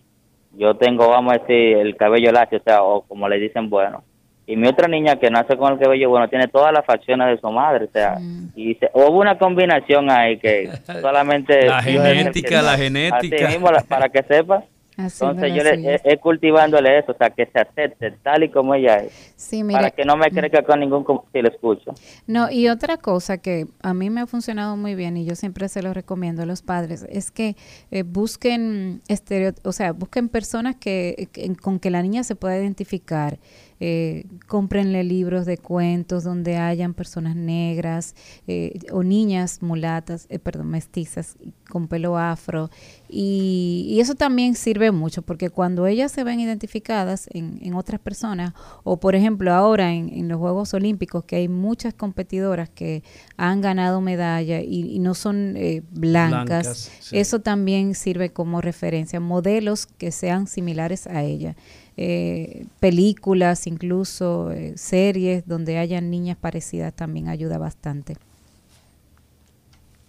Yo 0.57 0.77
tengo, 0.77 1.09
vamos 1.09 1.35
a 1.35 1.39
decir, 1.39 1.77
el 1.77 1.97
cabello 1.97 2.33
lacio, 2.33 2.59
o 2.59 2.62
sea, 2.62 2.83
o 2.83 3.03
como 3.03 3.29
le 3.29 3.39
dicen, 3.39 3.69
bueno. 3.69 4.03
Y 4.47 4.57
mi 4.57 4.69
otra 4.69 4.89
niña 4.89 5.17
que 5.17 5.31
nace 5.31 5.57
con 5.57 5.73
el 5.73 5.79
cabello 5.79 6.11
bueno 6.11 6.29
tiene 6.29 6.49
todas 6.49 6.73
las 6.73 6.85
facciones 6.85 7.29
de 7.29 7.41
su 7.41 7.51
madre, 7.51 7.87
o 7.87 7.91
sea, 7.91 8.19
y 8.55 8.77
hubo 8.93 9.21
una 9.21 9.39
combinación 9.39 10.11
ahí 10.11 10.39
que 10.39 10.71
solamente 11.01 11.67
la 11.67 11.83
genética, 11.83 12.63
la 12.63 12.77
genética. 12.77 13.47
Así 13.47 13.59
mismo, 13.59 13.71
para 13.89 14.09
que 14.09 14.23
sepas. 14.23 14.65
Entonces 14.97 15.53
yo 15.55 15.65
le, 15.65 16.01
he, 16.05 16.19
cultivándole 16.19 16.99
eso, 16.99 17.13
o 17.13 17.17
sea, 17.17 17.31
que 17.31 17.47
se 17.47 17.59
acepte 17.59 18.13
tal 18.23 18.45
y 18.45 18.49
como 18.49 18.75
ella 18.75 18.99
es. 18.99 19.35
Sí, 19.37 19.65
para 19.65 19.91
que 19.91 20.05
no 20.05 20.17
me 20.17 20.29
mm. 20.29 20.35
crezca 20.35 20.63
con 20.63 20.81
ningún 20.81 21.05
si 21.33 21.43
le 21.43 21.49
escucho. 21.49 21.93
No, 22.27 22.51
y 22.51 22.69
otra 22.69 22.97
cosa 22.97 23.39
que 23.39 23.67
a 23.83 23.93
mí 23.93 24.09
me 24.11 24.21
ha 24.21 24.27
funcionado 24.27 24.77
muy 24.77 24.95
bien 24.95 25.17
y 25.17 25.25
yo 25.25 25.35
siempre 25.35 25.69
se 25.69 25.83
lo 25.83 25.93
recomiendo 25.93 26.43
a 26.43 26.47
los 26.47 26.63
padres 26.63 27.05
es 27.11 27.33
que 27.33 27.57
eh, 27.91 28.05
busquen 28.05 29.03
estereo, 29.09 29.53
o 29.65 29.73
sea, 29.73 29.93
busquen 29.93 30.29
personas 30.29 30.77
que, 30.77 31.29
con 31.61 31.81
que 31.81 31.91
la 31.91 32.01
niña 32.03 32.23
se 32.23 32.37
pueda 32.37 32.57
identificar 32.57 33.39
eh, 33.81 34.27
cómprenle 34.47 35.05
libros 35.05 35.47
de 35.47 35.59
cuentos 35.59 36.25
donde 36.25 36.57
hayan 36.57 36.95
personas 36.95 37.37
negras 37.37 38.14
eh, 38.47 38.79
o 38.93 39.03
niñas 39.03 39.62
mulatas, 39.62 40.27
eh, 40.29 40.39
perdón, 40.39 40.68
mestizas 40.68 41.37
con 41.68 41.89
pelo 41.89 42.16
afro. 42.16 42.70
Y, 43.09 43.99
eso 44.01 44.14
también 44.14 44.55
sirve 44.55 44.91
mucho 44.91 45.22
porque 45.22 45.51
cuando 45.51 45.87
ellas 45.87 46.12
se 46.12 46.25
ven 46.25 46.41
identificadas 46.41 47.29
en, 47.33 47.75
otras 47.75 48.01
personas, 48.01 48.53
o 48.83 48.99
por 48.99 49.14
ejemplo 49.14 49.53
ahora 49.53 49.93
en, 49.93 50.29
los 50.29 50.39
Juegos 50.39 50.75
Olímpicos, 50.75 51.25
que 51.25 51.37
hay 51.37 51.49
muchas 51.49 51.95
competidoras 51.95 52.68
que 52.68 53.03
han 53.37 53.61
ganado 53.61 54.01
medalla 54.01 54.61
y, 54.61 54.99
no 54.99 55.14
son 55.14 55.55
eh, 55.57 55.83
blancas, 55.91 56.91
eso 57.12 57.41
también 57.41 57.95
sirve 57.95 58.31
como 58.31 58.61
referencia, 58.61 59.20
modelos 59.20 59.87
que 59.87 60.12
sean 60.12 60.47
similares 60.47 61.07
a 61.07 61.22
ella 61.22 61.57
eh, 61.97 62.67
películas, 62.81 63.67
incluso 63.67 64.51
eh, 64.51 64.77
series 64.77 65.47
donde 65.47 65.79
hayan 65.79 66.11
niñas 66.11 66.37
parecidas 66.37 66.93
también 66.95 67.29
ayuda 67.29 67.59
bastante. 67.59 68.15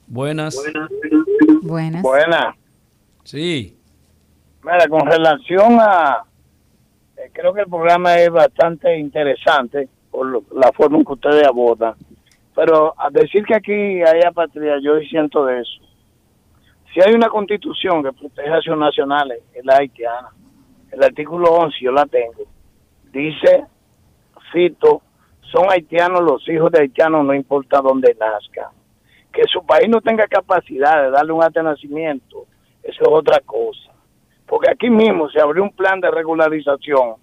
Buenas. 0.07 0.55
Buenas. 1.61 2.01
Buenas. 2.01 2.55
Sí. 3.23 3.77
Mira, 4.63 4.87
con 4.87 5.05
relación 5.05 5.77
a, 5.79 6.23
eh, 7.17 7.29
creo 7.31 7.53
que 7.53 7.61
el 7.61 7.67
programa 7.67 8.17
es 8.17 8.31
bastante 8.31 8.97
interesante 8.97 9.87
por 10.09 10.43
la 10.55 10.71
forma 10.71 10.97
en 10.97 11.05
que 11.05 11.13
ustedes 11.13 11.43
abordan, 11.43 11.93
pero 12.55 12.95
a 12.97 13.09
decir 13.11 13.45
que 13.45 13.55
aquí 13.55 13.73
hay 13.73 14.21
apatría, 14.25 14.79
yo 14.81 14.97
siento 15.09 15.45
de 15.45 15.61
eso. 15.61 15.81
Si 16.93 17.01
hay 17.01 17.13
una 17.13 17.29
constitución 17.29 18.01
que 18.01 18.13
protege 18.13 18.49
a 18.49 18.61
sus 18.61 18.77
nacionales, 18.77 19.43
es 19.53 19.65
la 19.65 19.77
haitiana 19.77 20.29
el 20.95 21.03
artículo 21.03 21.51
11, 21.51 21.77
yo 21.81 21.91
la 21.91 22.05
tengo, 22.05 22.43
dice, 23.11 23.65
cito, 24.53 25.01
son 25.51 25.69
haitianos 25.69 26.21
los 26.21 26.47
hijos 26.47 26.71
de 26.71 26.81
haitianos, 26.81 27.25
no 27.25 27.33
importa 27.33 27.81
dónde 27.81 28.15
nazcan. 28.17 28.71
Que 29.33 29.43
su 29.51 29.65
país 29.65 29.89
no 29.89 29.99
tenga 29.99 30.25
capacidad 30.27 31.03
de 31.03 31.11
darle 31.11 31.33
un 31.33 31.43
acta 31.43 31.61
nacimiento, 31.61 32.45
eso 32.81 33.01
es 33.01 33.09
otra 33.09 33.41
cosa. 33.41 33.91
Porque 34.47 34.69
aquí 34.71 34.89
mismo 34.89 35.29
se 35.29 35.41
abrió 35.41 35.63
un 35.63 35.71
plan 35.71 35.99
de 35.99 36.09
regularización. 36.09 37.15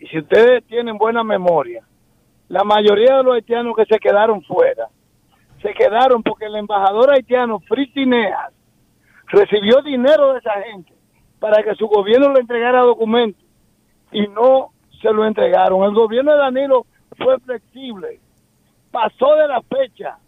Y 0.00 0.08
si 0.08 0.18
ustedes 0.18 0.64
tienen 0.64 0.98
buena 0.98 1.22
memoria, 1.22 1.84
la 2.48 2.64
mayoría 2.64 3.18
de 3.18 3.22
los 3.22 3.34
haitianos 3.34 3.76
que 3.76 3.84
se 3.84 4.00
quedaron 4.00 4.42
fuera, 4.42 4.88
se 5.62 5.72
quedaron 5.74 6.24
porque 6.24 6.46
el 6.46 6.56
embajador 6.56 7.12
haitiano, 7.12 7.60
Fritineas, 7.60 8.52
recibió 9.28 9.80
dinero 9.82 10.32
de 10.32 10.40
esa 10.40 10.54
gente 10.62 10.99
para 11.40 11.62
que 11.62 11.74
su 11.74 11.88
gobierno 11.88 12.32
le 12.32 12.40
entregara 12.40 12.82
documentos 12.82 13.42
y 14.12 14.28
no 14.28 14.68
se 15.00 15.12
lo 15.12 15.24
entregaron. 15.24 15.82
El 15.82 15.94
gobierno 15.94 16.32
de 16.32 16.38
Danilo 16.38 16.86
fue 17.16 17.38
flexible, 17.40 18.20
pasó 18.92 19.34
de 19.34 19.48
la 19.48 19.62
fecha 19.62 20.18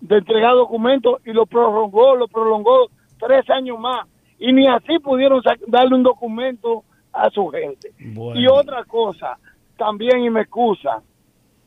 de 0.00 0.18
entregar 0.18 0.54
documentos 0.54 1.20
y 1.24 1.32
lo 1.32 1.46
prolongó, 1.46 2.16
lo 2.16 2.26
prolongó 2.28 2.88
tres 3.18 3.48
años 3.50 3.78
más 3.78 4.06
y 4.38 4.52
ni 4.52 4.66
así 4.66 4.98
pudieron 4.98 5.40
darle 5.68 5.94
un 5.94 6.02
documento 6.02 6.82
a 7.12 7.30
su 7.30 7.48
gente. 7.48 7.92
Y 7.98 8.46
otra 8.48 8.84
cosa, 8.84 9.38
también 9.76 10.24
y 10.24 10.30
me 10.30 10.42
excusa, 10.42 11.02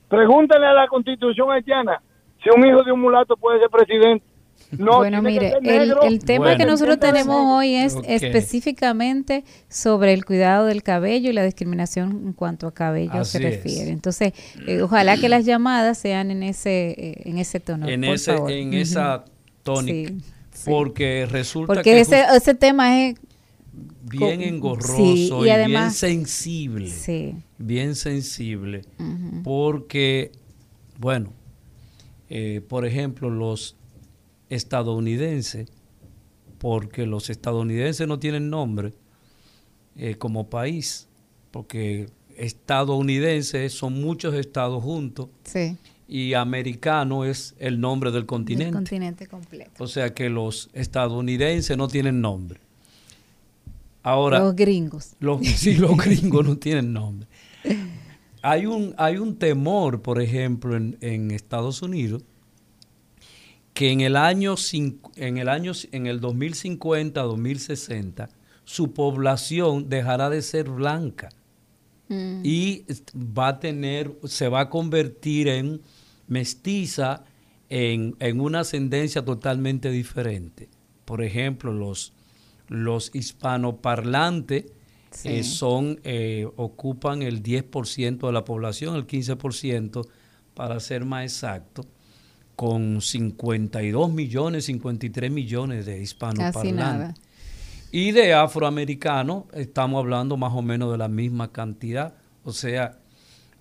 pregúntale 0.10 0.66
a 0.66 0.74
la 0.74 0.88
constitución 0.88 1.52
haitiana 1.52 2.02
si 2.44 2.50
un 2.50 2.66
hijo 2.66 2.84
de 2.84 2.92
un 2.92 3.00
mulato 3.00 3.38
puede 3.38 3.60
ser 3.60 3.70
presidente 3.70 4.26
bueno, 4.78 5.22
mire, 5.22 5.54
el, 5.64 6.24
tema 6.24 6.58
que 6.58 6.66
nosotros 6.66 7.00
tenemos 7.00 7.46
hoy 7.48 7.76
es 7.76 7.96
específicamente 8.08 9.44
sobre 9.70 10.14
el 10.14 10.26
cuidado 10.26 10.66
del 10.66 10.84
cabello 10.84 11.30
y 11.30 11.34
la 11.34 11.44
discriminación 11.44 12.24
en 12.28 12.34
cuanto 12.34 12.68
a 12.68 12.74
cabello 12.74 13.24
se 13.26 13.40
refiere. 13.40 13.92
Entonces, 13.92 14.34
eh, 14.68 14.82
ojalá 14.82 15.18
que 15.18 15.30
las 15.30 15.46
llamadas 15.46 15.98
sean 15.98 16.32
en 16.32 16.44
ese 16.44 16.96
eh, 16.98 17.22
en 17.26 17.38
ese 17.38 17.60
tono. 17.60 17.88
En 17.88 18.04
ese 18.04 18.36
en 18.48 18.74
esa 18.74 19.26
tónica. 19.64 20.14
porque 20.66 21.28
resulta 21.30 21.74
porque 21.74 22.00
ese, 22.00 22.24
ese 22.36 22.56
tema 22.56 23.00
es 23.02 23.16
bien 24.04 24.42
engorroso 24.42 25.46
y, 25.46 25.68
bien 25.68 25.92
sensible. 25.92 26.92
Bien 27.58 27.96
sensible. 27.96 28.82
Porque, 29.44 30.32
bueno, 31.00 31.32
eh, 32.30 32.62
por 32.68 32.86
ejemplo, 32.86 33.30
los 33.30 33.76
estadounidense, 34.54 35.68
porque 36.58 37.06
los 37.06 37.30
estadounidenses 37.30 38.08
no 38.08 38.20
tienen 38.20 38.50
nombre 38.50 38.94
eh, 39.96 40.16
como 40.16 40.50
país, 40.50 41.08
porque 41.52 42.10
estadounidenses 42.38 43.74
son 43.74 44.02
muchos 44.02 44.34
estados 44.34 44.84
juntos. 44.84 45.30
Y 46.08 46.34
americano 46.34 47.26
es 47.26 47.56
el 47.60 47.80
nombre 47.80 48.12
del 48.12 48.26
continente. 48.26 48.70
El 48.70 48.74
continente 48.74 49.28
completo. 49.28 49.84
O 49.84 49.88
sea 49.88 50.14
que 50.14 50.30
los 50.30 50.70
estadounidenses 50.74 51.78
no 51.78 51.88
tienen 51.88 52.22
nombre. 52.22 52.60
Ahora, 54.04 54.40
los 54.40 54.56
gringos. 54.56 55.16
Los, 55.20 55.46
sí, 55.56 55.76
los 55.76 55.98
gringos 55.98 56.46
no 56.46 56.58
tienen 56.58 56.94
nombre. 56.94 57.28
Hay 58.46 58.66
un, 58.66 58.94
hay 58.98 59.16
un 59.16 59.38
temor, 59.38 60.02
por 60.02 60.22
ejemplo, 60.22 60.76
en, 60.76 60.98
en 61.00 61.32
Estados 61.32 61.82
Unidos, 61.82 62.24
que 63.74 63.92
en 63.92 64.02
el 64.02 64.16
año, 64.16 64.56
en 65.16 65.38
el, 65.38 65.50
año, 65.50 65.72
en 65.92 66.06
el 66.06 66.20
2050, 66.20 67.22
2060, 67.22 68.30
su 68.66 68.94
población 68.94 69.90
dejará 69.90 70.30
de 70.30 70.42
ser 70.42 70.70
blanca 70.70 71.30
mm. 72.08 72.42
y 72.44 72.86
va 73.16 73.50
a 73.50 73.60
tener, 73.60 74.16
se 74.26 74.48
va 74.48 74.62
a 74.62 74.70
convertir 74.70 75.48
en 75.48 75.82
mestiza 76.28 77.24
en, 77.70 78.16
una 78.40 78.60
ascendencia 78.62 79.26
totalmente 79.26 79.90
diferente. 79.90 80.70
Por 81.06 81.24
ejemplo, 81.24 81.74
los, 81.74 82.14
los 82.68 83.14
hispanoparlantes 83.16 84.66
eh, 85.24 85.44
son, 85.44 86.00
eh, 86.04 86.48
ocupan 86.56 87.24
el 87.24 87.42
10% 87.42 88.28
de 88.28 88.32
la 88.32 88.46
población, 88.46 88.96
el 88.96 89.08
15% 89.08 90.08
para 90.54 90.80
ser 90.80 91.06
más 91.06 91.24
exacto 91.24 91.88
con 92.56 93.02
52 93.02 94.12
millones, 94.14 94.66
53 94.66 95.32
millones 95.32 95.86
de 95.86 96.02
hispanoparlantes. 96.02 97.22
Y 97.92 98.12
de 98.12 98.34
afroamericanos 98.34 99.44
estamos 99.54 100.00
hablando 100.00 100.38
más 100.38 100.54
o 100.54 100.62
menos 100.62 100.92
de 100.92 100.98
la 100.98 101.08
misma 101.08 101.52
cantidad. 101.52 102.16
O 102.44 102.52
sea, 102.52 102.98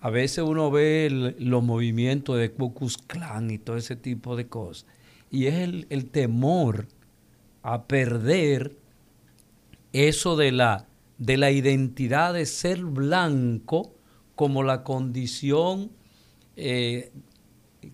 a 0.00 0.10
veces 0.10 0.44
uno 0.46 0.70
ve 0.70 1.34
los 1.38 1.62
movimientos 1.62 2.38
de 2.38 2.50
Ku 2.50 2.74
Klux 2.74 2.96
Klan 2.96 3.50
y 3.50 3.58
todo 3.58 3.76
ese 3.76 3.94
tipo 3.94 4.36
de 4.36 4.46
cosas. 4.46 4.86
Y 5.30 5.46
es 5.46 5.54
el, 5.54 5.86
el 5.90 6.06
temor 6.06 6.88
a 7.62 7.84
perder 7.84 8.76
eso 9.92 10.36
de 10.36 10.52
la, 10.52 10.86
de 11.18 11.36
la 11.36 11.50
identidad 11.50 12.34
de 12.34 12.46
ser 12.46 12.84
blanco 12.84 13.94
como 14.34 14.62
la 14.62 14.82
condición 14.82 15.92
eh, 16.56 17.12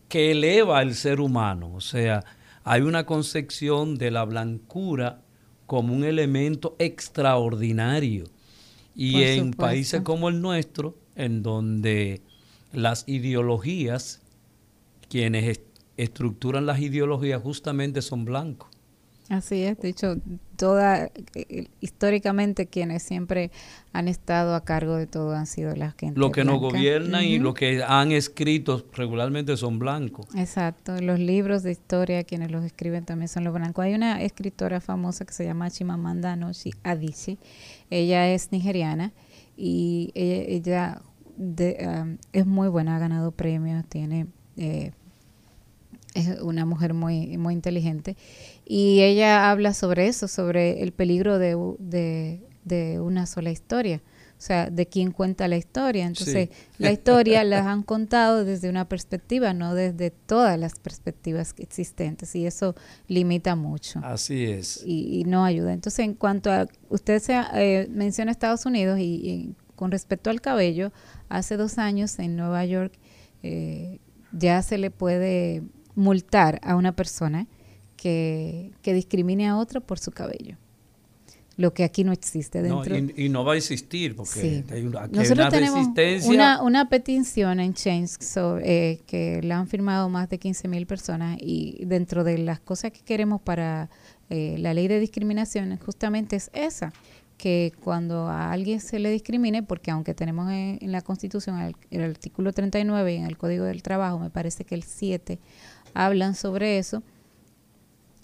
que 0.09 0.31
eleva 0.33 0.79
al 0.79 0.95
ser 0.95 1.21
humano. 1.21 1.73
O 1.75 1.81
sea, 1.81 2.25
hay 2.65 2.83
una 2.83 3.07
concepción 3.07 3.97
de 3.97 4.11
la 4.11 4.25
blancura 4.25 5.23
como 5.67 5.95
un 5.95 6.05
elemento 6.05 6.77
extraordinario. 6.79 8.25
Y 8.95 9.23
en 9.23 9.53
países 9.53 10.01
como 10.03 10.29
el 10.29 10.41
nuestro, 10.41 10.97
en 11.15 11.43
donde 11.43 12.23
las 12.73 13.05
ideologías, 13.07 14.21
quienes 15.09 15.61
estructuran 15.97 16.67
las 16.67 16.81
ideologías 16.81 17.41
justamente 17.43 18.03
son 18.03 18.25
blancos. 18.25 18.68
Así 19.29 19.63
es, 19.63 19.79
de 19.79 19.91
hecho, 19.91 20.17
toda, 20.57 21.11
eh, 21.35 21.69
históricamente 21.81 22.67
quienes 22.67 23.03
siempre 23.03 23.51
han 23.93 24.09
estado 24.09 24.55
a 24.55 24.65
cargo 24.65 24.97
de 24.97 25.07
todo 25.07 25.35
han 25.35 25.47
sido 25.47 25.77
las 25.77 25.95
que... 25.95 26.13
Los 26.15 26.31
que 26.31 26.45
nos 26.45 26.59
gobiernan 26.59 27.25
y 27.25 27.39
los 27.39 27.53
que 27.53 27.83
han 27.87 28.11
escrito 28.13 28.87
regularmente 28.95 29.55
son 29.59 29.79
blancos. 29.79 30.27
Exacto, 30.35 30.99
los 31.03 31.19
libros 31.19 31.63
de 31.63 31.73
historia, 31.73 32.25
quienes 32.25 32.51
los 32.51 32.65
escriben 32.65 33.05
también 33.05 33.29
son 33.29 33.45
los 33.45 33.53
blancos. 33.53 33.85
Hay 33.85 33.93
una 33.93 34.23
escritora 34.23 34.81
famosa 34.81 35.27
que 35.27 35.35
se 35.35 35.45
llama 35.45 35.71
Chimamanda 35.71 36.35
Ngozi 36.35 36.73
Adichie, 36.83 37.37
ella 37.91 38.29
es 38.29 38.51
nigeriana 38.51 39.13
y 39.59 40.11
ella, 40.15 41.03
um, 41.37 42.17
es 42.33 42.47
muy 42.47 42.69
buena, 42.69 42.97
ha 42.97 42.99
ganado 42.99 43.33
premios, 43.33 43.85
tiene 43.87 44.27
eh, 44.57 44.93
es 46.15 46.41
una 46.41 46.65
mujer 46.65 46.95
muy 46.95 47.37
muy 47.37 47.55
inteligente 47.55 48.17
y 48.65 49.03
ella 49.03 49.51
habla 49.51 49.75
sobre 49.75 50.09
eso, 50.09 50.29
sobre 50.29 50.83
el 50.83 50.93
peligro 50.93 51.39
de, 51.39 51.57
de, 51.79 52.41
de 52.65 53.01
una 53.01 53.27
sola 53.27 53.51
historia 53.51 54.03
o 54.39 54.41
sea, 54.41 54.71
de 54.71 54.87
quién 54.87 55.11
cuenta 55.11 55.49
la 55.49 55.57
historia. 55.57 56.07
Entonces, 56.07 56.51
la 56.79 56.93
historia 56.93 57.43
las 57.43 57.67
han 57.67 57.83
contado 57.83 58.45
desde 58.45 58.69
una 58.69 58.89
perspectiva, 58.89 59.53
no 59.53 59.75
desde 59.75 60.11
todas 60.11 60.57
las 60.57 60.79
perspectivas 60.79 61.55
existentes, 61.59 62.37
y 62.37 62.47
eso 62.47 62.77
limita 63.09 63.57
mucho. 63.57 63.99
Así 64.05 64.45
es. 64.45 64.85
Y, 64.87 65.25
no 65.27 65.45
ayuda. 65.45 65.73
Entonces, 65.73 66.05
en 66.05 66.15
cuanto 66.15 66.53
a, 66.53 66.69
usted 66.89 67.21
se, 67.21 67.37
eh, 67.55 67.89
menciona 67.91 68.31
Estados 68.31 68.65
Unidos 68.65 69.01
y, 69.01 69.57
con 69.75 69.91
respecto 69.91 70.31
al 70.31 70.41
cabello, 70.41 70.93
hace 71.29 71.57
dos 71.57 71.79
años 71.79 72.17
en 72.21 72.37
Nueva 72.37 72.65
York 72.65 72.93
eh, 73.43 73.99
ya 74.31 74.63
se 74.63 74.79
le 74.79 74.93
puede 74.93 75.63
multar 75.99 76.61
a 76.63 76.77
una 76.77 76.93
persona 76.93 77.47
que, 77.97 78.73
que 78.83 78.95
discrimine 78.95 79.49
a 79.49 79.57
otra 79.59 79.81
por 79.81 79.99
su 79.99 80.13
cabello 80.13 80.57
lo 81.59 81.75
que 81.75 81.83
aquí 81.83 82.05
no 82.05 82.13
existe 82.13 82.63
dentro. 82.63 82.97
y, 82.97 83.29
no 83.29 83.45
va 83.45 83.55
a 83.55 83.57
existir 83.57 84.15
porque 84.15 84.65
hay 84.71 84.87
una, 84.87 85.09
Nosotros 85.09 85.49
tenemos 85.49 85.89
Una, 86.27 86.63
una, 86.63 86.89
petición 86.89 87.59
en 87.59 87.75
Change 87.75 88.13
eh, 88.63 89.01
que 89.09 89.43
la 89.43 89.59
han 89.59 89.67
firmado 89.67 90.09
más 90.09 90.29
de 90.31 90.39
15 90.39 90.69
mil 90.69 90.87
personas 90.87 91.37
y 91.41 91.85
dentro 91.85 92.23
de 92.23 92.39
las 92.39 92.61
cosas 92.61 92.93
que 92.93 93.01
queremos 93.01 93.43
para 93.43 93.91
eh, 94.31 94.55
la 94.61 94.73
ley 94.73 94.87
de 94.87 95.01
discriminación 95.01 95.77
justamente 95.79 96.37
es 96.37 96.49
esa, 96.55 96.93
que 97.37 97.73
cuando 97.83 98.29
a 98.29 98.53
alguien 98.53 98.81
se 98.81 99.01
le 99.01 99.11
discrimine, 99.11 99.65
porque 99.65 99.91
aunque 99.91 100.15
tenemos 100.15 100.49
en, 100.53 100.93
la 100.93 101.01
Constitución 101.01 101.59
el, 101.59 101.75
el, 101.91 102.03
artículo 102.03 102.53
39 102.53 103.15
y 103.15 103.17
en 103.17 103.25
el 103.25 103.37
Código 103.37 103.65
del 103.65 103.83
Trabajo, 103.83 104.21
me 104.21 104.31
parece 104.31 104.65
que 104.65 104.77
el 104.77 104.85
7 104.85 105.41
hablan 105.95 106.35
sobre 106.35 106.79
eso, 106.79 107.03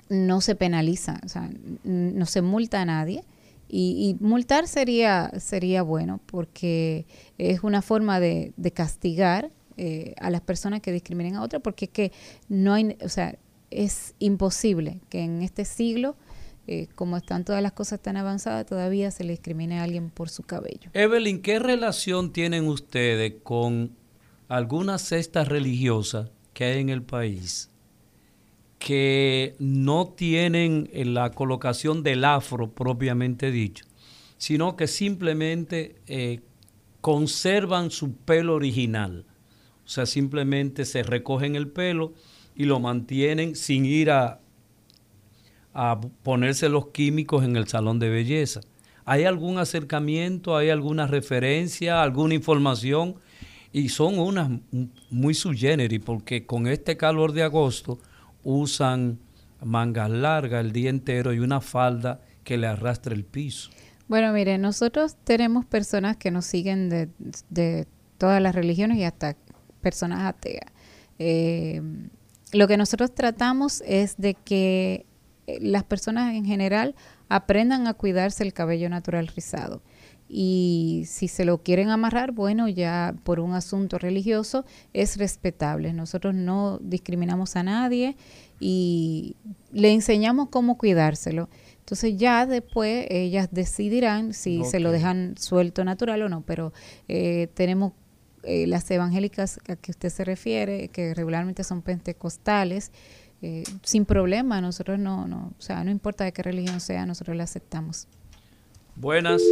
no 0.08 0.40
se 0.40 0.54
penaliza, 0.54 1.20
o 1.24 1.28
sea, 1.28 1.50
no 1.84 2.26
se 2.26 2.42
multa 2.42 2.82
a 2.82 2.84
nadie. 2.84 3.24
Y, 3.68 4.16
multar 4.20 4.68
sería, 4.68 5.32
sería 5.40 5.82
bueno 5.82 6.20
porque 6.26 7.06
es 7.38 7.64
una 7.64 7.82
forma 7.82 8.20
de, 8.20 8.52
castigar 8.72 9.50
eh, 9.76 10.14
a 10.20 10.30
las 10.30 10.42
personas 10.42 10.80
que 10.80 10.92
discriminen 10.92 11.34
a 11.34 11.42
otras 11.42 11.60
porque 11.60 11.86
es 11.86 11.90
que 11.90 12.12
no 12.48 12.74
hay, 12.74 12.96
o 13.02 13.08
sea, 13.08 13.36
es 13.70 14.14
imposible 14.20 15.00
que 15.08 15.20
en 15.20 15.42
este 15.42 15.64
siglo, 15.64 16.16
eh, 16.68 16.86
como 16.94 17.16
están 17.16 17.44
todas 17.44 17.62
las 17.62 17.72
cosas 17.72 18.00
tan 18.00 18.16
avanzadas, 18.16 18.66
todavía 18.66 19.10
se 19.10 19.24
le 19.24 19.32
discrimine 19.32 19.80
a 19.80 19.82
alguien 19.82 20.10
por 20.10 20.28
su 20.28 20.44
cabello. 20.44 20.90
Evelyn, 20.92 21.42
¿qué 21.42 21.58
relación 21.58 22.32
tienen 22.32 22.68
ustedes 22.68 23.34
con 23.42 23.96
algunas 24.48 25.02
cestas 25.02 25.48
religiosas 25.48 26.30
que 26.54 26.64
hay 26.64 26.80
en 26.80 26.88
el 26.88 27.02
país? 27.02 27.70
que 28.84 29.56
no 29.58 30.08
tienen 30.08 30.90
la 30.92 31.30
colocación 31.30 32.02
del 32.02 32.22
afro 32.22 32.70
propiamente 32.70 33.50
dicho, 33.50 33.86
sino 34.36 34.76
que 34.76 34.88
simplemente 34.88 35.96
eh, 36.06 36.40
conservan 37.00 37.90
su 37.90 38.14
pelo 38.14 38.54
original. 38.54 39.24
O 39.86 39.88
sea, 39.88 40.04
simplemente 40.04 40.84
se 40.84 41.02
recogen 41.02 41.56
el 41.56 41.68
pelo 41.68 42.12
y 42.54 42.64
lo 42.64 42.78
mantienen 42.78 43.56
sin 43.56 43.86
ir 43.86 44.10
a, 44.10 44.42
a 45.72 45.98
ponerse 46.22 46.68
los 46.68 46.88
químicos 46.88 47.42
en 47.42 47.56
el 47.56 47.66
salón 47.66 47.98
de 47.98 48.10
belleza. 48.10 48.60
¿Hay 49.06 49.24
algún 49.24 49.56
acercamiento, 49.56 50.58
hay 50.58 50.68
alguna 50.68 51.06
referencia, 51.06 52.02
alguna 52.02 52.34
información? 52.34 53.14
Y 53.74 53.88
son 53.88 54.20
unas 54.20 54.48
muy 55.10 55.34
sui 55.34 55.58
generis, 55.58 55.98
porque 55.98 56.46
con 56.46 56.68
este 56.68 56.96
calor 56.96 57.32
de 57.32 57.42
agosto, 57.42 57.98
usan 58.44 59.18
mangas 59.60 60.08
largas 60.10 60.64
el 60.64 60.70
día 60.70 60.90
entero 60.90 61.32
y 61.32 61.40
una 61.40 61.60
falda 61.60 62.20
que 62.44 62.56
le 62.56 62.68
arrastre 62.68 63.16
el 63.16 63.24
piso. 63.24 63.70
Bueno, 64.06 64.32
mire, 64.32 64.58
nosotros 64.58 65.16
tenemos 65.24 65.64
personas 65.64 66.16
que 66.16 66.30
nos 66.30 66.46
siguen 66.46 66.88
de, 66.88 67.08
de 67.50 67.88
todas 68.16 68.40
las 68.40 68.54
religiones 68.54 68.96
y 68.98 69.02
hasta 69.02 69.36
personas 69.80 70.20
ateas. 70.20 70.70
Eh, 71.18 71.82
lo 72.52 72.68
que 72.68 72.76
nosotros 72.76 73.12
tratamos 73.12 73.82
es 73.84 74.16
de 74.18 74.34
que 74.34 75.04
eh, 75.48 75.58
las 75.60 75.82
personas 75.82 76.32
en 76.36 76.44
general 76.44 76.94
aprendan 77.28 77.88
a 77.88 77.94
cuidarse 77.94 78.44
el 78.44 78.52
cabello 78.52 78.88
natural 78.88 79.26
rizado 79.26 79.82
y 80.28 81.04
si 81.06 81.28
se 81.28 81.44
lo 81.44 81.62
quieren 81.62 81.90
amarrar, 81.90 82.32
bueno, 82.32 82.68
ya 82.68 83.14
por 83.24 83.40
un 83.40 83.52
asunto 83.52 83.98
religioso 83.98 84.64
es 84.92 85.16
respetable. 85.16 85.92
Nosotros 85.92 86.34
no 86.34 86.78
discriminamos 86.82 87.56
a 87.56 87.62
nadie 87.62 88.16
y 88.58 89.36
le 89.72 89.92
enseñamos 89.92 90.48
cómo 90.48 90.78
cuidárselo. 90.78 91.48
Entonces 91.78 92.16
ya 92.16 92.46
después 92.46 93.06
ellas 93.10 93.48
decidirán 93.50 94.32
si 94.32 94.64
se 94.64 94.80
lo 94.80 94.90
dejan 94.90 95.36
suelto 95.36 95.84
natural 95.84 96.22
o 96.22 96.28
no, 96.30 96.40
pero 96.40 96.72
eh, 97.08 97.48
tenemos 97.52 97.92
eh, 98.42 98.66
las 98.66 98.90
evangélicas 98.90 99.60
a 99.68 99.76
que 99.76 99.90
usted 99.90 100.08
se 100.08 100.24
refiere, 100.24 100.88
que 100.88 101.12
regularmente 101.12 101.62
son 101.62 101.82
pentecostales, 101.82 102.90
eh, 103.42 103.64
sin 103.82 104.06
problema, 104.06 104.62
nosotros 104.62 104.98
no, 104.98 105.28
no, 105.28 105.52
o 105.58 105.62
sea, 105.62 105.84
no 105.84 105.90
importa 105.90 106.24
de 106.24 106.32
qué 106.32 106.42
religión 106.42 106.80
sea, 106.80 107.04
nosotros 107.04 107.36
la 107.36 107.44
aceptamos. 107.44 108.08
Buenas. 108.96 109.42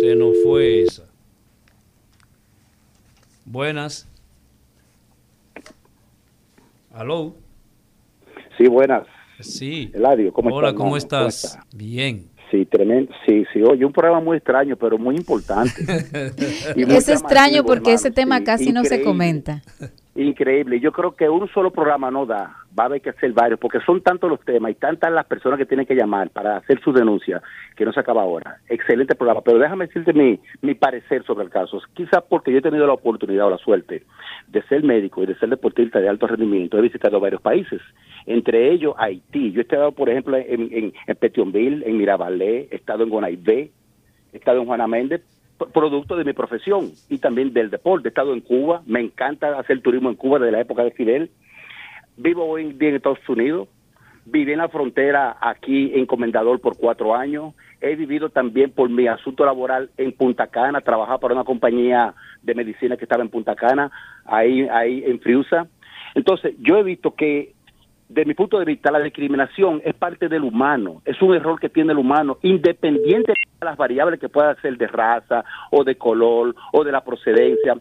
Se 0.00 0.16
nos 0.16 0.34
fue 0.42 0.82
esa. 0.84 1.04
Buenas. 3.44 4.08
¿Aló? 6.90 7.34
Sí, 8.56 8.66
buenas. 8.66 9.06
Sí. 9.40 9.90
Eladio, 9.92 10.32
¿cómo 10.32 10.54
Hola, 10.54 10.72
¿cómo, 10.72 10.96
estás? 10.96 11.58
Bien. 11.74 12.30
Sí, 12.50 12.64
tremendo. 12.64 13.12
Sí, 13.26 13.44
sí. 13.52 13.62
Oye, 13.62 13.84
un 13.84 13.92
programa 13.92 14.20
muy 14.20 14.38
extraño, 14.38 14.74
pero 14.76 14.96
muy 14.96 15.16
importante. 15.16 15.72
es 16.76 17.08
extraño 17.10 17.62
porque 17.62 17.92
ese 17.92 18.10
tema 18.10 18.42
casi 18.42 18.72
no 18.72 18.84
se 18.84 19.02
comenta. 19.02 19.62
Increíble. 20.20 20.80
Yo 20.80 20.92
creo 20.92 21.12
que 21.12 21.30
un 21.30 21.48
solo 21.48 21.70
programa 21.70 22.10
no 22.10 22.26
da. 22.26 22.54
Va 22.78 22.84
a 22.84 22.86
haber 22.88 23.00
que 23.00 23.08
hacer 23.08 23.32
varios, 23.32 23.58
porque 23.58 23.80
son 23.80 24.02
tantos 24.02 24.28
los 24.28 24.40
temas 24.40 24.72
y 24.72 24.74
tantas 24.74 25.10
las 25.10 25.24
personas 25.24 25.58
que 25.58 25.64
tienen 25.64 25.86
que 25.86 25.94
llamar 25.94 26.28
para 26.28 26.58
hacer 26.58 26.78
su 26.82 26.92
denuncia 26.92 27.40
que 27.74 27.86
no 27.86 27.92
se 27.94 28.00
acaba 28.00 28.20
ahora. 28.20 28.58
Excelente 28.68 29.14
programa. 29.14 29.40
Pero 29.40 29.58
déjame 29.58 29.86
decirte 29.86 30.12
mi, 30.12 30.38
mi 30.60 30.74
parecer 30.74 31.24
sobre 31.24 31.44
el 31.44 31.50
caso. 31.50 31.80
Quizás 31.94 32.22
porque 32.28 32.52
yo 32.52 32.58
he 32.58 32.62
tenido 32.62 32.86
la 32.86 32.92
oportunidad 32.92 33.46
o 33.46 33.50
la 33.50 33.56
suerte 33.56 34.02
de 34.48 34.62
ser 34.64 34.84
médico 34.84 35.22
y 35.22 35.26
de 35.26 35.36
ser 35.36 35.48
deportista 35.48 36.00
de 36.00 36.10
alto 36.10 36.26
rendimiento. 36.26 36.76
He 36.76 36.82
visitado 36.82 37.18
varios 37.18 37.40
países, 37.40 37.80
entre 38.26 38.72
ellos 38.72 38.94
Haití. 38.98 39.52
Yo 39.52 39.60
he 39.60 39.62
estado, 39.62 39.92
por 39.92 40.10
ejemplo, 40.10 40.36
en, 40.36 40.68
en, 40.70 40.92
en 41.06 41.16
Petionville, 41.16 41.82
en 41.88 41.96
Mirabalé, 41.96 42.68
he 42.70 42.76
estado 42.76 43.04
en 43.04 43.08
Gonaibé, 43.08 43.70
he 44.34 44.36
estado 44.36 44.60
en 44.60 44.66
Juana 44.66 44.86
Méndez, 44.86 45.22
producto 45.72 46.16
de 46.16 46.24
mi 46.24 46.32
profesión 46.32 46.90
y 47.08 47.18
también 47.18 47.52
del 47.52 47.70
deporte. 47.70 48.08
He 48.08 48.10
estado 48.10 48.32
en 48.32 48.40
Cuba, 48.40 48.82
me 48.86 49.00
encanta 49.00 49.58
hacer 49.58 49.80
turismo 49.80 50.08
en 50.08 50.16
Cuba 50.16 50.38
desde 50.38 50.52
la 50.52 50.60
época 50.60 50.84
de 50.84 50.90
Fidel. 50.90 51.30
Vivo 52.16 52.44
hoy 52.44 52.62
en 52.62 52.78
día 52.78 52.90
en 52.90 52.96
Estados 52.96 53.28
Unidos, 53.28 53.68
viví 54.24 54.52
en 54.52 54.58
la 54.58 54.68
frontera 54.68 55.36
aquí 55.40 55.92
en 55.94 56.06
Comendador 56.06 56.60
por 56.60 56.76
cuatro 56.76 57.14
años. 57.14 57.54
He 57.80 57.96
vivido 57.96 58.28
también 58.28 58.72
por 58.72 58.90
mi 58.90 59.06
asunto 59.06 59.44
laboral 59.44 59.90
en 59.96 60.12
Punta 60.12 60.48
Cana, 60.48 60.80
trabajaba 60.80 61.18
para 61.18 61.34
una 61.34 61.44
compañía 61.44 62.14
de 62.42 62.54
medicina 62.54 62.96
que 62.96 63.04
estaba 63.04 63.22
en 63.22 63.30
Punta 63.30 63.54
Cana, 63.56 63.90
ahí, 64.24 64.68
ahí 64.68 65.02
en 65.06 65.20
Friusa. 65.20 65.66
Entonces, 66.14 66.54
yo 66.58 66.76
he 66.76 66.82
visto 66.82 67.14
que 67.14 67.54
de 68.10 68.24
mi 68.24 68.34
punto 68.34 68.58
de 68.58 68.64
vista, 68.64 68.90
la 68.90 68.98
discriminación 68.98 69.80
es 69.84 69.94
parte 69.94 70.28
del 70.28 70.42
humano, 70.42 71.00
es 71.04 71.22
un 71.22 71.32
error 71.32 71.60
que 71.60 71.68
tiene 71.68 71.92
el 71.92 71.98
humano, 71.98 72.38
independiente 72.42 73.32
de 73.32 73.64
las 73.64 73.76
variables 73.76 74.18
que 74.18 74.28
pueda 74.28 74.60
ser 74.60 74.76
de 74.76 74.88
raza 74.88 75.44
o 75.70 75.84
de 75.84 75.94
color 75.94 76.54
o 76.72 76.82
de 76.82 76.90
la 76.90 77.04
procedencia, 77.04 77.76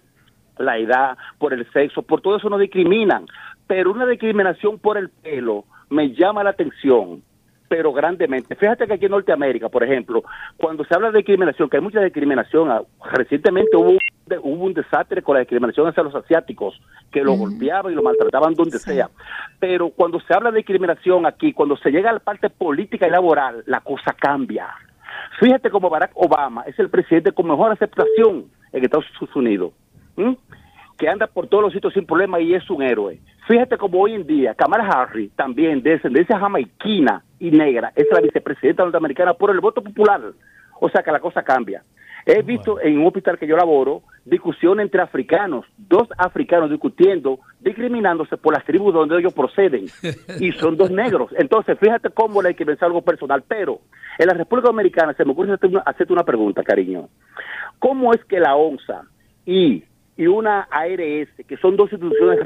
la 0.60 0.78
edad, 0.78 1.18
por 1.40 1.54
el 1.54 1.70
sexo, 1.72 2.04
por 2.04 2.22
todo 2.22 2.38
eso 2.38 2.48
nos 2.48 2.60
discriminan. 2.60 3.26
Pero 3.66 3.92
una 3.92 4.06
discriminación 4.06 4.78
por 4.78 5.00
el 5.00 5.10
pelo 5.10 5.66
me 5.90 6.14
llama 6.14 6.44
la 6.44 6.52
atención 6.52 7.24
pero 7.70 7.94
grandemente. 7.94 8.56
Fíjate 8.56 8.88
que 8.88 8.94
aquí 8.94 9.06
en 9.06 9.12
Norteamérica, 9.12 9.70
por 9.70 9.84
ejemplo, 9.84 10.24
cuando 10.58 10.84
se 10.84 10.96
habla 10.96 11.12
de 11.12 11.20
discriminación, 11.20 11.70
que 11.70 11.78
hay 11.78 11.84
mucha 11.84 12.02
discriminación, 12.02 12.72
ah, 12.72 12.82
recientemente 13.14 13.78
hubo, 13.78 13.96
hubo 14.38 14.66
un 14.66 14.74
desastre 14.74 15.22
con 15.22 15.36
la 15.36 15.40
discriminación 15.40 15.88
hacia 15.88 16.04
los 16.04 16.14
asiáticos, 16.14 16.80
que 17.12 17.24
lo 17.24 17.34
golpeaban 17.34 17.92
y 17.92 17.96
lo 17.96 18.04
maltrataban 18.04 18.54
donde 18.54 18.78
sea. 18.78 19.10
Pero 19.60 19.90
cuando 19.90 20.20
se 20.20 20.34
habla 20.34 20.52
de 20.52 20.58
discriminación 20.58 21.26
aquí, 21.26 21.54
cuando 21.54 21.76
se 21.78 21.92
llega 21.92 22.10
a 22.10 22.14
la 22.14 22.20
parte 22.20 22.50
política 22.50 23.08
y 23.08 23.12
laboral, 23.12 23.64
la 23.66 23.82
cosa 23.82 24.14
cambia. 24.14 24.68
Fíjate 25.40 25.70
como 25.70 25.90
Barack 25.90 26.12
Obama 26.16 26.64
es 26.64 26.78
el 26.80 26.90
presidente 26.90 27.32
con 27.32 27.48
mejor 27.48 27.72
aceptación 27.72 28.46
en 28.72 28.84
Estados 28.84 29.06
Unidos 29.36 29.74
que 31.00 31.08
anda 31.08 31.28
por 31.28 31.48
todos 31.48 31.64
los 31.64 31.74
sitios 31.74 31.94
sin 31.94 32.06
problema 32.06 32.40
y 32.40 32.54
es 32.54 32.70
un 32.70 32.84
héroe. 32.84 33.20
Fíjate 33.48 33.78
como 33.78 34.02
hoy 34.02 34.14
en 34.14 34.28
día 34.28 34.54
Kamala 34.54 34.86
Harris, 34.86 35.32
también 35.36 35.82
de 35.82 35.92
descendencia 35.92 36.38
jamaiquina 36.38 37.24
y 37.40 37.52
negra, 37.52 37.94
es 37.96 38.06
la 38.12 38.20
vicepresidenta 38.20 38.84
norteamericana 38.84 39.34
por 39.34 39.50
el 39.50 39.62
voto 39.62 39.82
popular. 39.82 40.22
O 40.80 40.90
sea 40.90 41.02
que 41.02 41.12
la 41.12 41.22
cosa 41.22 41.42
cambia. 41.42 41.84
He 42.26 42.42
visto 42.42 42.80
en 42.82 43.00
un 43.00 43.08
hospital 43.08 43.40
que 43.40 43.48
yo 43.48 43.56
laboro 43.56 44.04
discusión 44.26 44.80
entre 44.80 45.02
africanos, 45.02 45.66
dos 45.78 46.08
africanos 46.18 46.70
discutiendo, 46.70 47.40
discriminándose 47.60 48.38
por 48.38 48.54
las 48.54 48.66
tribus 48.66 48.94
donde 48.94 49.18
ellos 49.18 49.34
proceden, 49.34 49.86
y 50.40 50.52
son 50.54 50.78
dos 50.78 50.92
negros. 50.92 51.32
Entonces, 51.38 51.78
fíjate 51.80 52.10
cómo 52.10 52.42
le 52.42 52.50
hay 52.50 52.56
que 52.56 52.66
pensar 52.66 52.88
algo 52.88 53.02
personal, 53.02 53.44
pero 53.48 53.82
en 54.18 54.28
la 54.28 54.34
República 54.34 54.70
Dominicana 54.70 55.14
se 55.14 55.26
me 55.26 55.32
ocurre 55.32 55.54
hacerte 55.86 56.14
una, 56.14 56.24
pregunta, 56.24 56.64
cariño. 56.64 57.10
¿Cómo 57.80 58.14
es 58.14 58.24
que 58.26 58.40
la 58.40 58.56
ONSA 58.56 59.04
y, 59.46 59.84
y 60.18 60.28
una 60.28 60.68
ARS, 60.70 61.30
que 61.48 61.58
son 61.62 61.76
dos 61.76 61.92
instituciones 61.92 62.40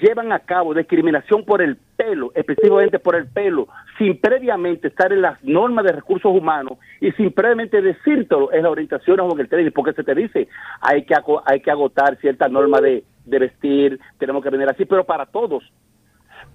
llevan 0.00 0.32
a 0.32 0.40
cabo 0.40 0.74
discriminación 0.74 1.44
por 1.44 1.62
el 1.62 1.76
pelo, 1.96 2.32
específicamente 2.34 2.98
por 2.98 3.16
el 3.16 3.26
pelo, 3.26 3.68
sin 3.98 4.20
previamente 4.20 4.88
estar 4.88 5.12
en 5.12 5.22
las 5.22 5.42
normas 5.44 5.84
de 5.84 5.92
recursos 5.92 6.30
humanos 6.32 6.78
y 7.00 7.12
sin 7.12 7.32
previamente 7.32 7.80
decírtelo 7.80 8.52
en 8.52 8.62
las 8.62 8.72
orientaciones 8.72 9.24
o 9.24 9.32
en 9.32 9.40
el 9.40 9.48
trading, 9.48 9.70
porque 9.70 9.92
se 9.92 10.04
te 10.04 10.14
dice 10.14 10.48
hay 10.80 11.04
que 11.04 11.14
hay 11.46 11.60
que 11.60 11.70
agotar 11.70 12.16
ciertas 12.18 12.50
normas 12.50 12.82
de, 12.82 13.04
de 13.24 13.38
vestir, 13.38 14.00
tenemos 14.18 14.42
que 14.42 14.50
venir 14.50 14.68
así, 14.68 14.84
pero 14.84 15.04
para 15.04 15.26
todos. 15.26 15.64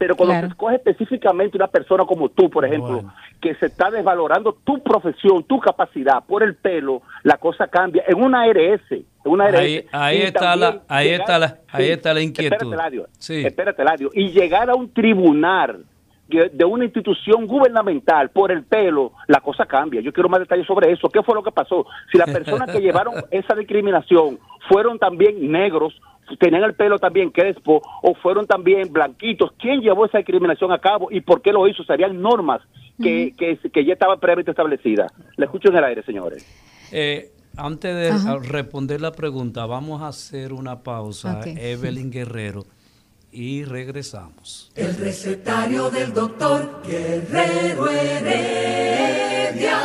Pero 0.02 0.16
cuando 0.16 0.34
se 0.40 0.48
escoge 0.48 0.76
específicamente 0.78 1.56
una 1.56 1.68
persona 1.68 2.06
como 2.06 2.30
tú, 2.30 2.50
por 2.50 2.66
ejemplo, 2.66 3.04
que 3.40 3.54
se 3.54 3.68
está 3.68 3.92
desvalorando 3.92 4.58
tu 4.64 4.82
profesión, 4.82 5.44
tu 5.44 5.60
capacidad 5.60 6.24
por 6.26 6.42
el 6.42 6.56
pelo, 6.56 7.04
la 7.22 7.38
cosa 7.38 7.68
cambia. 7.68 8.04
En 8.08 8.20
una 8.20 8.42
ARS, 8.42 8.82
en 8.92 9.06
una 9.24 9.46
ahí, 9.46 10.22
está 10.24 10.56
la, 10.56 10.82
ahí 10.88 11.10
está 11.10 11.38
la, 11.38 11.60
ahí 11.72 11.90
está 11.90 12.16
la 12.16 12.22
inquietud. 12.22 12.74
Espérate, 13.46 13.84
Ladio, 13.84 14.10
Y 14.16 14.30
llegar 14.30 14.72
a 14.72 14.74
un 14.74 14.92
tribunal 14.92 15.86
de 16.30 16.66
una 16.66 16.86
institución 16.86 17.46
gubernamental 17.46 18.32
por 18.32 18.52
el 18.52 18.64
pelo, 18.64 19.12
la 19.28 19.40
cosa 19.40 19.68
cambia. 19.68 20.02
Yo 20.02 20.12
quiero 20.12 20.30
más 20.30 20.40
detalles 20.40 20.66
sobre 20.66 20.92
eso. 20.92 21.10
¿Qué 21.10 21.22
fue 21.22 21.36
lo 21.36 21.44
que 21.44 21.52
pasó? 21.52 21.86
Si 22.12 22.18
las 22.18 22.32
personas 22.32 22.72
que 22.72 22.82
llevaron 22.82 23.14
esa 23.30 23.54
discriminación 23.54 24.40
fueron 24.68 24.98
también 24.98 25.52
negros, 25.52 25.94
tenían 26.40 26.64
el 26.64 26.74
pelo 26.74 27.00
también 27.00 27.30
crespo 27.30 27.82
o 28.02 28.14
fueron 28.16 28.46
también 28.48 28.92
blanquitos. 28.92 29.52
¿Quién 29.60 29.82
llevó 29.82 30.06
esa 30.06 30.20
discriminación 30.20 30.72
a 30.72 30.80
cabo 30.80 31.10
y 31.12 31.22
por 31.22 31.42
qué 31.42 31.52
lo 31.52 31.68
hizo? 31.68 31.84
Serían 31.84 32.22
normas 32.22 32.62
que, 33.02 33.34
que, 33.38 33.86
ya 33.86 33.94
estaban 33.94 34.20
previamente 34.20 34.52
establecidas. 34.52 35.12
Le 35.38 35.46
escucho 35.46 35.70
en 35.70 35.78
el 35.78 35.84
aire, 35.84 36.04
señores. 36.04 36.46
Eh, 36.92 37.32
antes 37.58 37.96
de 37.96 38.40
responder 38.40 39.02
la 39.02 39.12
pregunta, 39.12 39.66
vamos 39.66 40.02
a 40.02 40.08
hacer 40.10 40.54
una 40.54 40.84
pausa. 40.84 41.42
Evelyn 41.46 42.12
Guerrero 42.12 42.66
y 43.32 43.64
regresamos. 43.64 44.72
El 44.76 44.96
recetario 44.98 45.90
del 45.90 46.14
doctor 46.14 46.82
Guerrero 46.86 47.90
Heredia. 47.90 49.80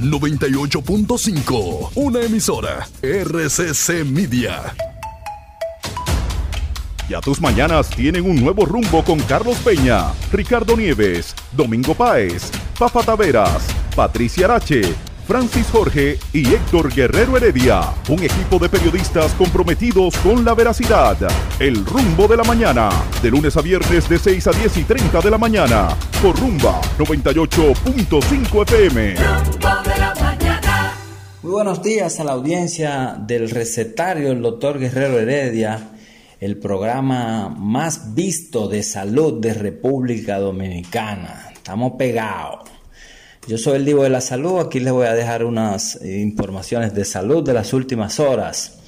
Rumba 0.00 0.18
98.5, 0.18 1.90
una 1.94 2.20
emisora 2.20 2.88
RCC 3.02 4.04
Media. 4.04 4.74
Ya 7.08 7.20
tus 7.20 7.40
mañanas 7.40 7.90
tienen 7.90 8.24
un 8.24 8.36
nuevo 8.36 8.64
rumbo 8.64 9.04
con 9.04 9.20
Carlos 9.20 9.58
Peña, 9.58 10.12
Ricardo 10.32 10.76
Nieves, 10.76 11.34
Domingo 11.52 11.94
Páez, 11.94 12.50
Fafa 12.74 13.02
Taveras, 13.02 13.66
Patricia 13.94 14.46
Arache 14.46 14.94
Francis 15.26 15.66
Jorge 15.72 16.18
y 16.34 16.46
Héctor 16.52 16.94
Guerrero 16.94 17.36
Heredia, 17.36 17.94
un 18.10 18.22
equipo 18.22 18.58
de 18.58 18.68
periodistas 18.68 19.32
comprometidos 19.34 20.14
con 20.18 20.44
la 20.44 20.54
veracidad. 20.54 21.16
El 21.58 21.84
rumbo 21.86 22.28
de 22.28 22.36
la 22.36 22.44
mañana, 22.44 22.90
de 23.22 23.30
lunes 23.30 23.56
a 23.56 23.62
viernes 23.62 24.06
de 24.08 24.18
6 24.18 24.46
a 24.46 24.52
10 24.52 24.76
y 24.76 24.84
30 24.84 25.20
de 25.22 25.30
la 25.30 25.38
mañana, 25.38 25.88
por 26.22 26.38
rumba 26.38 26.78
98.5 26.98 28.62
FM. 28.64 29.14
Muy 31.42 31.52
buenos 31.52 31.82
días 31.82 32.20
a 32.20 32.24
la 32.24 32.32
audiencia 32.32 33.16
del 33.18 33.48
recetario, 33.48 34.30
el 34.30 34.42
doctor 34.42 34.78
Guerrero 34.78 35.18
Heredia, 35.18 35.90
el 36.38 36.58
programa 36.58 37.48
más 37.48 38.14
visto 38.14 38.68
de 38.68 38.82
salud 38.82 39.40
de 39.40 39.54
República 39.54 40.38
Dominicana. 40.38 41.48
Estamos 41.54 41.92
pegados. 41.98 42.73
Yo 43.46 43.58
soy 43.58 43.76
el 43.76 43.84
Divo 43.84 44.04
de 44.04 44.08
la 44.08 44.22
Salud, 44.22 44.58
aquí 44.58 44.80
les 44.80 44.90
voy 44.90 45.06
a 45.06 45.12
dejar 45.12 45.44
unas 45.44 46.02
informaciones 46.02 46.94
de 46.94 47.04
salud 47.04 47.44
de 47.44 47.52
las 47.52 47.74
últimas 47.74 48.18
horas. 48.18 48.78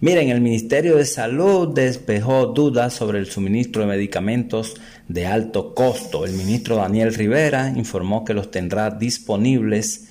Miren, 0.00 0.30
el 0.30 0.40
Ministerio 0.40 0.96
de 0.96 1.04
Salud 1.04 1.74
despejó 1.74 2.46
dudas 2.46 2.94
sobre 2.94 3.18
el 3.18 3.26
suministro 3.26 3.82
de 3.82 3.88
medicamentos 3.88 4.76
de 5.08 5.26
alto 5.26 5.74
costo. 5.74 6.24
El 6.24 6.32
ministro 6.32 6.76
Daniel 6.76 7.12
Rivera 7.12 7.70
informó 7.76 8.24
que 8.24 8.32
los 8.32 8.50
tendrá 8.50 8.90
disponibles 8.90 10.06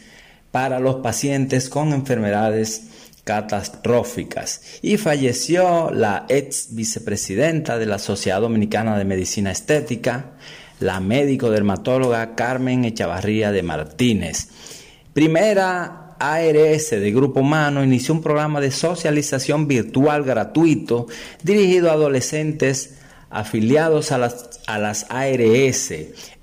para 0.52 0.80
los 0.80 0.98
pacientes 0.98 1.68
con 1.68 1.92
enfermedades 1.92 2.84
catastróficas. 3.24 4.62
Y 4.84 4.98
falleció 4.98 5.90
la 5.90 6.28
ex 6.30 6.76
vicepresidenta 6.76 7.80
de 7.80 7.88
la 7.88 7.98
Sociedad 7.98 8.42
Dominicana 8.42 8.96
de 8.96 9.06
Medicina 9.06 9.50
Estética, 9.50 10.34
la 10.80 11.00
médico 11.00 11.50
dermatóloga 11.50 12.36
Carmen 12.36 12.86
Echavarría 12.86 13.52
de 13.52 13.64
Martínez. 13.64 14.50
Primera 15.14 16.16
ARS 16.20 16.90
de 16.92 17.12
Grupo 17.12 17.42
Humano 17.42 17.84
inició 17.84 18.14
un 18.14 18.22
programa 18.22 18.62
de 18.62 18.72
socialización 18.72 19.68
virtual 19.68 20.24
gratuito 20.24 21.08
dirigido 21.44 21.90
a 21.90 21.94
adolescentes 21.94 22.96
afiliados 23.30 24.12
a 24.12 24.18
las, 24.18 24.62
a 24.68 24.80
las 24.80 25.06
ARS. 25.10 25.94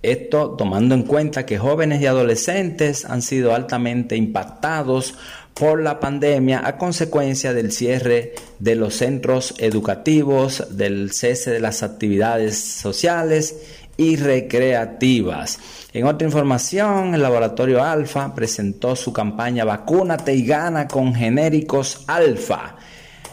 Esto 0.03 0.51
tomando 0.51 0.95
en 0.95 1.05
cuenta 1.05 1.47
que 1.47 1.59
jóvenes 1.59 2.03
y 2.03 2.07
adolescentes 2.07 3.05
han 3.05 3.23
sido 3.23 3.55
altamente 3.55 4.17
impactados 4.17 5.15
por 5.55 5.81
la 5.81 6.01
pandemia 6.01 6.67
a 6.67 6.77
consecuencia 6.77 7.55
del 7.55 7.71
cierre 7.71 8.35
de 8.59 8.75
los 8.75 8.97
centros 8.97 9.55
educativos, 9.59 10.77
del 10.77 11.13
cese 11.13 11.53
de 11.53 11.61
las 11.61 11.85
actividades 11.85 12.59
sociales 12.59 13.84
y 13.97 14.17
recreativas. 14.17 15.59
En 15.93 16.07
otra 16.07 16.27
información, 16.27 17.15
el 17.15 17.23
laboratorio 17.23 17.83
Alfa 17.83 18.35
presentó 18.35 18.97
su 18.97 19.13
campaña 19.13 19.65
Vacúnate 19.65 20.35
y 20.35 20.45
gana 20.45 20.89
con 20.89 21.15
genéricos 21.15 22.05
Alfa, 22.07 22.77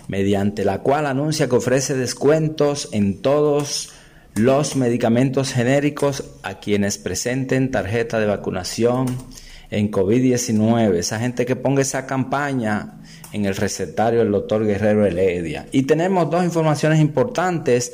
mediante 0.07 0.63
la 0.65 0.79
cual 0.79 1.07
anuncia 1.07 1.47
que 1.47 1.55
ofrece 1.55 1.95
descuentos 1.95 2.89
en 2.91 3.21
todos 3.21 3.93
los 4.35 4.75
medicamentos 4.75 5.51
genéricos 5.51 6.23
a 6.43 6.59
quienes 6.59 6.97
presenten 6.97 7.71
tarjeta 7.71 8.19
de 8.19 8.27
vacunación 8.27 9.07
en 9.71 9.91
COVID-19. 9.91 10.95
Esa 10.95 11.19
gente 11.19 11.45
que 11.45 11.55
ponga 11.55 11.81
esa 11.81 12.05
campaña 12.05 12.99
en 13.33 13.45
el 13.45 13.55
recetario 13.55 14.19
del 14.19 14.31
doctor 14.31 14.65
Guerrero 14.65 15.05
Heredia. 15.05 15.65
Y 15.71 15.83
tenemos 15.83 16.29
dos 16.29 16.43
informaciones 16.43 16.99
importantes 16.99 17.93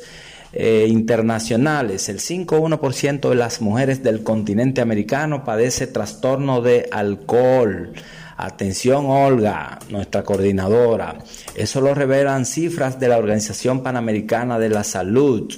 eh, 0.52 0.86
internacionales. 0.88 2.08
El 2.08 2.18
5,1% 2.18 3.28
de 3.28 3.34
las 3.34 3.60
mujeres 3.60 4.02
del 4.02 4.22
continente 4.22 4.80
americano 4.80 5.44
padece 5.44 5.86
trastorno 5.86 6.62
de 6.62 6.88
alcohol. 6.90 7.92
Atención 8.36 9.06
Olga, 9.06 9.78
nuestra 9.90 10.22
coordinadora. 10.22 11.18
Eso 11.54 11.80
lo 11.80 11.94
revelan 11.94 12.46
cifras 12.46 13.00
de 13.00 13.08
la 13.08 13.18
Organización 13.18 13.82
Panamericana 13.82 14.58
de 14.58 14.68
la 14.68 14.84
Salud. 14.84 15.52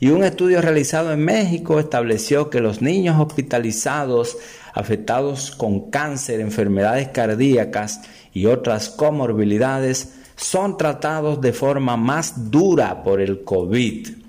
Y 0.00 0.08
un 0.08 0.24
estudio 0.24 0.60
realizado 0.60 1.12
en 1.12 1.24
México 1.24 1.78
estableció 1.78 2.50
que 2.50 2.60
los 2.60 2.82
niños 2.82 3.20
hospitalizados 3.20 4.36
afectados 4.74 5.52
con 5.52 5.90
cáncer, 5.90 6.40
enfermedades 6.40 7.08
cardíacas 7.08 8.02
y 8.32 8.46
otras 8.46 8.90
comorbilidades 8.90 10.14
son 10.36 10.76
tratados 10.76 11.40
de 11.40 11.52
forma 11.52 11.96
más 11.96 12.50
dura 12.50 13.02
por 13.02 13.20
el 13.20 13.44
COVID. 13.44 14.23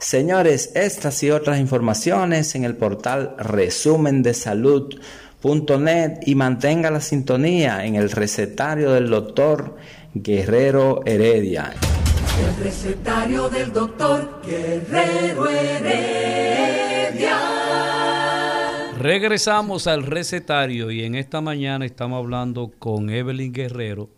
Señores, 0.00 0.72
estas 0.74 1.22
y 1.22 1.30
otras 1.30 1.60
informaciones 1.60 2.54
en 2.54 2.64
el 2.64 2.74
portal 2.74 3.34
resumendesalud.net 3.36 6.20
y 6.24 6.34
mantenga 6.34 6.90
la 6.90 7.02
sintonía 7.02 7.84
en 7.84 7.96
el 7.96 8.10
recetario 8.10 8.92
del 8.92 9.10
doctor 9.10 9.76
Guerrero 10.14 11.02
Heredia. 11.04 11.74
El 12.42 12.56
recetario 12.64 13.50
del 13.50 13.74
doctor 13.74 14.40
Guerrero 14.42 15.50
Heredia. 15.50 17.36
Regresamos 18.98 19.86
al 19.86 20.04
recetario 20.04 20.90
y 20.90 21.04
en 21.04 21.14
esta 21.14 21.42
mañana 21.42 21.84
estamos 21.84 22.20
hablando 22.20 22.72
con 22.78 23.10
Evelyn 23.10 23.52
Guerrero, 23.52 24.08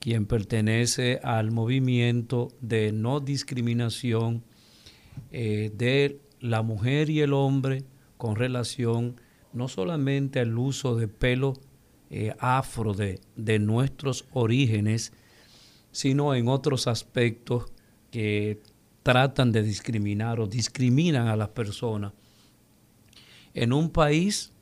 quien 0.00 0.26
pertenece 0.26 1.20
al 1.22 1.52
movimiento 1.52 2.48
de 2.60 2.90
no 2.90 3.20
discriminación 3.20 4.47
eh, 5.30 5.70
de 5.74 6.20
la 6.40 6.62
mujer 6.62 7.10
y 7.10 7.20
el 7.20 7.32
hombre 7.32 7.84
con 8.16 8.36
relación 8.36 9.20
no 9.52 9.68
solamente 9.68 10.40
al 10.40 10.56
uso 10.58 10.96
de 10.96 11.08
pelo 11.08 11.54
eh, 12.10 12.34
afro 12.38 12.94
de, 12.94 13.20
de 13.36 13.58
nuestros 13.58 14.26
orígenes, 14.32 15.12
sino 15.90 16.34
en 16.34 16.48
otros 16.48 16.86
aspectos 16.86 17.66
que 18.10 18.60
tratan 19.02 19.52
de 19.52 19.62
discriminar 19.62 20.40
o 20.40 20.46
discriminan 20.46 21.28
a 21.28 21.36
las 21.36 21.48
personas. 21.48 22.12
En 23.54 23.72
un 23.72 23.90
país 23.90 24.52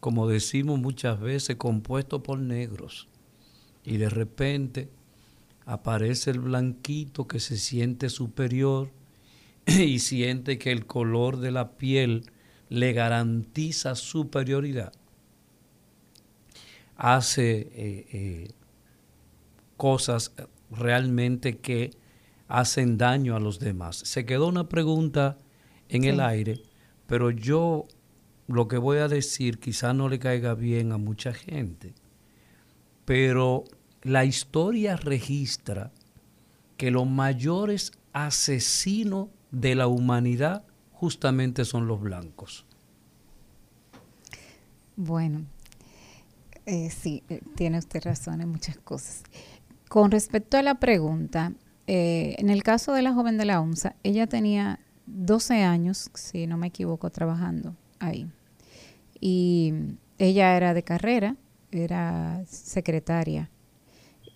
como 0.00 0.26
decimos 0.26 0.80
muchas 0.80 1.20
veces, 1.20 1.56
compuesto 1.56 2.22
por 2.22 2.38
negros. 2.38 3.06
Y 3.84 3.98
de 3.98 4.08
repente 4.08 4.88
aparece 5.66 6.30
el 6.30 6.40
blanquito 6.40 7.28
que 7.28 7.38
se 7.38 7.58
siente 7.58 8.08
superior 8.08 8.90
y 9.78 9.98
siente 10.00 10.58
que 10.58 10.72
el 10.72 10.86
color 10.86 11.38
de 11.38 11.52
la 11.52 11.76
piel 11.76 12.24
le 12.68 12.92
garantiza 12.92 13.94
superioridad. 13.94 14.92
Hace 16.96 17.60
eh, 17.60 18.06
eh, 18.12 18.48
cosas 19.76 20.32
realmente 20.70 21.58
que 21.58 21.90
hacen 22.48 22.98
daño 22.98 23.36
a 23.36 23.40
los 23.40 23.58
demás. 23.58 23.96
Se 23.96 24.26
quedó 24.26 24.48
una 24.48 24.68
pregunta 24.68 25.38
en 25.88 26.04
el 26.04 26.20
aire, 26.20 26.60
pero 27.06 27.30
yo 27.30 27.86
lo 28.46 28.68
que 28.68 28.76
voy 28.76 28.98
a 28.98 29.08
decir 29.08 29.58
quizá 29.58 29.92
no 29.94 30.08
le 30.08 30.18
caiga 30.18 30.54
bien 30.54 30.92
a 30.92 30.98
mucha 30.98 31.32
gente, 31.32 31.94
pero 33.04 33.64
la 34.02 34.24
historia 34.24 34.96
registra 34.96 35.92
que 36.76 36.90
los 36.90 37.06
mayores 37.08 37.92
asesinos 38.12 39.28
de 39.50 39.74
la 39.74 39.86
humanidad 39.86 40.64
justamente 40.92 41.64
son 41.64 41.86
los 41.88 42.00
blancos. 42.00 42.66
Bueno, 44.96 45.46
eh, 46.66 46.90
sí, 46.90 47.22
eh, 47.28 47.40
tiene 47.56 47.78
usted 47.78 48.02
razón 48.04 48.40
en 48.40 48.48
muchas 48.50 48.76
cosas. 48.76 49.22
Con 49.88 50.10
respecto 50.10 50.56
a 50.56 50.62
la 50.62 50.74
pregunta, 50.74 51.52
eh, 51.86 52.36
en 52.38 52.50
el 52.50 52.62
caso 52.62 52.92
de 52.92 53.02
la 53.02 53.12
joven 53.14 53.38
de 53.38 53.46
la 53.46 53.60
OMSA, 53.60 53.96
ella 54.02 54.26
tenía 54.26 54.78
12 55.06 55.62
años, 55.62 56.10
si 56.14 56.46
no 56.46 56.58
me 56.58 56.68
equivoco, 56.68 57.10
trabajando 57.10 57.74
ahí. 57.98 58.28
Y 59.18 59.72
ella 60.18 60.56
era 60.56 60.74
de 60.74 60.82
carrera, 60.82 61.36
era 61.72 62.44
secretaria. 62.46 63.50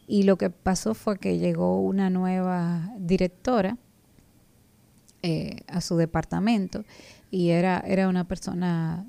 Y 0.06 0.24
lo 0.24 0.36
que 0.36 0.50
pasó 0.50 0.94
fue 0.94 1.18
que 1.18 1.38
llegó 1.38 1.80
una 1.80 2.10
nueva 2.10 2.90
directora 2.98 3.78
eh, 5.26 5.62
a 5.68 5.80
su 5.80 5.96
departamento 5.96 6.84
y 7.30 7.48
era, 7.48 7.82
era 7.86 8.10
una 8.10 8.24
persona 8.24 9.06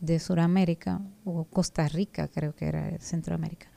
de 0.00 0.18
Sudamérica 0.18 1.00
o 1.24 1.44
Costa 1.44 1.86
Rica, 1.86 2.26
creo 2.26 2.52
que 2.52 2.66
era 2.66 2.98
Centroamérica. 2.98 3.68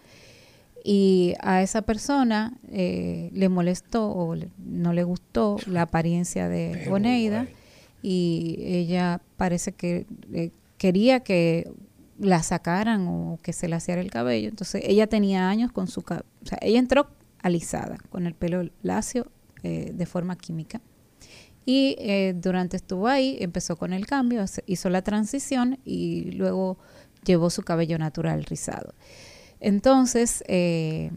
Y 0.84 1.36
a 1.42 1.62
esa 1.62 1.84
persona 1.84 2.58
eh, 2.72 3.30
le 3.34 3.50
molestó 3.50 4.10
o 4.10 4.36
no 4.58 4.94
le 4.94 5.04
gustó 5.04 5.58
la 5.68 5.84
apariencia 5.84 6.50
de 6.50 6.90
Oneida 6.90 7.48
y 8.02 8.56
ella 8.62 9.22
parece 9.38 9.72
que 9.74 10.08
eh, 10.34 10.50
quería 10.80 11.20
que 11.20 11.72
la 12.18 12.42
sacaran 12.42 13.08
o 13.08 13.38
que 13.44 13.54
se 13.54 13.68
le 13.68 13.78
hiciera 13.78 14.02
el 14.02 14.10
cabello. 14.10 14.50
Entonces 14.50 14.82
ella 14.86 15.06
tenía 15.06 15.50
años 15.50 15.72
con 15.72 15.86
su 15.86 16.02
cabello, 16.02 16.26
o 16.42 16.48
sea, 16.48 16.58
ella 16.64 16.80
entró 16.80 17.12
alisada, 17.44 18.00
con 18.10 18.26
el 18.26 18.34
pelo 18.34 18.68
lacio 18.82 19.28
eh, 19.62 19.92
de 19.94 20.06
forma 20.08 20.36
química. 20.36 20.82
Y 21.66 21.98
durante 22.34 22.78
estuvo 22.78 23.08
ahí, 23.08 23.38
empezó 23.40 23.76
con 23.76 23.92
el 23.92 24.06
cambio, 24.06 24.46
hizo 24.68 24.90
la 24.90 25.02
transición 25.02 25.80
y 25.84 26.32
luego 26.32 26.78
llevó 27.26 27.50
su 27.50 27.64
cabello 27.64 27.98
natural 27.98 28.46
rizado. 28.46 28.94
Entonces 29.60 30.44
eh, 30.48 31.12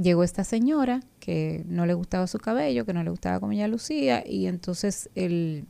llegó 0.00 0.24
esta 0.24 0.44
señora 0.44 1.00
que 1.18 1.64
no 1.66 1.86
le 1.86 1.94
gustaba 1.94 2.26
su 2.26 2.38
cabello, 2.38 2.86
que 2.86 2.94
no 2.94 3.04
le 3.04 3.10
gustaba 3.10 3.40
como 3.40 3.52
ella 3.52 3.68
lucía, 3.68 4.24
y 4.26 4.46
entonces 4.46 5.10
el, 5.14 5.66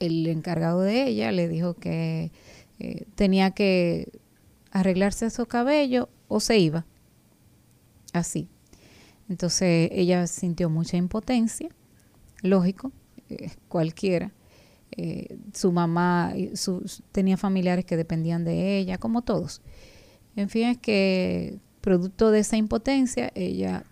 el 0.00 0.26
encargado 0.26 0.80
de 0.80 1.06
ella 1.06 1.32
le 1.32 1.48
dijo 1.48 1.74
que 1.74 2.32
eh, 2.78 3.04
tenía 3.14 3.50
que 3.50 4.10
arreglarse 4.70 5.28
su 5.30 5.44
cabello 5.46 6.08
o 6.28 6.40
se 6.40 6.58
iba. 6.58 6.86
Así. 8.12 8.48
Entonces 9.28 9.90
ella 9.92 10.26
sintió 10.26 10.70
mucha 10.70 10.96
impotencia, 10.96 11.68
lógico, 12.42 12.90
eh, 13.40 13.50
cualquiera. 13.68 14.32
su 15.54 15.72
mamá 15.72 16.34
tenía 17.12 17.36
familiares 17.36 17.84
que 17.84 17.96
dependían 17.96 18.44
de 18.44 18.78
ella, 18.78 18.98
como 18.98 19.22
todos. 19.22 19.62
En 20.36 20.48
fin, 20.48 20.68
es 20.68 20.78
que 20.78 21.58
producto 21.80 22.30
de 22.30 22.40
esa 22.40 22.56
impotencia, 22.56 23.30
ella 23.34 23.84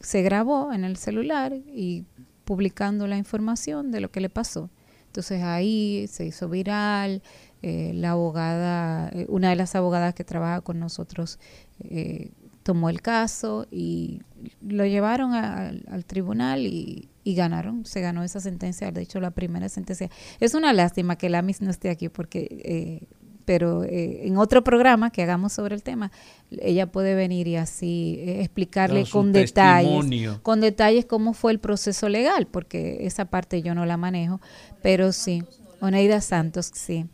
se 0.00 0.22
grabó 0.22 0.72
en 0.72 0.84
el 0.84 0.96
celular 0.96 1.54
y 1.54 2.04
publicando 2.44 3.06
la 3.06 3.16
información 3.16 3.90
de 3.90 4.00
lo 4.00 4.10
que 4.10 4.20
le 4.20 4.28
pasó. 4.28 4.70
Entonces 5.06 5.42
ahí 5.42 6.06
se 6.08 6.26
hizo 6.26 6.48
viral, 6.48 7.22
eh, 7.62 7.92
la 7.94 8.10
abogada, 8.10 9.08
eh, 9.08 9.26
una 9.28 9.48
de 9.48 9.56
las 9.56 9.74
abogadas 9.74 10.14
que 10.14 10.24
trabaja 10.24 10.60
con 10.60 10.78
nosotros 10.78 11.38
eh, 11.80 12.32
tomó 12.62 12.90
el 12.90 13.00
caso 13.00 13.66
y 13.70 14.20
lo 14.60 14.84
llevaron 14.84 15.32
al 15.32 16.04
tribunal 16.04 16.66
y, 16.66 17.08
ganaron, 17.34 17.84
se 17.84 18.00
ganó 18.00 18.22
esa 18.22 18.40
sentencia, 18.40 18.90
de 18.92 19.02
hecho 19.02 19.20
la 19.20 19.30
primera 19.32 19.68
sentencia. 19.68 20.10
Es 20.40 20.54
una 20.54 20.72
lástima 20.72 21.16
que 21.16 21.28
Lamis 21.28 21.60
no 21.60 21.70
esté 21.70 21.90
aquí 21.90 22.08
porque 22.08 23.06
pero 23.46 23.84
eh, 23.84 24.26
en 24.26 24.36
otro 24.36 24.62
programa 24.62 25.10
que 25.10 25.22
hagamos 25.22 25.54
sobre 25.54 25.74
el 25.74 25.82
tema, 25.82 26.10
ella 26.50 26.90
puede 26.90 27.14
venir 27.14 27.48
y 27.48 27.56
así 27.56 28.16
eh, 28.18 28.40
explicarle 28.40 29.06
con 29.08 29.32
detalles, 29.32 30.38
con 30.42 30.60
detalles 30.60 31.06
cómo 31.06 31.32
fue 31.32 31.52
el 31.52 31.60
proceso 31.60 32.10
legal, 32.10 32.46
porque 32.48 33.06
esa 33.06 33.26
parte 33.26 33.62
yo 33.62 33.74
no 33.74 33.86
la 33.86 33.96
manejo, 33.96 34.40
pero 34.82 35.12
sí, 35.12 35.44
Oneida 35.80 36.20
Santos, 36.20 36.70
sí, 36.74 37.06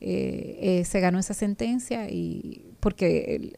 eh, 0.00 0.82
se 0.84 1.00
ganó 1.00 1.18
esa 1.18 1.34
sentencia 1.34 2.08
y 2.08 2.66
porque 2.78 3.52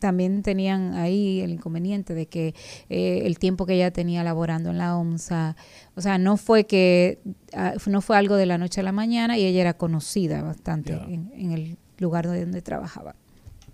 también 0.00 0.42
tenían 0.42 0.94
ahí 0.94 1.40
el 1.40 1.50
inconveniente 1.50 2.14
de 2.14 2.26
que 2.26 2.54
eh, 2.88 3.22
el 3.24 3.38
tiempo 3.38 3.66
que 3.66 3.74
ella 3.74 3.92
tenía 3.92 4.24
laborando 4.24 4.70
en 4.70 4.78
la 4.78 4.96
OMSA, 4.96 5.54
o 5.94 6.00
sea, 6.00 6.18
no 6.18 6.36
fue 6.36 6.64
que 6.64 7.18
ah, 7.54 7.74
no 7.86 8.00
fue 8.00 8.16
algo 8.16 8.34
de 8.34 8.46
la 8.46 8.58
noche 8.58 8.80
a 8.80 8.84
la 8.84 8.92
mañana 8.92 9.38
y 9.38 9.44
ella 9.44 9.60
era 9.60 9.74
conocida 9.74 10.42
bastante 10.42 10.94
en, 10.94 11.52
el 11.52 11.76
lugar 11.98 12.26
donde 12.26 12.62
trabajaba. 12.62 13.14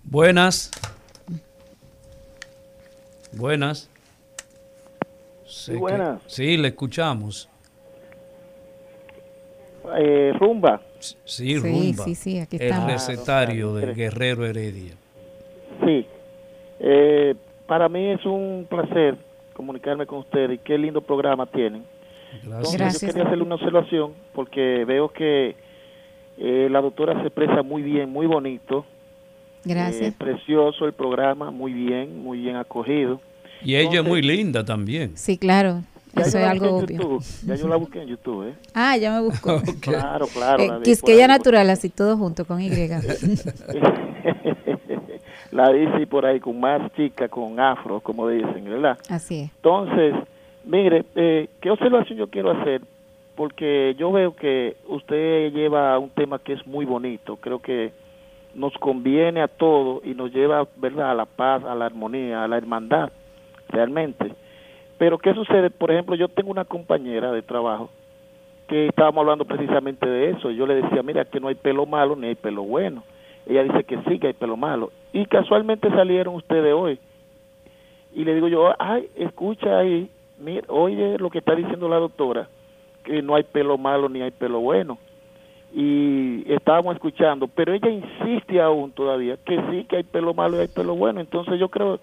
Buenas. 0.05 0.71
Buenas. 3.33 3.89
Sí, 5.47 5.75
buenas. 5.75 6.21
sí, 6.27 6.57
le 6.57 6.69
escuchamos. 6.69 7.49
Eh, 9.99 10.33
rumba. 10.39 10.81
Sí, 11.25 11.57
rumba. 11.57 12.05
Sí, 12.05 12.15
sí, 12.15 12.39
aquí 12.39 12.57
está. 12.57 12.83
El 12.83 12.87
recetario 12.93 13.75
del 13.75 13.95
Guerrero 13.95 14.45
Heredia. 14.45 14.95
Sí. 15.85 16.07
Eh, 16.81 17.35
para 17.67 17.89
mí 17.89 18.11
es 18.11 18.25
un 18.25 18.67
placer 18.69 19.17
comunicarme 19.55 20.07
con 20.07 20.19
ustedes 20.19 20.53
y 20.53 20.59
qué 20.59 20.77
lindo 20.79 21.01
programa 21.01 21.47
tienen. 21.47 21.85
Gracias. 22.45 23.01
yo 23.01 23.09
quería 23.09 23.23
hacerle 23.25 23.45
una 23.45 23.55
observación 23.55 24.13
porque 24.35 24.85
veo 24.85 25.09
que 25.09 25.57
eh, 26.39 26.69
la 26.71 26.81
doctora 26.81 27.15
se 27.21 27.29
expresa 27.29 27.63
muy 27.63 27.83
bien, 27.83 28.11
muy 28.11 28.27
bonito. 28.27 28.85
Gracias. 29.65 30.13
Eh, 30.13 30.15
precioso 30.17 30.85
el 30.85 30.93
programa, 30.93 31.51
muy 31.51 31.73
bien, 31.73 32.23
muy 32.23 32.41
bien 32.41 32.57
acogido. 32.57 33.21
Y 33.65 33.75
ella 33.77 34.01
es 34.01 34.07
muy 34.07 34.23
linda 34.23 34.65
también. 34.65 35.17
Sí, 35.17 35.39
claro. 35.39 35.83
Eso 36.15 36.39
es 36.39 36.45
algo 36.45 36.77
obvio. 36.77 37.19
Ya 37.45 37.55
yo 37.57 37.69
la 37.69 37.77
busqué 37.77 38.03
en 38.03 38.09
YouTube, 38.09 38.49
¿eh? 38.49 38.55
Ah, 38.75 38.97
ya 38.97 39.13
me 39.13 39.21
buscó. 39.21 39.61
Claro, 39.81 40.27
claro. 40.29 40.63
Eh, 40.63 40.71
Quisqueya 40.83 41.29
Natural, 41.29 41.69
así 41.71 41.91
todo 41.91 42.17
junto 42.17 42.45
con 42.45 42.61
Y. 42.61 42.71
la 45.57 45.73
dice 45.73 46.07
por 46.07 46.27
ahí 46.27 46.39
con 46.39 46.61
más 46.61 46.93
chica, 46.93 47.29
con 47.29 47.59
afro, 47.59 48.01
como 48.01 48.29
dicen, 48.29 48.65
¿verdad? 48.65 48.99
Así 49.09 49.41
es. 49.41 49.51
Entonces, 49.57 50.15
mire, 50.65 51.05
eh, 51.15 51.49
¿qué 51.63 51.71
observación 51.71 52.19
yo 52.19 52.29
quiero 52.29 52.51
hacer? 52.51 52.83
Porque 53.35 53.95
yo 53.99 54.13
veo 54.13 54.37
que 54.37 54.77
usted 54.87 55.51
lleva 55.53 55.99
un 55.99 56.11
tema 56.11 56.39
que 56.39 56.53
es 56.53 56.67
muy 56.67 56.85
bonito, 56.85 57.37
creo 57.37 57.59
que 57.61 57.93
nos 58.55 58.75
conviene 58.75 59.41
a 59.41 59.49
todos 59.49 60.05
y 60.05 60.15
nos 60.15 60.31
lleva, 60.31 60.67
¿verdad?, 60.77 61.11
a 61.11 61.15
la 61.15 61.25
paz, 61.25 61.65
a 61.65 61.75
la 61.75 61.87
armonía, 61.87 62.45
a 62.45 62.49
la 62.49 62.59
hermandad, 62.59 63.11
realmente. 63.69 64.35
Pero 64.99 65.17
¿qué 65.19 65.33
sucede? 65.33 65.71
Por 65.71 65.91
ejemplo, 65.91 66.17
yo 66.17 66.29
tengo 66.29 66.51
una 66.51 66.65
compañera 66.67 67.33
de 67.33 67.41
trabajo 67.41 67.91
que 68.69 68.89
estábamos 68.89 69.23
hablando 69.23 69.45
precisamente 69.47 70.07
de 70.07 70.31
eso. 70.31 70.51
Yo 70.51 70.67
le 70.67 70.83
decía, 70.83 71.03
mira, 71.03 71.25
que 71.25 71.41
no 71.41 71.49
hay 71.49 71.55
pelo 71.55 71.87
malo 71.87 72.15
ni 72.15 72.27
hay 72.27 72.35
pelo 72.35 72.63
bueno. 72.63 73.03
Ella 73.47 73.63
dice 73.63 73.85
que 73.85 73.99
sí, 74.03 74.19
que 74.19 74.29
hay 74.29 74.33
pelo 74.33 74.57
malo. 74.57 74.91
Y 75.13 75.27
casualmente 75.27 75.89
salieron 75.91 76.35
ustedes 76.35 76.75
hoy. 76.75 76.99
Y 78.15 78.25
le 78.25 78.35
digo 78.35 78.49
yo, 78.49 78.73
ay, 78.79 79.09
escucha 79.17 79.79
ahí, 79.79 80.11
mira, 80.39 80.65
oye 80.69 81.19
lo 81.19 81.31
que 81.31 81.39
está 81.39 81.55
diciendo 81.55 81.89
la 81.89 81.99
doctora, 81.99 82.49
que 83.05 83.23
no 83.23 83.35
hay 83.35 83.45
pelo 83.45 83.79
malo 83.79 84.09
ni 84.09 84.23
hay 84.23 84.31
pelo 84.31 84.61
bueno. 84.61 84.99
Y 85.75 86.51
estábamos 86.51 86.95
escuchando, 86.95 87.47
pero 87.49 87.75
ella 87.75 87.91
insiste 87.91 88.61
aún 88.61 88.93
todavía 88.93 89.37
que 89.45 89.61
sí, 89.71 89.85
que 89.85 89.97
hay 89.97 90.03
pelo 90.05 90.33
malo 90.33 90.57
y 90.57 90.61
hay 90.61 90.69
pelo 90.69 90.97
bueno. 90.97 91.21
Entonces 91.21 91.59
yo 91.61 91.69
creo 91.69 92.01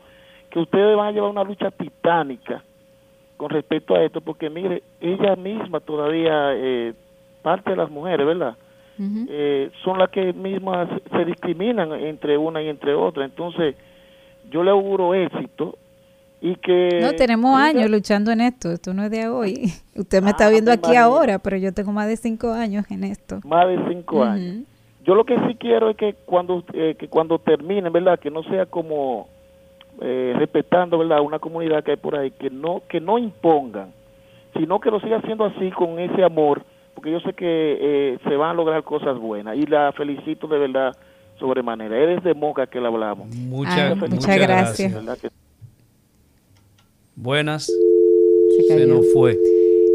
que 0.49 0.59
ustedes 0.59 0.95
van 0.95 1.07
a 1.07 1.11
llevar 1.11 1.31
una 1.31 1.43
lucha 1.43 1.71
titánica 1.71 2.63
con 3.37 3.49
respecto 3.49 3.95
a 3.95 4.03
esto, 4.03 4.21
porque 4.21 4.49
mire, 4.49 4.83
ella 5.01 5.35
misma 5.35 5.79
todavía, 5.79 6.53
eh, 6.53 6.93
parte 7.41 7.71
de 7.71 7.75
las 7.75 7.89
mujeres, 7.89 8.25
¿verdad? 8.25 8.55
Eh, 8.99 9.71
son 9.83 9.97
las 9.97 10.09
que 10.09 10.33
mismas 10.33 10.87
se 11.11 11.25
discriminan 11.25 11.91
entre 11.93 12.37
una 12.37 12.61
y 12.61 12.69
entre 12.69 12.93
otra. 12.93 13.25
Entonces, 13.25 13.75
yo 14.49 14.63
le 14.63 14.71
auguro 14.71 15.13
éxito 15.15 15.77
y 16.41 16.55
que... 16.57 16.99
No, 17.01 17.13
tenemos 17.13 17.57
años 17.57 17.89
luchando 17.89 18.31
en 18.31 18.41
esto, 18.41 18.71
esto 18.71 18.93
no 18.93 19.03
es 19.03 19.11
de 19.11 19.27
hoy. 19.27 19.71
Usted 19.95 20.21
me 20.21 20.31
está 20.31 20.47
ah, 20.47 20.49
viendo 20.49 20.71
aquí 20.71 20.95
ahora, 20.95 21.39
pero 21.39 21.57
yo 21.57 21.73
tengo 21.73 21.91
más 21.91 22.07
de 22.07 22.17
cinco 22.17 22.51
años 22.51 22.85
en 22.91 23.03
esto. 23.05 23.39
Más 23.45 23.67
de 23.67 23.79
cinco 23.89 24.23
años. 24.23 24.65
Yo 25.05 25.15
lo 25.15 25.25
que 25.25 25.35
sí 25.47 25.55
quiero 25.55 25.89
es 25.89 25.97
que 25.97 26.15
cuando, 26.25 26.63
eh, 26.73 26.95
que 26.97 27.07
cuando 27.07 27.39
termine, 27.39 27.89
¿verdad? 27.89 28.19
Que 28.19 28.29
no 28.29 28.43
sea 28.43 28.65
como 28.65 29.27
eh, 30.01 30.33
respetando, 30.37 30.97
¿verdad? 30.97 31.21
Una 31.21 31.39
comunidad 31.39 31.83
que 31.83 31.91
hay 31.91 31.97
por 31.97 32.15
ahí, 32.17 32.31
que 32.31 32.49
no, 32.49 32.81
que 32.87 32.99
no 32.99 33.17
impongan, 33.17 33.91
sino 34.57 34.79
que 34.79 34.89
lo 34.89 34.99
siga 34.99 35.17
haciendo 35.17 35.45
así 35.45 35.71
con 35.71 35.99
ese 35.99 36.23
amor, 36.23 36.63
porque 36.93 37.11
yo 37.11 37.19
sé 37.19 37.33
que 37.33 37.45
eh, 37.45 38.19
se 38.23 38.35
van 38.35 38.51
a 38.51 38.53
lograr 38.53 38.83
cosas 38.83 39.17
buenas. 39.17 39.57
Y 39.57 39.65
la 39.65 39.91
felicito 39.93 40.47
de 40.47 40.59
verdad 40.59 40.95
sobremanera. 41.39 41.97
Eres 41.97 42.23
de 42.23 42.33
Moca 42.33 42.67
que 42.67 42.79
le 42.79 42.87
hablamos. 42.87 43.27
Muchas, 43.35 43.97
muchas 43.97 44.37
gracias. 44.37 44.93
Buenas. 47.15 47.71
Se, 48.67 48.85
nos 48.85 49.11
fue. 49.13 49.37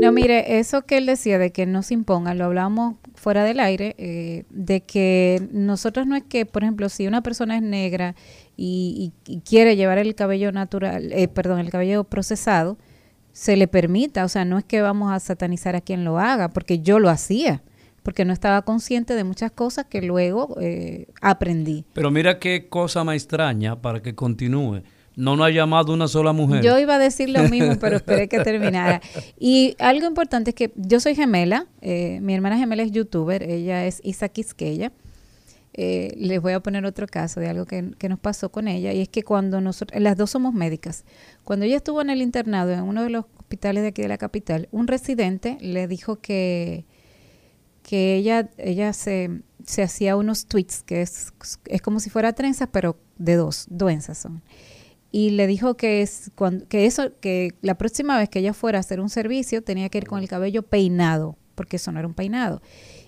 No, 0.00 0.12
mire, 0.12 0.58
eso 0.58 0.82
que 0.82 0.98
él 0.98 1.06
decía 1.06 1.38
de 1.38 1.50
que 1.50 1.66
no 1.66 1.82
se 1.82 1.94
impongan, 1.94 2.38
lo 2.38 2.44
hablamos 2.44 2.96
fuera 3.14 3.42
del 3.42 3.58
aire, 3.58 3.96
eh, 3.98 4.44
de 4.50 4.80
que 4.80 5.42
nosotros 5.50 6.06
no 6.06 6.14
es 6.14 6.22
que, 6.22 6.46
por 6.46 6.62
ejemplo, 6.62 6.88
si 6.88 7.06
una 7.06 7.22
persona 7.22 7.56
es 7.56 7.62
negra 7.62 8.14
y, 8.56 9.12
quiere 9.44 9.76
llevar 9.76 9.98
el 9.98 10.14
cabello 10.14 10.52
natural, 10.52 11.12
eh, 11.12 11.26
perdón, 11.28 11.58
el 11.58 11.70
cabello 11.70 12.04
procesado, 12.04 12.78
se 13.32 13.56
le 13.56 13.68
permita, 13.68 14.24
o 14.24 14.28
sea, 14.28 14.44
no 14.44 14.58
es 14.58 14.64
que 14.64 14.82
vamos 14.82 15.12
a 15.12 15.20
satanizar 15.20 15.76
a 15.76 15.80
quien 15.80 16.04
lo 16.04 16.18
haga, 16.18 16.48
porque 16.48 16.80
yo 16.80 16.98
lo 16.98 17.08
hacía, 17.08 17.62
porque 18.02 18.24
no 18.24 18.32
estaba 18.32 18.62
consciente 18.62 19.14
de 19.14 19.24
muchas 19.24 19.52
cosas 19.52 19.86
que 19.86 20.02
luego 20.02 20.56
eh, 20.60 21.06
aprendí. 21.20 21.84
Pero 21.92 22.10
mira 22.10 22.38
qué 22.38 22.68
cosa 22.68 23.04
más 23.04 23.16
extraña 23.16 23.80
para 23.80 24.02
que 24.02 24.14
continúe 24.14 24.82
no 25.18 25.34
nos 25.34 25.48
ha 25.48 25.50
llamado 25.50 25.92
una 25.92 26.06
sola 26.06 26.32
mujer. 26.32 26.62
Yo 26.62 26.78
iba 26.78 26.94
a 26.94 26.98
decir 26.98 27.28
lo 27.28 27.42
mismo, 27.48 27.76
pero 27.80 27.96
esperé 27.96 28.28
que 28.28 28.38
terminara. 28.38 29.02
Y 29.38 29.74
algo 29.80 30.06
importante 30.06 30.50
es 30.50 30.54
que 30.54 30.70
yo 30.76 31.00
soy 31.00 31.16
gemela, 31.16 31.66
eh, 31.80 32.20
mi 32.22 32.34
hermana 32.34 32.56
gemela 32.56 32.84
es 32.84 32.92
youtuber, 32.92 33.42
ella 33.42 33.84
es 33.84 34.00
Isa 34.04 34.28
Quisqueya. 34.28 34.92
Eh, 35.80 36.12
les 36.16 36.42
voy 36.42 36.54
a 36.54 36.60
poner 36.60 36.84
otro 36.84 37.06
caso 37.06 37.38
de 37.38 37.48
algo 37.48 37.64
que, 37.64 37.82
nos 38.08 38.18
pasó 38.18 38.50
con 38.50 38.66
ella, 38.66 38.92
y 38.92 39.00
es 39.00 39.08
que 39.08 39.22
cuando 39.22 39.60
nosotros, 39.60 40.02
las 40.02 40.16
dos 40.16 40.30
somos 40.30 40.52
médicas, 40.52 41.04
cuando 41.44 41.66
ella 41.66 41.76
estuvo 41.76 42.02
en 42.02 42.10
el 42.10 42.20
internado 42.20 42.72
en 42.72 42.82
uno 42.82 43.04
de 43.04 43.10
los 43.10 43.26
hospitales 43.38 43.84
de 43.84 43.90
aquí 43.90 44.02
de 44.02 44.08
la 44.08 44.18
capital, 44.18 44.68
un 44.72 44.88
residente 44.88 45.56
le 45.60 45.86
dijo 45.86 46.16
que, 46.16 46.84
que 47.84 48.16
ella, 48.16 48.50
ella 48.56 48.92
se, 48.92 49.42
se 49.64 49.82
hacía 49.84 50.16
unos 50.16 50.46
tweets, 50.46 50.82
que 50.82 51.00
es, 51.00 51.32
es 51.66 51.80
como 51.80 52.00
si 52.00 52.10
fuera 52.10 52.32
trenzas, 52.32 52.70
pero 52.72 52.98
de 53.16 53.36
dos, 53.36 53.68
duenzas 53.70 54.18
son. 54.18 54.42
Y 55.12 55.30
le 55.30 55.46
dijo 55.46 55.76
que 55.76 56.02
es 56.02 56.32
cuando, 56.34 56.66
que 56.66 56.86
eso 56.86 57.12
que 57.20 57.54
la 57.62 57.78
próxima 57.78 58.18
vez 58.18 58.28
que 58.28 58.40
ella 58.40 58.52
fuera 58.52 58.78
a 58.78 58.80
hacer 58.80 58.98
un 58.98 59.10
servicio 59.10 59.62
tenía 59.62 59.88
que 59.90 59.98
ir 59.98 60.08
con 60.08 60.18
el 60.18 60.28
cabello 60.28 60.64
peinado 60.64 61.38
porque 61.54 61.76
eso 61.76 61.90
no 61.90 61.98
era 61.98 62.06
un 62.06 62.14
peinado. 62.14 62.62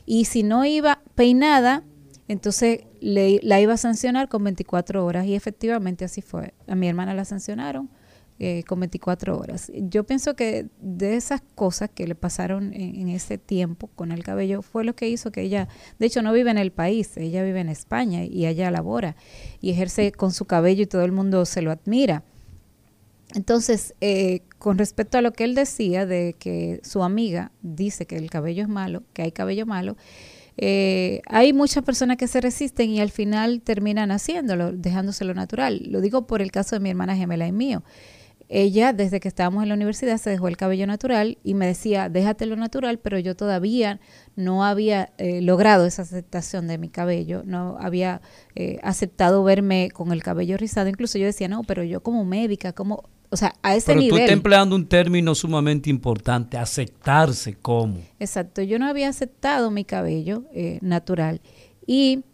Y 0.07 0.25
si 0.25 0.43
no 0.43 0.65
iba 0.65 1.03
peinada 1.15 1.85
entonces 2.31 2.85
le, 3.01 3.41
la 3.43 3.61
iba 3.61 3.75
a 3.75 3.77
sancionar 3.77 4.29
con 4.29 4.45
24 4.45 5.05
horas 5.05 5.27
y 5.27 5.35
efectivamente 5.35 6.05
así 6.05 6.23
fue 6.23 6.55
a 6.69 6.77
mi 6.77 6.87
hermana 6.87 7.13
la 7.13 7.25
sancionaron 7.25 7.91
eh, 8.39 8.63
con 8.69 8.79
24 8.79 9.37
horas. 9.37 9.73
Yo 9.75 10.05
pienso 10.05 10.37
que 10.37 10.69
de 10.81 11.17
esas 11.17 11.43
cosas 11.57 11.91
que 11.93 12.07
le 12.07 12.15
pasaron 12.15 12.73
en, 12.73 13.09
ese 13.09 13.37
tiempo 13.37 13.89
con 13.97 14.13
el 14.13 14.23
cabello 14.23 14.63
fue 14.63 14.85
lo 14.85 14.95
que 14.95 15.09
hizo 15.09 15.33
que 15.33 15.43
ella, 15.43 15.67
de 15.99 16.07
hecho 16.07 16.23
no 16.23 16.33
vive 16.33 16.53
en 16.53 16.59
el 16.59 16.71
país, 16.71 17.17
ella 17.17 17.43
vive 17.43 17.59
en 17.59 17.69
España 17.69 18.25
y 18.25 18.47
allá 18.47 18.71
labora 18.71 19.17
y 19.61 19.71
ejerce 19.71 20.13
con 20.13 20.33
su 20.33 20.45
cabello 20.45 20.85
y 20.85 20.87
todo 20.87 21.03
el 21.03 21.11
mundo 21.11 21.45
se 21.47 21.63
lo 21.63 21.73
admira. 21.73 22.23
Entonces, 23.35 23.95
eh, 24.01 24.43
con 24.59 24.79
respecto 24.79 25.19
a 25.19 25.21
lo 25.21 25.33
que 25.33 25.43
él 25.43 25.57
decía 25.57 26.07
de 26.07 26.37
que 26.39 26.81
su 26.85 27.03
amiga 27.03 27.51
dice 27.63 28.07
que 28.07 28.17
el 28.17 28.31
cabello 28.31 28.63
es 28.63 28.69
malo, 28.69 29.03
que 29.15 29.23
hay 29.23 29.33
cabello 29.33 29.67
malo, 29.67 29.97
eh, 30.63 31.23
hay 31.27 31.53
muchas 31.55 31.83
personas 31.83 32.19
que 32.19 32.29
se 32.29 32.41
resisten 32.41 32.91
y 32.91 33.01
al 33.01 33.11
final 33.11 33.63
terminan 33.63 34.11
haciéndolo, 34.11 34.73
dejándoselo 34.73 35.33
natural. 35.33 35.81
Lo 35.87 36.03
digo 36.03 36.27
por 36.27 36.43
el 36.43 36.53
caso 36.53 36.77
de 36.77 36.81
mi 36.81 36.91
hermana 36.91 37.17
gemela 37.17 37.47
y 37.47 37.53
mío 37.53 37.83
ella 38.51 38.93
desde 38.93 39.21
que 39.21 39.29
estábamos 39.29 39.63
en 39.63 39.69
la 39.69 39.77
universidad 39.77 40.19
se 40.19 40.29
dejó 40.29 40.49
el 40.49 40.57
cabello 40.57 40.87
natural 40.87 41.39
y 41.45 41.55
me 41.55 41.67
decía, 41.67 42.09
déjate 42.09 42.47
natural, 42.47 42.99
pero 42.99 43.19
yo 43.19 43.37
todavía 43.37 44.01
no 44.35 44.65
había 44.65 45.13
eh, 45.19 45.41
logrado 45.41 45.87
esa 45.87 46.03
aceptación 46.03 46.67
de 46.67 46.77
mi 46.77 46.89
cabello, 46.89 47.43
no 47.47 47.77
había 47.79 48.21
eh, 48.57 48.81
aceptado 48.83 49.45
verme 49.45 49.91
con 49.93 50.11
el 50.11 50.25
cabello 50.25 50.57
rizado, 50.57 50.89
incluso 50.89 51.17
yo 51.17 51.27
decía, 51.27 51.47
no, 51.47 51.63
pero 51.63 51.85
yo 51.85 52.03
como 52.03 52.25
médica, 52.25 52.73
como, 52.73 53.09
o 53.31 53.37
sea, 53.37 53.55
a 53.63 53.77
ese 53.77 53.95
nivel. 53.95 54.09
Pero 54.09 54.17
tú 54.17 54.23
estás 54.23 54.37
empleando 54.37 54.77
un 54.77 54.87
término 54.87 55.35
sumamente 55.35 55.89
importante, 55.89 56.59
aceptarse 56.59 57.55
como. 57.55 58.01
Exacto, 58.19 58.63
yo 58.63 58.79
no 58.79 58.87
había 58.87 59.09
aceptado 59.09 59.71
mi 59.71 59.85
cabello 59.85 60.45
eh, 60.53 60.79
natural 60.83 61.41
y 61.87 62.25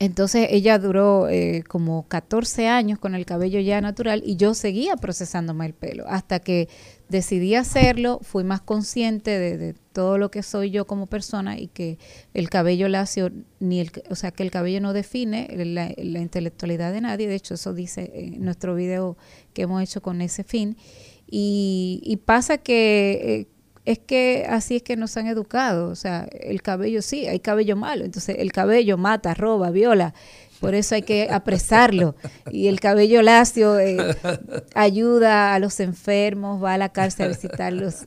entonces 0.00 0.48
ella 0.50 0.78
duró 0.78 1.28
eh, 1.28 1.62
como 1.68 2.08
14 2.08 2.68
años 2.68 2.98
con 2.98 3.14
el 3.14 3.26
cabello 3.26 3.60
ya 3.60 3.82
natural 3.82 4.22
y 4.24 4.36
yo 4.36 4.54
seguía 4.54 4.96
procesándome 4.96 5.66
el 5.66 5.74
pelo 5.74 6.06
hasta 6.08 6.40
que 6.40 6.70
decidí 7.10 7.54
hacerlo, 7.54 8.18
fui 8.22 8.42
más 8.42 8.62
consciente 8.62 9.38
de, 9.38 9.74
todo 9.92 10.16
lo 10.16 10.30
que 10.30 10.42
soy 10.42 10.70
yo 10.70 10.86
como 10.86 11.06
persona 11.06 11.58
y 11.58 11.66
que 11.66 11.98
el 12.32 12.48
cabello 12.48 12.88
lacio, 12.88 13.30
ni 13.58 13.80
el, 13.80 13.90
o 14.08 14.14
sea, 14.14 14.30
que 14.30 14.42
el 14.42 14.50
cabello 14.50 14.80
no 14.80 14.94
define 14.94 15.48
la, 15.66 15.92
intelectualidad 16.20 16.92
de 16.92 17.02
nadie, 17.02 17.28
de 17.28 17.34
hecho 17.34 17.54
eso 17.54 17.74
dice 17.74 18.10
en 18.14 18.42
nuestro 18.42 18.74
video 18.74 19.18
que 19.52 19.62
hemos 19.62 19.82
hecho 19.82 20.00
con 20.00 20.22
ese 20.22 20.44
fin. 20.44 20.78
Y, 21.26 22.20
pasa 22.24 22.58
que... 22.58 23.46
Eh, 23.50 23.59
es 23.84 23.98
que 23.98 24.46
así 24.48 24.76
es 24.76 24.82
que 24.82 24.96
nos 24.96 25.16
han 25.16 25.26
educado, 25.26 25.88
o 25.88 25.94
sea, 25.94 26.28
el 26.32 26.62
cabello 26.62 27.02
sí, 27.02 27.26
hay 27.26 27.40
cabello 27.40 27.76
malo, 27.76 28.04
entonces 28.04 28.36
el 28.38 28.52
cabello 28.52 28.98
mata, 28.98 29.34
roba, 29.34 29.70
viola, 29.70 30.14
por 30.60 30.74
eso 30.74 30.94
hay 30.94 31.02
que 31.02 31.28
apresarlo. 31.30 32.14
Y 32.52 32.68
el 32.68 32.80
cabello 32.80 33.22
lacio 33.22 33.78
eh, 33.78 33.96
ayuda 34.74 35.54
a 35.54 35.58
los 35.58 35.80
enfermos, 35.80 36.62
va 36.62 36.74
a 36.74 36.78
la 36.78 36.90
cárcel 36.90 37.26
a 37.26 37.28
visitar 37.28 37.72
los, 37.72 38.04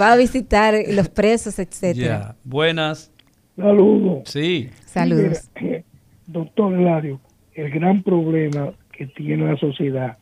va 0.00 0.12
a 0.12 0.16
visitar 0.16 0.74
los 0.88 1.08
presos, 1.10 1.58
etcétera. 1.58 2.34
Buenas. 2.44 3.12
Saludos. 3.56 4.22
Sí. 4.24 4.70
Saludos. 4.86 5.50
Eh, 5.56 5.84
doctor 6.26 6.72
Eladio, 6.72 7.20
el 7.54 7.70
gran 7.70 8.02
problema 8.02 8.72
que 8.92 9.06
tiene 9.06 9.44
la 9.52 9.58
sociedad 9.58 10.16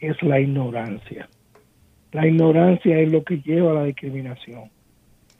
es 0.00 0.22
la 0.22 0.38
ignorancia. 0.38 1.28
La 2.14 2.28
ignorancia 2.28 3.00
es 3.00 3.10
lo 3.10 3.24
que 3.24 3.38
lleva 3.38 3.72
a 3.72 3.74
la 3.74 3.84
discriminación. 3.86 4.70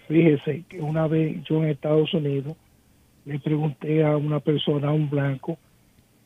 Fíjese 0.09 0.65
que 0.69 0.81
una 0.81 1.07
vez 1.07 1.41
yo 1.45 1.63
en 1.63 1.71
Estados 1.71 2.13
Unidos 2.13 2.57
le 3.25 3.39
pregunté 3.39 4.05
a 4.05 4.17
una 4.17 4.41
persona, 4.41 4.89
a 4.89 4.93
un 4.93 5.09
blanco, 5.09 5.57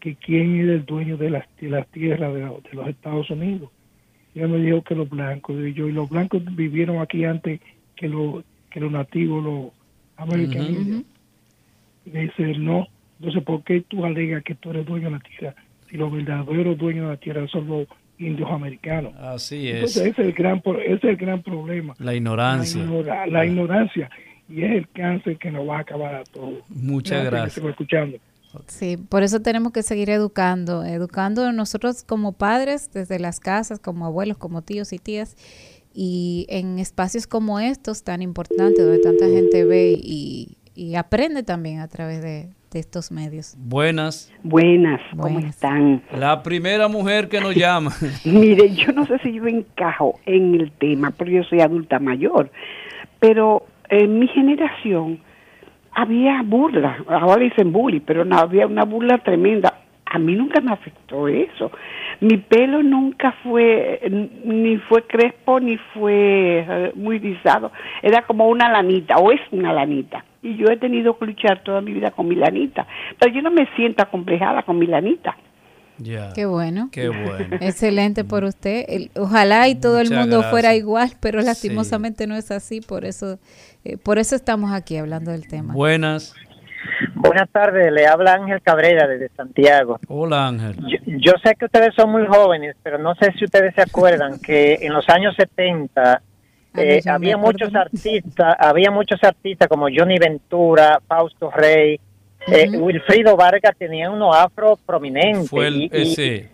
que 0.00 0.16
quién 0.16 0.58
era 0.58 0.72
el 0.72 0.86
dueño 0.86 1.18
de 1.18 1.28
las, 1.28 1.44
de 1.60 1.84
tierras 1.92 2.32
de, 2.32 2.40
los 2.72 2.88
Estados 2.88 3.28
Unidos. 3.28 3.68
Y 4.34 4.40
él 4.40 4.48
me 4.48 4.58
dijo 4.58 4.82
que 4.82 4.94
los 4.94 5.10
blancos, 5.10 5.54
y 5.58 5.74
yo, 5.74 5.86
y 5.86 5.92
los 5.92 6.08
blancos 6.08 6.42
vivieron 6.56 6.98
aquí 6.98 7.26
antes 7.26 7.60
que, 7.94 8.08
lo, 8.08 8.42
que 8.70 8.80
los 8.80 8.90
nativos, 8.90 9.44
los 9.44 9.66
americanos. 10.16 11.04
Y 12.06 12.10
me 12.10 12.20
dice, 12.22 12.54
no, 12.56 12.88
entonces, 13.20 13.42
¿por 13.42 13.62
qué 13.64 13.82
tú 13.82 14.02
alegas 14.02 14.42
que 14.44 14.54
tú 14.54 14.70
eres 14.70 14.86
dueño 14.86 15.10
de 15.10 15.10
la 15.10 15.20
tierra? 15.20 15.54
Si 15.90 15.98
los 15.98 16.10
verdaderos 16.10 16.78
dueños 16.78 17.04
de 17.04 17.10
la 17.10 17.16
tierra 17.18 17.46
son 17.48 17.66
los 17.68 17.86
indios 18.18 18.50
americanos. 18.50 19.14
Así 19.16 19.68
es. 19.68 19.74
Entonces 19.74 20.02
ese 20.02 20.10
es 20.10 20.18
el 20.18 20.32
gran, 20.32 20.62
ese 20.84 20.94
es 20.94 21.04
el 21.04 21.16
gran 21.16 21.42
problema. 21.42 21.94
La 21.98 22.14
ignorancia. 22.14 22.84
La, 23.26 23.46
ignorancia. 23.46 24.10
Y 24.48 24.62
es 24.64 24.72
el 24.72 24.88
cáncer 24.90 25.38
que 25.38 25.50
nos 25.50 25.68
va 25.68 25.78
a 25.78 25.80
acabar 25.80 26.14
a 26.14 26.24
todos. 26.24 26.58
Muchas 26.68 27.24
gracias. 27.24 27.64
escuchando. 27.64 28.18
Sí, 28.66 28.96
por 28.96 29.22
eso 29.22 29.40
tenemos 29.40 29.72
que 29.72 29.82
seguir 29.82 30.08
educando, 30.08 30.84
educando 30.84 31.52
nosotros 31.52 32.02
como 32.02 32.32
padres, 32.32 32.90
desde 32.92 33.18
las 33.18 33.40
casas, 33.40 33.78
como 33.78 34.06
abuelos, 34.06 34.38
como 34.38 34.62
tíos 34.62 34.92
y 34.94 34.98
tías, 34.98 35.36
y 35.92 36.46
en 36.48 36.78
espacios 36.78 37.26
como 37.26 37.60
estos 37.60 38.04
tan 38.04 38.22
importantes, 38.22 38.84
donde 38.84 39.00
tanta 39.00 39.26
gente 39.26 39.64
ve 39.64 39.98
y 40.00 40.94
aprende 40.96 41.42
también 41.42 41.80
a 41.80 41.88
través 41.88 42.22
de, 42.22 42.48
de 42.70 42.80
estos 42.80 43.10
medios. 43.10 43.56
Buenas. 43.58 44.32
Buenas, 44.42 45.00
¿cómo 45.18 45.38
están? 45.38 46.02
La 46.12 46.42
primera 46.42 46.88
mujer 46.88 47.28
que 47.28 47.40
nos 47.40 47.54
llama. 47.54 47.92
Mire, 48.24 48.74
yo 48.74 48.92
no 48.92 49.06
sé 49.06 49.18
si 49.20 49.32
yo 49.32 49.46
encajo 49.46 50.20
en 50.26 50.54
el 50.54 50.72
tema, 50.72 51.10
porque 51.10 51.34
yo 51.34 51.44
soy 51.44 51.60
adulta 51.60 51.98
mayor, 51.98 52.50
pero 53.18 53.64
en 53.88 54.18
mi 54.18 54.28
generación 54.28 55.20
había 55.92 56.42
burla, 56.42 56.98
ahora 57.08 57.42
dicen 57.42 57.72
bully, 57.72 58.00
pero 58.00 58.24
no, 58.24 58.38
había 58.38 58.66
una 58.66 58.84
burla 58.84 59.18
tremenda. 59.18 59.74
A 60.10 60.18
mí 60.18 60.34
nunca 60.34 60.60
me 60.62 60.72
afectó 60.72 61.28
eso. 61.28 61.70
Mi 62.20 62.38
pelo 62.38 62.82
nunca 62.82 63.32
fue, 63.42 64.00
ni 64.44 64.78
fue 64.78 65.06
crespo, 65.06 65.60
ni 65.60 65.76
fue 65.76 66.64
eh, 66.66 66.92
muy 66.94 67.18
rizado. 67.18 67.72
Era 68.00 68.22
como 68.22 68.48
una 68.48 68.70
lanita, 68.70 69.16
o 69.16 69.30
es 69.32 69.40
una 69.52 69.72
lanita 69.72 70.24
y 70.42 70.56
yo 70.56 70.66
he 70.68 70.76
tenido 70.76 71.18
que 71.18 71.26
luchar 71.26 71.62
toda 71.62 71.80
mi 71.80 71.92
vida 71.92 72.10
con 72.10 72.28
Milanita. 72.28 72.86
Entonces 73.10 73.34
yo 73.34 73.42
no 73.42 73.50
me 73.50 73.66
siento 73.76 74.02
acomplejada 74.02 74.62
con 74.62 74.78
Milanita. 74.78 75.36
Ya. 75.98 76.32
Qué 76.32 76.46
bueno. 76.46 76.90
Qué 76.92 77.08
bueno. 77.08 77.56
Excelente 77.60 78.24
por 78.24 78.44
usted. 78.44 78.84
ojalá 79.16 79.68
y 79.68 79.74
todo 79.74 79.98
el 80.00 80.10
mundo 80.10 80.42
fuera 80.44 80.74
igual, 80.74 81.10
pero 81.20 81.40
lastimosamente 81.40 82.26
no 82.26 82.36
es 82.36 82.50
así, 82.50 82.80
por 82.80 83.04
eso 83.04 83.38
eh, 83.84 83.96
por 83.96 84.18
eso 84.18 84.36
estamos 84.36 84.72
aquí 84.72 84.96
hablando 84.96 85.30
del 85.30 85.48
tema. 85.48 85.72
Buenas. 85.74 86.34
Buenas 87.14 87.50
tardes, 87.50 87.92
le 87.92 88.06
habla 88.06 88.34
Ángel 88.34 88.62
Cabrera 88.62 89.06
desde 89.06 89.28
Santiago. 89.30 89.98
Hola 90.08 90.48
Ángel. 90.48 90.76
Yo, 91.06 91.32
sé 91.42 91.54
que 91.56 91.64
ustedes 91.64 91.94
son 91.94 92.10
muy 92.10 92.26
jóvenes, 92.26 92.76
pero 92.82 92.98
no 92.98 93.14
sé 93.16 93.32
si 93.32 93.44
ustedes 93.44 93.74
se 93.74 93.82
acuerdan 93.82 94.38
que 94.40 94.74
en 94.80 94.92
los 94.92 95.08
años 95.08 95.34
70 95.36 96.22
eh, 96.76 97.00
había 97.06 97.36
muchos 97.36 97.74
artistas, 97.74 98.56
había 98.58 98.90
muchos 98.90 99.22
artistas 99.22 99.68
como 99.68 99.88
Johnny 99.94 100.18
Ventura, 100.18 101.00
Fausto 101.06 101.50
Rey, 101.50 101.98
eh, 102.46 102.70
Wilfrido 102.70 103.36
Vargas 103.36 103.76
tenía 103.76 104.10
unos 104.10 104.34
afro 104.36 104.78
prominentes. 104.86 106.18
y, 106.18 106.48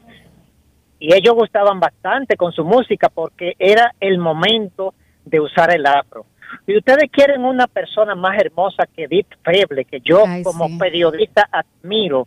y 1.01 1.15
ellos 1.15 1.35
gustaban 1.35 1.81
bastante 1.81 2.37
con 2.37 2.53
su 2.53 2.65
música 2.65 3.09
porque 3.09 3.55
era 3.59 3.93
el 4.01 4.19
momento 4.19 4.95
de 5.25 5.41
usar 5.41 5.75
el 5.75 5.87
afro. 5.87 6.27
Si 6.67 6.77
ustedes 6.77 7.11
quieren 7.11 7.45
una 7.45 7.67
persona 7.67 8.15
más 8.15 8.39
hermosa 8.41 8.87
que 8.87 9.05
Edith 9.05 9.35
Feble, 9.43 9.85
que 9.85 10.01
yo 10.01 10.25
como 10.43 10.79
periodista 10.79 11.49
admiro, 11.51 12.27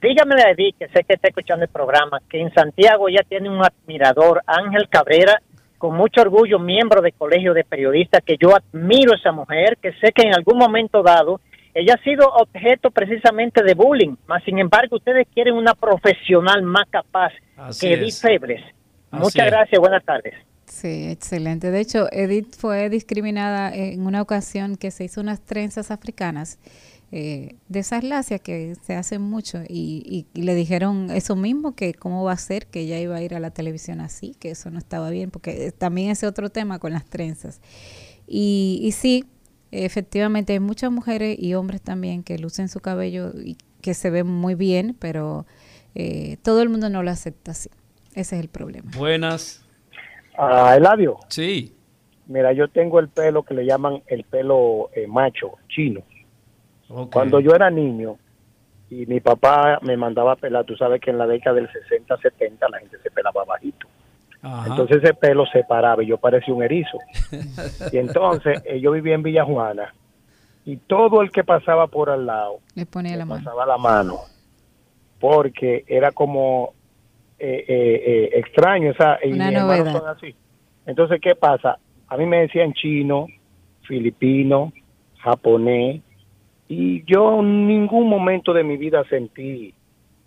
dígame 0.00 0.40
a 0.40 0.50
Edith, 0.50 0.76
que 0.78 0.88
sé 0.88 1.04
que 1.04 1.14
está 1.14 1.28
escuchando 1.28 1.64
el 1.64 1.70
programa, 1.70 2.20
que 2.28 2.40
en 2.40 2.52
Santiago 2.54 3.08
ya 3.08 3.22
tiene 3.28 3.50
un 3.50 3.62
admirador, 3.62 4.42
Ángel 4.46 4.88
Cabrera, 4.88 5.40
con 5.84 5.98
mucho 5.98 6.22
orgullo, 6.22 6.58
miembro 6.58 7.02
del 7.02 7.12
Colegio 7.12 7.52
de 7.52 7.62
Periodistas, 7.62 8.22
que 8.24 8.38
yo 8.40 8.56
admiro 8.56 9.12
a 9.12 9.16
esa 9.16 9.32
mujer, 9.32 9.76
que 9.82 9.92
sé 10.00 10.12
que 10.12 10.22
en 10.22 10.34
algún 10.34 10.56
momento 10.56 11.02
dado 11.02 11.42
ella 11.74 11.96
ha 12.00 12.02
sido 12.02 12.26
objeto 12.26 12.90
precisamente 12.90 13.62
de 13.62 13.74
bullying, 13.74 14.16
mas 14.26 14.42
sin 14.44 14.58
embargo 14.58 14.96
ustedes 14.96 15.26
quieren 15.34 15.52
una 15.52 15.74
profesional 15.74 16.62
más 16.62 16.84
capaz 16.88 17.34
que 17.78 17.92
Edith 17.92 18.14
Febles. 18.14 18.62
Muchas 19.10 19.44
gracias, 19.44 19.78
buenas 19.78 20.02
tardes. 20.02 20.32
Sí, 20.64 21.10
excelente. 21.10 21.70
De 21.70 21.80
hecho, 21.80 22.06
Edith 22.12 22.56
fue 22.56 22.88
discriminada 22.88 23.70
en 23.74 24.06
una 24.06 24.22
ocasión 24.22 24.76
que 24.76 24.90
se 24.90 25.04
hizo 25.04 25.20
unas 25.20 25.44
trenzas 25.44 25.90
africanas 25.90 26.58
eh, 27.16 27.54
de 27.68 27.78
esas 27.78 28.02
lacias 28.02 28.40
que 28.40 28.74
se 28.82 28.96
hacen 28.96 29.22
mucho 29.22 29.60
y, 29.68 30.26
le 30.34 30.56
dijeron 30.56 31.12
eso 31.12 31.36
mismo, 31.36 31.76
que 31.76 31.94
cómo 31.94 32.24
va 32.24 32.32
a 32.32 32.36
ser 32.36 32.66
que 32.66 32.80
ella 32.80 32.98
iba 32.98 33.14
a 33.14 33.22
ir 33.22 33.36
a 33.36 33.38
la 33.38 33.52
televisión 33.52 34.00
así, 34.00 34.34
que 34.40 34.50
eso 34.50 34.68
no 34.72 34.80
estaba 34.80 35.10
bien, 35.10 35.30
porque 35.30 35.70
también 35.70 36.10
ese 36.10 36.26
otro 36.26 36.50
tema 36.50 36.80
con 36.80 36.92
las 36.92 37.04
trenzas. 37.04 37.60
Y, 38.26 38.80
y 38.82 38.90
sí, 38.90 39.26
efectivamente 39.70 40.54
hay 40.54 40.58
muchas 40.58 40.90
mujeres 40.90 41.36
y 41.38 41.54
hombres 41.54 41.82
también 41.82 42.24
que 42.24 42.36
lucen 42.36 42.68
su 42.68 42.80
cabello 42.80 43.30
y 43.32 43.58
que 43.80 43.94
se 43.94 44.10
ven 44.10 44.26
muy 44.26 44.56
bien, 44.56 44.96
pero 44.98 45.46
eh, 45.94 46.38
todo 46.42 46.62
el 46.62 46.68
mundo 46.68 46.90
no 46.90 47.04
lo 47.04 47.12
acepta 47.12 47.52
así. 47.52 47.70
Ese 48.16 48.34
es 48.34 48.42
el 48.42 48.48
problema. 48.48 48.90
Buenas. 48.96 49.64
Ah, 50.36 50.74
Eladio. 50.76 51.18
Sí. 51.28 51.76
Mira, 52.26 52.52
yo 52.52 52.66
tengo 52.66 52.98
el 52.98 53.08
pelo 53.08 53.44
que 53.44 53.54
le 53.54 53.64
llaman 53.64 54.02
el 54.08 54.24
pelo 54.24 54.90
eh, 54.96 55.06
macho, 55.06 55.52
chino. 55.68 56.02
Cuando 57.12 57.40
yo 57.40 57.54
era 57.54 57.70
niño 57.70 58.16
y 58.90 59.06
mi 59.06 59.20
papá 59.20 59.78
me 59.82 59.96
mandaba 59.96 60.32
a 60.32 60.36
pelar, 60.36 60.64
tú 60.64 60.76
sabes 60.76 61.00
que 61.00 61.10
en 61.10 61.18
la 61.18 61.26
década 61.26 61.56
del 61.56 61.70
60, 61.70 62.16
70 62.16 62.68
la 62.68 62.78
gente 62.78 62.98
se 63.02 63.10
pelaba 63.10 63.44
bajito. 63.44 63.86
Entonces 64.66 65.02
ese 65.02 65.14
pelo 65.14 65.46
se 65.46 65.64
paraba 65.64 66.02
y 66.02 66.06
yo 66.06 66.18
parecía 66.18 66.52
un 66.52 66.62
erizo. 66.62 66.98
y 67.92 67.96
entonces 67.96 68.60
eh, 68.66 68.78
yo 68.78 68.92
vivía 68.92 69.14
en 69.14 69.22
Villa 69.22 69.44
Juana 69.44 69.94
y 70.66 70.76
todo 70.76 71.22
el 71.22 71.30
que 71.30 71.44
pasaba 71.44 71.86
por 71.86 72.10
al 72.10 72.26
lado 72.26 72.60
le 72.74 72.86
ponía 72.86 73.16
la 73.16 73.26
pasaba 73.26 73.66
la 73.66 73.76
mano 73.76 74.20
porque 75.18 75.84
era 75.86 76.12
como 76.12 76.74
eh, 77.38 77.64
eh, 77.66 78.02
eh, 78.06 78.30
extraño. 78.38 78.90
Esa, 78.90 79.18
Una 79.24 79.50
novedad. 79.50 80.08
así. 80.08 80.34
Entonces, 80.86 81.20
¿qué 81.20 81.34
pasa? 81.34 81.78
A 82.08 82.16
mí 82.16 82.26
me 82.26 82.40
decían 82.40 82.72
chino, 82.74 83.26
filipino, 83.82 84.72
japonés, 85.18 86.02
y 86.68 87.04
yo 87.04 87.40
en 87.40 87.66
ningún 87.66 88.08
momento 88.08 88.52
de 88.52 88.64
mi 88.64 88.76
vida 88.76 89.04
sentí 89.04 89.74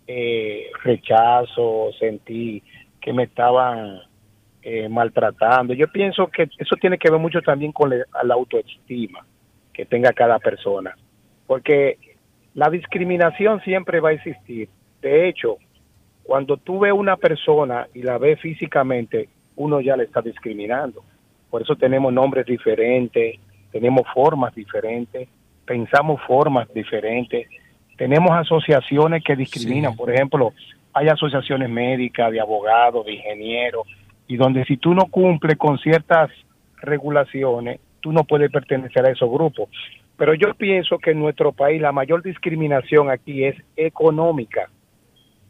eh, 0.06 0.70
rechazo, 0.82 1.90
sentí 1.98 2.62
que 3.00 3.12
me 3.12 3.24
estaban 3.24 4.00
maltratando. 4.90 5.72
Yo 5.72 5.88
pienso 5.88 6.26
que 6.26 6.46
eso 6.58 6.76
tiene 6.78 6.98
que 6.98 7.10
ver 7.10 7.18
mucho 7.18 7.40
también 7.40 7.72
con 7.72 7.88
la 7.88 8.34
autoestima 8.34 9.24
que 9.72 9.86
tenga 9.86 10.12
cada 10.12 10.38
persona, 10.38 10.94
porque 11.46 11.96
la 12.52 12.68
discriminación 12.68 13.62
siempre 13.62 14.00
va 14.00 14.10
a 14.10 14.12
existir. 14.12 14.68
De 15.00 15.28
hecho, 15.28 15.58
cuando 16.24 16.56
tú 16.56 16.80
ves 16.80 16.92
una 16.92 17.16
persona 17.16 17.86
y 17.94 18.02
la 18.02 18.18
ves 18.18 18.40
físicamente, 18.40 19.28
uno 19.56 19.80
ya 19.80 19.96
le 19.96 20.04
está 20.04 20.20
discriminando. 20.20 21.02
Por 21.48 21.62
eso 21.62 21.76
tenemos 21.76 22.12
nombres 22.12 22.44
diferentes, 22.44 23.36
tenemos 23.70 24.02
formas 24.12 24.54
diferentes, 24.54 25.28
pensamos 25.68 26.20
formas 26.26 26.66
diferentes, 26.72 27.46
tenemos 27.96 28.30
asociaciones 28.32 29.22
que 29.22 29.36
discriminan. 29.36 29.94
Por 29.94 30.10
ejemplo, 30.10 30.54
hay 30.94 31.08
asociaciones 31.08 31.68
médicas, 31.68 32.32
de 32.32 32.40
abogados, 32.40 33.04
de 33.04 33.12
ingenieros, 33.12 33.86
y 34.26 34.36
donde 34.36 34.64
si 34.64 34.78
tú 34.78 34.94
no 34.94 35.06
cumples 35.06 35.58
con 35.58 35.78
ciertas 35.78 36.30
regulaciones, 36.80 37.80
tú 38.00 38.12
no 38.12 38.24
puedes 38.24 38.50
pertenecer 38.50 39.04
a 39.04 39.10
esos 39.10 39.30
grupos. 39.30 39.68
Pero 40.16 40.34
yo 40.34 40.54
pienso 40.54 40.98
que 40.98 41.10
en 41.10 41.20
nuestro 41.20 41.52
país 41.52 41.80
la 41.80 41.92
mayor 41.92 42.22
discriminación 42.22 43.10
aquí 43.10 43.44
es 43.44 43.56
económica 43.76 44.68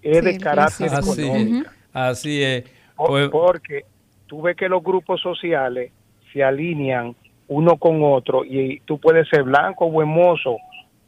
es 0.03 0.24
de 0.24 0.39
carácter 0.39 0.89
económico. 0.93 1.70
Así 1.93 2.43
es. 2.43 2.65
Pues 2.97 3.28
porque 3.28 3.85
tú 4.27 4.43
ves 4.43 4.57
que 4.57 4.69
los 4.69 4.82
grupos 4.82 5.20
sociales 5.20 5.93
se 6.32 6.43
alinean 6.43 7.15
uno 7.49 7.77
con 7.79 8.03
otro 8.03 8.45
y 8.45 8.81
tú 8.81 8.99
puedes 8.99 9.29
ser 9.29 9.43
blanco 9.43 9.87
o 9.87 10.01
hermoso 10.01 10.59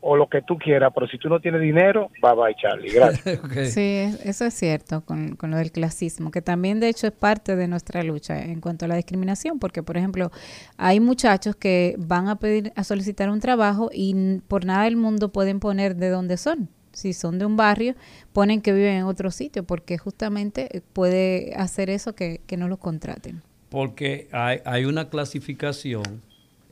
o 0.02 0.16
lo 0.16 0.28
que 0.28 0.40
tú 0.42 0.56
quieras, 0.56 0.92
pero 0.94 1.06
si 1.08 1.18
tú 1.18 1.28
no 1.28 1.40
tienes 1.40 1.60
dinero, 1.60 2.10
bye 2.22 2.34
bye 2.34 2.54
Charlie, 2.54 2.90
gracias. 2.90 3.38
Sí, 3.74 4.06
eso 4.24 4.46
es 4.46 4.54
cierto 4.54 5.02
con, 5.02 5.36
con, 5.36 5.50
lo 5.50 5.58
del 5.58 5.72
clasismo, 5.72 6.30
que 6.30 6.40
también 6.40 6.80
de 6.80 6.88
hecho 6.88 7.06
es 7.06 7.12
parte 7.12 7.54
de 7.54 7.68
nuestra 7.68 8.02
lucha 8.02 8.42
en 8.42 8.60
cuanto 8.60 8.86
a 8.86 8.88
la 8.88 8.96
discriminación, 8.96 9.58
porque 9.58 9.82
por 9.82 9.96
ejemplo 9.96 10.30
hay 10.78 11.00
muchachos 11.00 11.54
que 11.54 11.96
van 11.98 12.28
a 12.28 12.36
pedir, 12.36 12.72
a 12.76 12.84
solicitar 12.84 13.28
un 13.30 13.40
trabajo 13.40 13.90
y 13.92 14.40
por 14.48 14.64
nada 14.64 14.84
del 14.84 14.96
mundo 14.96 15.30
pueden 15.30 15.60
poner 15.60 15.96
de 15.96 16.08
dónde 16.08 16.36
son 16.36 16.68
si 16.92 17.12
son 17.12 17.38
de 17.38 17.46
un 17.46 17.56
barrio, 17.56 17.94
ponen 18.32 18.60
que 18.60 18.72
viven 18.72 18.96
en 18.96 19.04
otro 19.04 19.30
sitio, 19.30 19.62
porque 19.64 19.96
justamente 19.96 20.76
eh, 20.76 20.80
puede 20.92 21.54
hacer 21.54 21.88
eso 21.88 22.14
que, 22.14 22.40
no 22.58 22.66
los 22.66 22.78
contraten. 22.78 23.42
Porque 23.68 24.28
hay, 24.32 24.58
hay 24.64 24.86
una 24.86 25.08
clasificación 25.08 26.02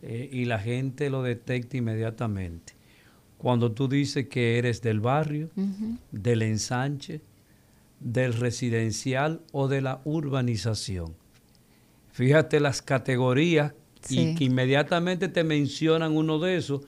eh, 0.02 0.28
y 0.32 0.44
la 0.44 0.58
gente 0.58 1.10
lo 1.10 1.22
detecta 1.22 1.76
inmediatamente. 1.76 2.74
Cuando 3.36 3.72
tú 3.72 3.88
dices 3.88 4.28
que 4.28 4.58
eres 4.58 4.82
del 4.82 5.00
barrio, 5.00 5.50
del 6.10 6.42
ensanche, 6.42 7.20
del 8.00 8.34
residencial 8.34 9.40
o 9.52 9.68
de 9.68 9.80
la 9.80 10.00
urbanización. 10.04 11.14
Fíjate 12.10 12.58
las 12.58 12.82
categorías 12.82 13.74
y 14.08 14.34
que 14.34 14.44
inmediatamente 14.44 15.28
te 15.28 15.44
mencionan 15.44 16.16
uno 16.16 16.38
de 16.38 16.56
esos, 16.56 16.82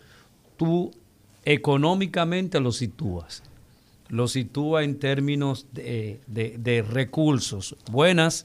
tú 0.57 0.91
económicamente 1.45 2.61
lo 2.61 2.73
sitúas. 2.73 3.43
Lo 4.09 4.27
sitúa 4.27 4.83
en 4.83 4.99
términos 4.99 5.67
de, 5.73 6.21
de, 6.27 6.83
recursos. 6.83 7.77
Buenas. 7.91 8.45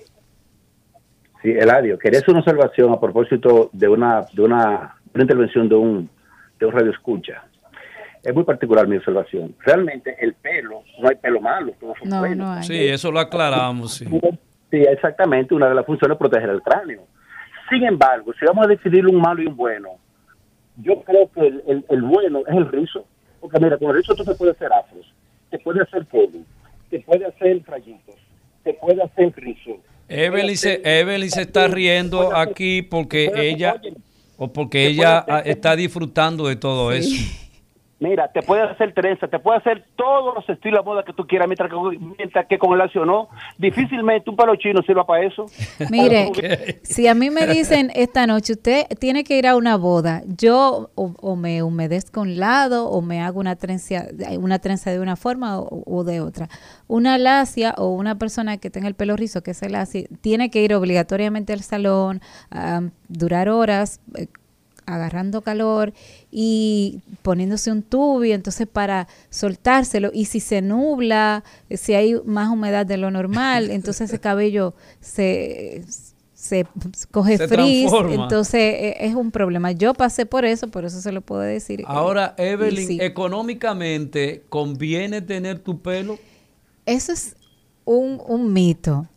Sí, 1.45 1.51
Eladio, 1.51 1.99
quería 1.99 2.21
hacer 2.21 2.31
una 2.31 2.39
observación 2.39 2.91
a 2.91 2.99
propósito 2.99 3.69
de 3.71 3.87
una, 3.87 4.25
de 4.33 4.41
una, 4.41 4.95
intervención 5.13 5.69
de 5.69 5.75
un, 5.75 6.09
de 6.59 6.65
un 6.65 6.71
radio 6.71 6.89
escucha. 6.89 7.43
Es 8.23 8.33
muy 8.33 8.43
particular 8.43 8.87
mi 8.87 8.97
observación. 8.97 9.53
Realmente 9.59 10.15
el 10.19 10.33
pelo, 10.33 10.81
no 10.99 11.07
hay 11.07 11.15
pelo 11.17 11.39
malo, 11.39 11.73
no, 12.03 12.63
Sí, 12.63 12.87
eso 12.87 13.11
lo 13.11 13.19
aclaramos. 13.19 13.93
Sí. 13.93 14.05
sí, 14.71 14.77
exactamente. 14.77 15.53
Una 15.53 15.69
de 15.69 15.75
las 15.75 15.85
funciones 15.85 16.15
es 16.15 16.19
proteger 16.19 16.49
el 16.49 16.63
cráneo. 16.63 17.03
Sin 17.69 17.83
embargo, 17.83 18.33
si 18.39 18.43
vamos 18.43 18.65
a 18.65 18.69
decidir 18.69 19.05
un 19.05 19.21
malo 19.21 19.43
y 19.43 19.45
un 19.45 19.55
bueno, 19.55 19.89
yo 20.77 21.03
creo 21.03 21.29
que 21.31 21.45
el, 21.45 21.85
el, 21.87 22.01
bueno 22.01 22.39
es 22.39 22.55
el 22.55 22.71
rizo. 22.71 23.05
Porque 23.39 23.59
mira, 23.59 23.77
con 23.77 23.89
el 23.89 23.97
rizo 23.97 24.15
tú 24.15 24.23
te 24.23 24.33
puedes 24.33 24.55
hacer 24.55 24.73
afros, 24.73 25.13
te 25.51 25.59
puedes 25.59 25.83
hacer 25.83 26.07
pelo, 26.07 26.39
te 26.89 27.01
puedes 27.01 27.27
hacer 27.27 27.61
rayitos, 27.67 28.15
te 28.63 28.73
puedes 28.73 28.99
hacer 28.99 29.31
rizo. 29.35 29.77
Evelyn 30.07 30.57
se, 30.57 30.81
Evelyn 30.83 31.31
se 31.31 31.41
está 31.41 31.67
riendo 31.67 32.35
aquí 32.35 32.81
porque 32.81 33.31
ella 33.35 33.81
o 34.37 34.51
porque 34.51 34.87
ella 34.87 35.25
está 35.45 35.75
disfrutando 35.75 36.47
de 36.47 36.55
todo 36.55 36.91
eso. 36.91 37.15
Mira, 38.05 38.27
te 38.27 38.43
puede 38.43 38.61
hacer 38.61 38.93
trenza, 38.93 39.27
te 39.27 39.39
puede 39.39 39.57
hacer 39.57 39.83
todos 39.95 40.35
los 40.35 40.47
estilos 40.47 40.81
de 40.81 40.85
moda 40.85 41.03
que 41.03 41.11
tú 41.11 41.25
quieras, 41.25 41.47
mientras 41.47 41.71
que, 41.71 41.99
mientras 42.19 42.45
que 42.45 42.59
con 42.59 42.73
el 42.73 42.77
lacio 42.77 43.03
no. 43.03 43.29
Difícilmente 43.57 44.29
un 44.29 44.35
palo 44.35 44.55
chino 44.57 44.83
sirva 44.83 45.07
para 45.07 45.25
eso. 45.25 45.47
Mire, 45.89 46.31
si 46.83 47.07
a 47.07 47.15
mí 47.15 47.31
me 47.31 47.47
dicen 47.47 47.91
esta 47.95 48.27
noche, 48.27 48.53
usted 48.53 48.85
tiene 48.99 49.23
que 49.23 49.39
ir 49.39 49.47
a 49.47 49.55
una 49.55 49.75
boda, 49.75 50.21
yo 50.27 50.91
o, 50.93 51.35
me 51.35 51.63
humedezco 51.63 52.21
un 52.21 52.37
lado 52.37 52.89
o 52.89 53.01
me 53.01 53.23
hago 53.23 53.39
una 53.39 53.55
trenza, 53.55 54.05
una 54.39 54.59
trenza 54.59 54.91
de 54.91 54.99
una 54.99 55.15
forma 55.15 55.59
o, 55.59 56.03
de 56.03 56.21
otra. 56.21 56.47
Una 56.87 57.17
lacia 57.17 57.73
o 57.75 57.89
una 57.89 58.19
persona 58.19 58.57
que 58.57 58.69
tenga 58.69 58.87
el 58.87 58.93
pelo 58.93 59.15
rizo, 59.15 59.41
que 59.41 59.55
se 59.55 59.67
lacia, 59.67 60.07
tiene 60.21 60.51
que 60.51 60.61
ir 60.61 60.75
obligatoriamente 60.75 61.53
al 61.53 61.61
salón, 61.61 62.21
a 62.51 62.81
durar 63.07 63.49
horas, 63.49 63.99
eh, 64.15 64.27
agarrando 64.85 65.41
calor 65.41 65.93
y 66.31 67.01
poniéndose 67.21 67.71
un 67.71 67.81
tubio, 67.81 68.35
entonces 68.35 68.67
para 68.67 69.07
soltárselo. 69.29 70.11
Y 70.13 70.25
si 70.25 70.39
se 70.39 70.61
nubla, 70.61 71.43
si 71.71 71.93
hay 71.93 72.15
más 72.25 72.49
humedad 72.49 72.85
de 72.85 72.97
lo 72.97 73.11
normal, 73.11 73.69
entonces 73.71 74.09
ese 74.09 74.19
cabello 74.19 74.73
se, 74.99 75.83
se 76.33 76.65
coge 77.11 77.37
frizz, 77.47 77.91
entonces 78.09 78.61
e, 78.61 78.97
es 78.99 79.15
un 79.15 79.31
problema. 79.31 79.71
Yo 79.71 79.93
pasé 79.93 80.25
por 80.25 80.45
eso, 80.45 80.69
por 80.69 80.85
eso 80.85 81.01
se 81.01 81.11
lo 81.11 81.21
puedo 81.21 81.41
decir. 81.41 81.83
Ahora, 81.87 82.35
Evelyn, 82.37 83.01
económicamente, 83.01 84.43
¿conviene 84.49 85.21
tener 85.21 85.59
tu 85.59 85.81
pelo? 85.81 86.19
Eso 86.85 87.11
es 87.11 87.35
un, 87.83 88.21
un 88.27 88.53
mito. 88.53 89.07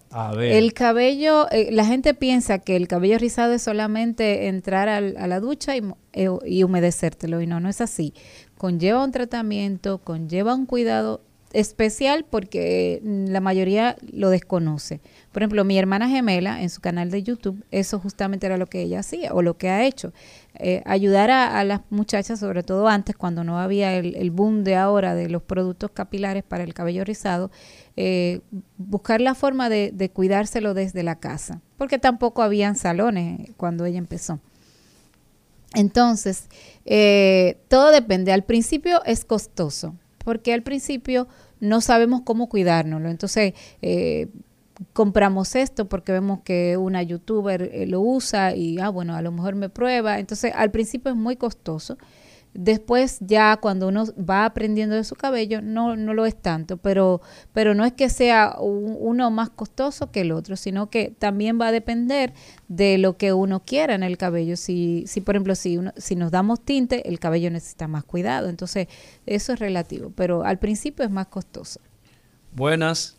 El 0.40 0.72
cabello, 0.72 1.50
eh, 1.50 1.68
la 1.70 1.84
gente 1.84 2.14
piensa 2.14 2.58
que 2.58 2.76
el 2.76 2.88
cabello 2.88 3.18
rizado 3.18 3.52
es 3.52 3.62
solamente 3.62 4.48
entrar 4.48 4.88
a 4.88 5.00
la 5.00 5.40
ducha 5.40 5.76
y, 5.76 5.82
eh, 6.12 6.28
y 6.46 6.62
humedecértelo, 6.62 7.40
y 7.40 7.46
no, 7.46 7.60
no 7.60 7.68
es 7.68 7.80
así. 7.80 8.14
Conlleva 8.56 9.04
un 9.04 9.12
tratamiento, 9.12 9.98
conlleva 9.98 10.54
un 10.54 10.66
cuidado 10.66 11.20
especial 11.52 12.24
porque 12.28 13.00
mm, 13.02 13.26
la 13.26 13.40
mayoría 13.40 13.96
lo 14.12 14.30
desconoce. 14.30 15.00
Por 15.32 15.42
ejemplo, 15.42 15.64
mi 15.64 15.78
hermana 15.78 16.08
gemela 16.08 16.62
en 16.62 16.70
su 16.70 16.80
canal 16.80 17.10
de 17.10 17.22
YouTube, 17.22 17.64
eso 17.70 17.98
justamente 17.98 18.46
era 18.46 18.56
lo 18.56 18.66
que 18.66 18.82
ella 18.82 19.00
hacía 19.00 19.32
o 19.32 19.42
lo 19.42 19.56
que 19.56 19.68
ha 19.68 19.84
hecho. 19.84 20.12
Eh, 20.60 20.82
ayudar 20.86 21.30
a, 21.30 21.62
las 21.62 21.82
muchachas, 21.90 22.40
sobre 22.40 22.64
todo 22.64 22.88
antes, 22.88 23.16
cuando 23.16 23.44
no 23.44 23.60
había 23.60 23.94
el, 23.96 24.30
boom 24.30 24.64
de 24.64 24.74
ahora 24.74 25.14
de 25.14 25.28
los 25.28 25.42
productos 25.42 25.92
capilares 25.92 26.42
para 26.42 26.64
el 26.64 26.74
cabello 26.74 27.04
rizado, 27.04 27.50
eh, 27.96 28.40
buscar 28.76 29.20
la 29.20 29.34
forma 29.34 29.68
de, 29.68 30.10
cuidárselo 30.12 30.74
desde 30.74 31.04
la 31.04 31.20
casa, 31.20 31.60
porque 31.76 31.98
tampoco 31.98 32.42
habían 32.42 32.74
salones 32.74 33.50
cuando 33.56 33.84
ella 33.84 33.98
empezó. 33.98 34.40
Entonces, 35.74 36.48
eh, 36.86 37.58
todo 37.68 37.90
depende. 37.92 38.32
Al 38.32 38.42
principio 38.42 39.04
es 39.04 39.24
costoso, 39.24 39.94
porque 40.28 40.52
al 40.52 40.62
principio 40.62 41.26
no 41.58 41.80
sabemos 41.80 42.20
cómo 42.20 42.50
cuidárnoslo. 42.50 43.08
Entonces, 43.08 43.54
eh, 43.80 44.28
compramos 44.92 45.56
esto 45.56 45.88
porque 45.88 46.12
vemos 46.12 46.40
que 46.44 46.76
una 46.76 47.02
youtuber 47.02 47.62
eh, 47.72 47.86
lo 47.86 48.02
usa 48.02 48.54
y, 48.54 48.78
ah, 48.78 48.90
bueno, 48.90 49.14
a 49.16 49.22
lo 49.22 49.32
mejor 49.32 49.54
me 49.54 49.70
prueba. 49.70 50.18
Entonces, 50.18 50.52
al 50.54 50.70
principio 50.70 51.12
es 51.12 51.16
muy 51.16 51.36
costoso. 51.36 51.96
Después 52.54 53.18
ya 53.20 53.56
cuando 53.58 53.88
uno 53.88 54.04
va 54.18 54.44
aprendiendo 54.44 54.96
de 54.96 55.04
su 55.04 55.14
cabello, 55.14 55.60
no, 55.62 55.96
no 55.96 56.14
lo 56.14 56.26
es 56.26 56.40
tanto, 56.40 56.76
pero, 56.76 57.20
pero 57.52 57.74
no 57.74 57.84
es 57.84 57.92
que 57.92 58.08
sea 58.08 58.56
uno 58.58 59.30
más 59.30 59.50
costoso 59.50 60.10
que 60.10 60.22
el 60.22 60.32
otro, 60.32 60.56
sino 60.56 60.90
que 60.90 61.12
también 61.18 61.60
va 61.60 61.68
a 61.68 61.72
depender 61.72 62.32
de 62.66 62.98
lo 62.98 63.16
que 63.16 63.32
uno 63.32 63.60
quiera 63.64 63.94
en 63.94 64.02
el 64.02 64.16
cabello. 64.16 64.56
Si, 64.56 65.04
si 65.06 65.20
por 65.20 65.36
ejemplo, 65.36 65.54
si, 65.54 65.76
uno, 65.78 65.92
si 65.96 66.16
nos 66.16 66.30
damos 66.30 66.64
tinte, 66.64 67.08
el 67.08 67.20
cabello 67.20 67.50
necesita 67.50 67.86
más 67.86 68.04
cuidado. 68.04 68.48
Entonces, 68.48 68.88
eso 69.26 69.52
es 69.52 69.60
relativo, 69.60 70.10
pero 70.16 70.42
al 70.42 70.58
principio 70.58 71.04
es 71.04 71.10
más 71.10 71.28
costoso. 71.28 71.80
Buenas. 72.52 73.16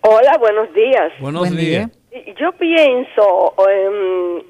Hola, 0.00 0.36
buenos 0.38 0.72
días. 0.74 1.12
Buenos 1.20 1.56
días. 1.56 1.88
Yo 2.40 2.50
pienso 2.58 3.54
em, 3.70 4.42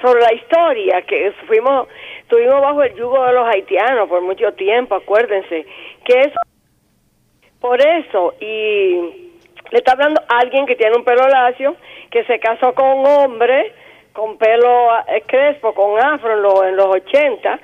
sobre 0.00 0.20
la 0.22 0.34
historia 0.34 1.02
que 1.06 1.32
fuimos 1.46 1.86
estuvimos 2.30 2.60
bajo 2.60 2.82
el 2.84 2.94
yugo 2.94 3.24
de 3.24 3.32
los 3.32 3.48
haitianos 3.48 4.08
por 4.08 4.22
mucho 4.22 4.52
tiempo, 4.52 4.94
acuérdense, 4.94 5.66
que 6.04 6.20
eso, 6.20 6.38
por 7.60 7.80
eso, 7.80 8.34
y 8.40 9.32
le 9.70 9.78
está 9.78 9.92
hablando 9.92 10.22
alguien 10.28 10.64
que 10.64 10.76
tiene 10.76 10.96
un 10.96 11.04
pelo 11.04 11.26
lacio, 11.26 11.74
que 12.08 12.24
se 12.24 12.38
casó 12.38 12.72
con 12.72 13.00
un 13.00 13.06
hombre 13.06 13.74
con 14.12 14.38
pelo 14.38 14.96
eh, 15.08 15.22
crespo, 15.26 15.74
con 15.74 15.98
afro 15.98 16.34
en 16.34 16.42
los, 16.42 16.62
en 16.64 16.76
los 16.76 16.86
80, 16.86 17.58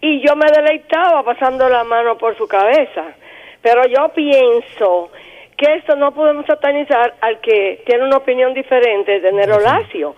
y 0.00 0.24
yo 0.24 0.36
me 0.36 0.46
deleitaba 0.46 1.24
pasando 1.24 1.68
la 1.68 1.82
mano 1.82 2.16
por 2.16 2.36
su 2.36 2.46
cabeza. 2.46 3.14
Pero 3.60 3.82
yo 3.86 4.08
pienso 4.14 5.10
que 5.56 5.74
esto 5.76 5.96
no 5.96 6.12
podemos 6.12 6.44
satanizar 6.46 7.14
al 7.20 7.40
que 7.40 7.82
tiene 7.86 8.04
una 8.04 8.18
opinión 8.18 8.54
diferente 8.54 9.20
de 9.20 9.32
Nero 9.32 9.60
Lacio, 9.60 10.14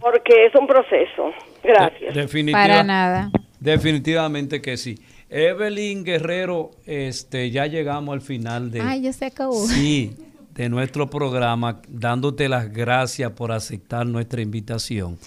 porque 0.00 0.46
es 0.46 0.54
un 0.54 0.66
proceso. 0.66 1.32
Gracias. 1.62 2.14
Para 2.52 2.82
nada. 2.82 3.30
Definitivamente 3.64 4.60
que 4.60 4.76
sí. 4.76 4.98
Evelyn 5.30 6.04
Guerrero, 6.04 6.70
este, 6.84 7.50
ya 7.50 7.66
llegamos 7.66 8.12
al 8.12 8.20
final 8.20 8.70
de, 8.70 8.82
Ay, 8.82 9.00
ya 9.00 9.12
se 9.12 9.24
acabó. 9.24 9.66
Sí, 9.66 10.14
de 10.54 10.68
nuestro 10.68 11.08
programa, 11.08 11.80
dándote 11.88 12.50
las 12.50 12.70
gracias 12.70 13.32
por 13.32 13.52
aceptar 13.52 14.06
nuestra 14.06 14.42
invitación. 14.42 15.18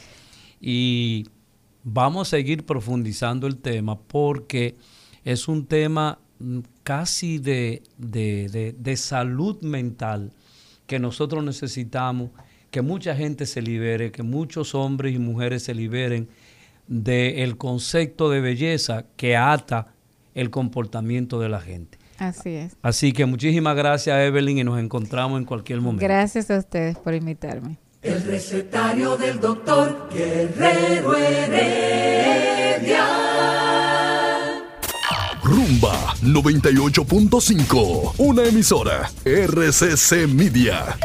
Y 0.61 1.25
vamos 1.83 2.27
a 2.27 2.37
seguir 2.37 2.63
profundizando 2.63 3.47
el 3.47 3.57
tema 3.57 3.99
porque 3.99 4.75
es 5.25 5.47
un 5.47 5.65
tema 5.65 6.19
casi 6.83 7.39
de, 7.39 7.81
de, 7.97 8.75
de 8.77 8.97
salud 8.97 9.59
mental 9.61 10.31
que 10.85 10.99
nosotros 10.99 11.43
necesitamos, 11.43 12.29
que 12.69 12.83
mucha 12.83 13.15
gente 13.15 13.47
se 13.47 13.63
libere, 13.63 14.11
que 14.11 14.21
muchos 14.21 14.75
hombres 14.75 15.15
y 15.15 15.17
mujeres 15.17 15.63
se 15.63 15.73
liberen 15.73 16.29
del 16.87 17.57
concepto 17.57 18.29
de 18.29 18.41
belleza 18.41 19.05
que 19.15 19.35
ata 19.35 19.93
el 20.33 20.49
comportamiento 20.49 21.39
de 21.39 21.49
la 21.49 21.59
gente. 21.59 21.97
Así 22.17 22.49
es. 22.51 22.75
Así 22.81 23.13
que 23.13 23.25
muchísimas 23.25 23.75
gracias 23.75 24.17
Evelyn 24.19 24.57
y 24.59 24.63
nos 24.63 24.79
encontramos 24.79 25.37
en 25.39 25.45
cualquier 25.45 25.81
momento. 25.81 26.03
Gracias 26.03 26.49
a 26.49 26.57
ustedes 26.57 26.97
por 26.97 27.13
invitarme. 27.13 27.77
El 28.01 28.23
recetario 28.23 29.17
del 29.17 29.39
doctor 29.39 30.09
Guerrero 30.13 31.15
Heredia. 31.15 33.05
Rumba 35.43 36.15
98.5, 36.21 38.13
una 38.17 38.43
emisora 38.43 39.09
RCC 39.25 40.27
Media. 40.27 40.97